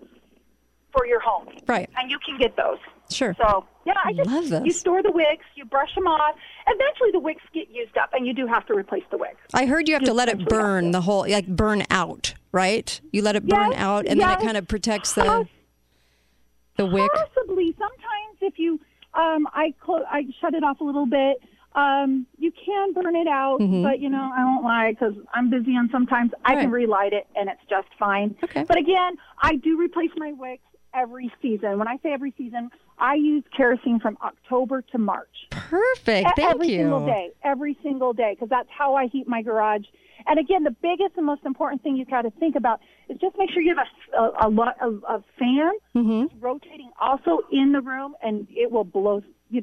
for 0.93 1.05
your 1.05 1.19
home, 1.19 1.47
Right. 1.67 1.89
and 1.97 2.09
you 2.11 2.17
can 2.19 2.37
get 2.37 2.55
those. 2.55 2.77
Sure. 3.09 3.35
So 3.41 3.65
yeah, 3.85 3.93
I 4.05 4.13
just 4.13 4.29
Love 4.29 4.49
this. 4.49 4.63
you 4.65 4.71
store 4.71 5.03
the 5.03 5.11
wicks, 5.11 5.45
you 5.55 5.65
brush 5.65 5.93
them 5.95 6.07
off. 6.07 6.35
Eventually, 6.67 7.11
the 7.11 7.19
wicks 7.19 7.43
get 7.53 7.69
used 7.69 7.97
up, 7.97 8.11
and 8.13 8.25
you 8.25 8.33
do 8.33 8.47
have 8.47 8.65
to 8.67 8.73
replace 8.73 9.03
the 9.11 9.17
wicks. 9.17 9.37
I 9.53 9.65
heard 9.65 9.87
you 9.89 9.93
have 9.95 10.03
to 10.03 10.13
let 10.13 10.29
it 10.29 10.47
burn 10.47 10.91
the 10.91 11.01
whole, 11.01 11.27
like 11.29 11.47
burn 11.47 11.83
out, 11.89 12.33
right? 12.51 12.99
You 13.11 13.21
let 13.23 13.35
it 13.35 13.45
burn 13.45 13.71
Yes, 13.71 13.79
out, 13.81 14.05
and 14.07 14.19
then 14.21 14.29
it 14.29 14.39
kind 14.39 14.55
of 14.57 14.67
protects 14.67 15.13
the 15.13 15.23
Poss- 15.25 15.47
the 16.77 16.85
wick. 16.85 17.11
Possibly. 17.13 17.73
Sometimes, 17.77 18.37
if 18.41 18.57
you, 18.57 18.79
um, 19.13 19.47
I 19.53 19.73
clo- 19.79 20.05
I 20.09 20.25
shut 20.39 20.53
it 20.53 20.63
off 20.63 20.79
a 20.79 20.83
little 20.83 21.05
bit. 21.05 21.37
Um, 21.75 22.27
you 22.37 22.51
can 22.51 22.93
burn 22.93 23.15
it 23.15 23.27
out, 23.27 23.59
Mhm. 23.59 23.81
but 23.83 23.99
you 23.99 24.07
know 24.09 24.31
I 24.35 24.43
won't 24.45 24.63
lie 24.63 24.91
because 24.91 25.15
I'm 25.33 25.49
busy, 25.49 25.75
and 25.75 25.89
sometimes 25.91 26.31
I 26.45 26.55
can 26.55 26.69
relight 26.71 27.13
it, 27.13 27.25
and 27.35 27.49
it's 27.49 27.61
just 27.67 27.87
fine. 27.97 28.35
Okay. 28.43 28.63
But 28.63 28.77
again, 28.77 29.17
I 29.41 29.55
do 29.55 29.75
replace 29.77 30.11
my 30.15 30.31
wicks 30.33 30.63
every 30.93 31.31
season. 31.41 31.79
When 31.79 31.87
I 31.87 31.97
say 32.03 32.11
every 32.13 32.33
season, 32.37 32.69
I 32.99 33.15
use 33.15 33.43
kerosene 33.55 33.99
from 33.99 34.17
October 34.23 34.81
to 34.91 34.97
March. 34.97 35.27
Perfect. 35.49 36.29
Thank 36.35 36.39
every 36.39 36.67
you. 36.69 36.79
Every 36.79 36.83
single 36.83 37.05
day, 37.05 37.31
every 37.43 37.77
single 37.83 38.13
day, 38.13 38.31
because 38.35 38.49
that's 38.49 38.69
how 38.77 38.95
I 38.95 39.07
heat 39.07 39.27
my 39.27 39.41
garage. 39.41 39.83
And 40.25 40.39
again, 40.39 40.63
the 40.63 40.71
biggest 40.81 41.17
and 41.17 41.25
most 41.25 41.43
important 41.45 41.83
thing 41.83 41.97
you've 41.97 42.09
got 42.09 42.21
to 42.21 42.31
think 42.39 42.55
about 42.55 42.79
is 43.09 43.17
just 43.19 43.35
make 43.37 43.49
sure 43.51 43.61
you 43.61 43.75
have 43.75 43.85
a, 44.17 44.45
a, 44.45 44.47
a 44.47 44.49
lot 44.49 44.75
of 44.81 45.03
a 45.07 45.21
fan 45.39 45.71
Mm-hmm. 45.95 46.39
rotating 46.39 46.89
also 46.99 47.39
in 47.51 47.71
the 47.71 47.81
room, 47.81 48.15
and 48.23 48.47
it 48.49 48.71
will 48.71 48.83
blow. 48.83 49.21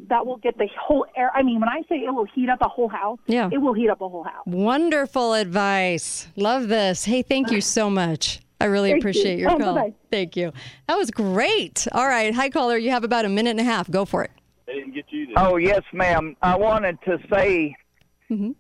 That 0.08 0.24
will 0.26 0.36
get 0.36 0.56
the 0.58 0.68
whole 0.80 1.04
air. 1.16 1.32
I 1.34 1.42
mean, 1.42 1.58
when 1.58 1.68
I 1.68 1.80
say 1.88 1.96
it 1.96 2.14
will 2.14 2.26
heat 2.32 2.48
up 2.48 2.60
a 2.60 2.68
whole 2.68 2.88
house, 2.88 3.18
Yeah. 3.26 3.48
it 3.50 3.58
will 3.58 3.72
heat 3.74 3.88
up 3.90 4.00
a 4.00 4.08
whole 4.08 4.22
house. 4.22 4.44
Wonderful 4.46 5.34
advice. 5.34 6.28
Love 6.36 6.68
this. 6.68 7.06
Hey, 7.06 7.22
thank 7.22 7.50
you 7.50 7.60
so 7.60 7.90
much. 7.90 8.40
I 8.60 8.66
really 8.66 8.90
Thank 8.90 9.02
you. 9.04 9.10
appreciate 9.10 9.38
your 9.38 9.50
Oh, 9.52 9.58
call. 9.58 9.74
bye-bye. 9.74 9.94
Thank 10.10 10.36
you. 10.36 10.52
That 10.86 10.96
was 10.96 11.10
great. 11.10 11.86
All 11.92 12.06
right. 12.06 12.34
Hi, 12.34 12.50
caller. 12.50 12.76
You 12.76 12.90
have 12.90 13.04
about 13.04 13.24
a 13.24 13.28
minute 13.28 13.50
and 13.50 13.60
a 13.60 13.64
half. 13.64 13.90
Go 13.90 14.04
for 14.04 14.22
it. 14.22 14.30
They 14.66 14.74
didn't 14.74 14.94
get 14.94 15.06
you. 15.10 15.28
Oh 15.36 15.56
yes, 15.56 15.82
ma'am. 15.92 16.36
I 16.42 16.56
wanted 16.56 16.98
to 17.06 17.18
say 17.32 17.74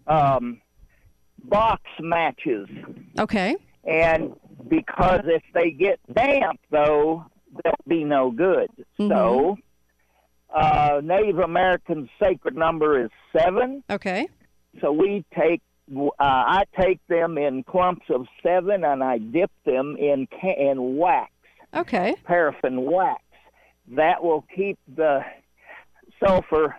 um, 0.08 0.60
box 1.44 1.82
matches, 2.00 2.68
Okay. 3.18 3.54
and 3.84 4.32
because 4.68 5.20
if 5.26 5.42
they 5.54 5.70
get 5.70 6.00
damp, 6.12 6.58
though, 6.70 7.24
they'll 7.62 7.74
be 7.86 8.02
no 8.02 8.30
good. 8.32 8.68
So, 8.98 9.56
uh, 10.54 11.00
Native 11.04 11.38
American 11.38 12.08
sacred 12.20 12.56
number 12.56 13.04
is 13.04 13.10
seven. 13.36 13.84
Okay. 13.88 14.26
So 14.80 14.90
we 14.92 15.24
take. 15.38 15.62
Uh, 15.94 16.12
I 16.20 16.64
take 16.78 17.00
them 17.08 17.36
in 17.38 17.64
clumps 17.64 18.06
of 18.10 18.26
seven, 18.42 18.84
and 18.84 19.02
I 19.02 19.18
dip 19.18 19.50
them 19.64 19.96
in 19.96 20.26
ca- 20.28 20.56
in 20.70 20.96
wax, 20.96 21.32
Okay. 21.74 22.14
paraffin 22.24 22.82
wax. 22.90 23.22
That 23.88 24.22
will 24.22 24.44
keep 24.54 24.78
the 24.94 25.24
sulfur 26.24 26.76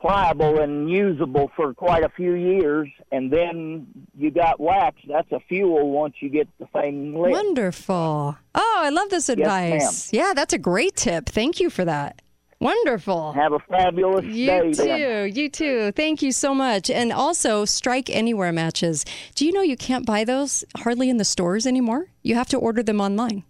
pliable 0.00 0.58
and 0.60 0.90
usable 0.90 1.50
for 1.56 1.72
quite 1.74 2.02
a 2.04 2.08
few 2.10 2.32
years, 2.34 2.88
and 3.10 3.30
then 3.30 3.86
you 4.16 4.30
got 4.30 4.60
wax. 4.60 4.96
That's 5.08 5.30
a 5.32 5.40
fuel 5.40 5.90
once 5.90 6.14
you 6.20 6.28
get 6.28 6.48
the 6.58 6.66
thing 6.66 7.14
lit. 7.18 7.30
Wonderful. 7.32 8.36
Oh, 8.54 8.80
I 8.82 8.90
love 8.90 9.08
this 9.10 9.28
advice. 9.28 10.12
yeah, 10.12 10.32
that's 10.34 10.52
a 10.52 10.58
great 10.58 10.96
tip. 10.96 11.26
Thank 11.26 11.58
you 11.60 11.70
for 11.70 11.84
that. 11.84 12.20
Wonderful. 12.60 13.32
Have 13.32 13.52
a 13.52 13.58
fabulous 13.58 14.24
You 14.24 14.46
day. 14.46 14.72
too. 14.72 14.84
then. 14.84 15.34
You 15.34 15.48
too. 15.50 15.92
Thank 15.92 16.22
you 16.22 16.32
so 16.32 16.54
much. 16.54 16.88
And 16.90 17.12
also, 17.12 17.64
Strike 17.64 18.08
Anywhere 18.08 18.52
matches. 18.52 19.04
Do 19.34 19.44
you 19.44 19.52
know 19.52 19.60
you 19.62 19.76
can't 19.76 20.06
buy 20.06 20.24
those 20.24 20.64
hardly 20.78 21.10
in 21.10 21.16
the 21.18 21.24
stores 21.24 21.66
anymore? 21.66 22.06
You 22.22 22.34
have 22.36 22.48
to 22.48 22.56
order 22.58 22.82
them 22.82 23.00
online. 23.00 23.44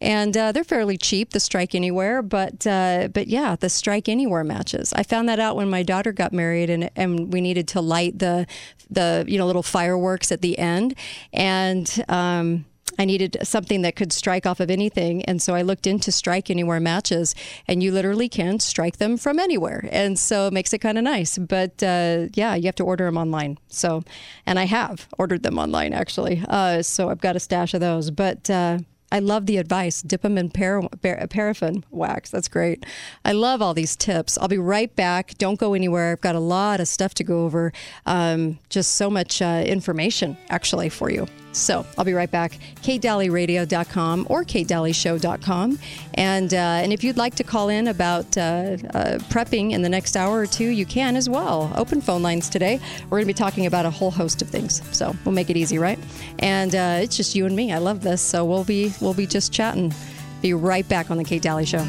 And 0.00 0.36
uh, 0.36 0.50
they're 0.50 0.64
fairly 0.64 0.96
cheap, 0.96 1.30
the 1.30 1.38
Strike 1.38 1.76
Anywhere, 1.76 2.22
but 2.22 2.66
uh, 2.66 3.08
but 3.14 3.28
yeah, 3.28 3.54
the 3.54 3.68
Strike 3.70 4.08
Anywhere 4.08 4.42
matches. 4.42 4.92
I 4.94 5.04
found 5.04 5.28
that 5.28 5.38
out 5.38 5.54
when 5.54 5.70
my 5.70 5.84
daughter 5.84 6.10
got 6.12 6.32
married, 6.32 6.70
and 6.70 6.90
and 6.96 7.32
we 7.32 7.40
needed 7.40 7.68
to 7.68 7.80
light 7.80 8.18
the 8.18 8.48
the 8.90 9.24
you 9.28 9.38
know 9.38 9.46
little 9.46 9.62
fireworks 9.62 10.32
at 10.32 10.42
the 10.42 10.58
end, 10.58 10.96
and 11.32 12.04
um, 12.08 12.64
I 13.02 13.04
needed 13.04 13.36
something 13.42 13.82
that 13.82 13.96
could 13.96 14.12
strike 14.12 14.46
off 14.46 14.60
of 14.60 14.70
anything. 14.70 15.24
And 15.24 15.42
so 15.42 15.56
I 15.56 15.62
looked 15.62 15.88
into 15.88 16.12
Strike 16.12 16.50
Anywhere 16.50 16.78
matches, 16.78 17.34
and 17.66 17.82
you 17.82 17.90
literally 17.90 18.28
can 18.28 18.60
strike 18.60 18.98
them 18.98 19.16
from 19.16 19.40
anywhere. 19.40 19.88
And 19.90 20.16
so 20.16 20.46
it 20.46 20.52
makes 20.52 20.72
it 20.72 20.78
kind 20.78 20.96
of 20.98 21.02
nice. 21.02 21.36
But 21.36 21.82
uh, 21.82 22.28
yeah, 22.34 22.54
you 22.54 22.66
have 22.66 22.76
to 22.76 22.84
order 22.84 23.06
them 23.06 23.16
online. 23.16 23.58
So, 23.66 24.04
and 24.46 24.56
I 24.60 24.66
have 24.66 25.08
ordered 25.18 25.42
them 25.42 25.58
online 25.58 25.92
actually. 25.92 26.44
Uh, 26.48 26.82
so 26.82 27.08
I've 27.08 27.20
got 27.20 27.34
a 27.34 27.40
stash 27.40 27.74
of 27.74 27.80
those. 27.80 28.12
But 28.12 28.48
uh, 28.48 28.78
I 29.10 29.18
love 29.18 29.46
the 29.46 29.56
advice. 29.56 30.00
Dip 30.00 30.22
them 30.22 30.38
in 30.38 30.50
par- 30.50 30.88
par- 31.02 31.26
paraffin 31.28 31.84
wax. 31.90 32.30
That's 32.30 32.48
great. 32.48 32.86
I 33.24 33.32
love 33.32 33.60
all 33.60 33.74
these 33.74 33.96
tips. 33.96 34.38
I'll 34.38 34.46
be 34.46 34.58
right 34.58 34.94
back. 34.94 35.36
Don't 35.38 35.58
go 35.58 35.74
anywhere. 35.74 36.12
I've 36.12 36.20
got 36.20 36.36
a 36.36 36.40
lot 36.40 36.78
of 36.80 36.86
stuff 36.86 37.14
to 37.14 37.24
go 37.24 37.44
over. 37.44 37.72
Um, 38.06 38.60
just 38.68 38.94
so 38.94 39.10
much 39.10 39.42
uh, 39.42 39.64
information, 39.66 40.36
actually, 40.50 40.88
for 40.88 41.10
you. 41.10 41.26
So 41.52 41.86
I'll 41.96 42.04
be 42.04 42.14
right 42.14 42.30
back. 42.30 42.58
KateDalleyRadio.com 42.82 44.26
or 44.28 44.44
KateDalleyShow.com. 44.44 45.78
And, 46.14 46.54
uh, 46.54 46.56
and 46.56 46.92
if 46.92 47.04
you'd 47.04 47.16
like 47.16 47.34
to 47.36 47.44
call 47.44 47.68
in 47.68 47.88
about 47.88 48.36
uh, 48.36 48.40
uh, 48.40 49.18
prepping 49.28 49.72
in 49.72 49.82
the 49.82 49.88
next 49.88 50.16
hour 50.16 50.38
or 50.38 50.46
two, 50.46 50.68
you 50.68 50.86
can 50.86 51.16
as 51.16 51.28
well. 51.28 51.72
Open 51.76 52.00
phone 52.00 52.22
lines 52.22 52.48
today. 52.48 52.80
We're 53.04 53.18
going 53.18 53.24
to 53.24 53.26
be 53.26 53.34
talking 53.34 53.66
about 53.66 53.86
a 53.86 53.90
whole 53.90 54.10
host 54.10 54.42
of 54.42 54.48
things. 54.48 54.82
So 54.96 55.14
we'll 55.24 55.34
make 55.34 55.50
it 55.50 55.56
easy, 55.56 55.78
right? 55.78 55.98
And 56.38 56.74
uh, 56.74 56.98
it's 57.00 57.16
just 57.16 57.34
you 57.34 57.46
and 57.46 57.54
me. 57.54 57.72
I 57.72 57.78
love 57.78 58.02
this. 58.02 58.22
So 58.22 58.44
we'll 58.44 58.64
be 58.64 58.92
we'll 59.00 59.14
be 59.14 59.26
just 59.26 59.52
chatting. 59.52 59.92
Be 60.40 60.54
right 60.54 60.88
back 60.88 61.10
on 61.10 61.16
the 61.16 61.24
Kate 61.24 61.42
Dalley 61.42 61.64
Show. 61.64 61.86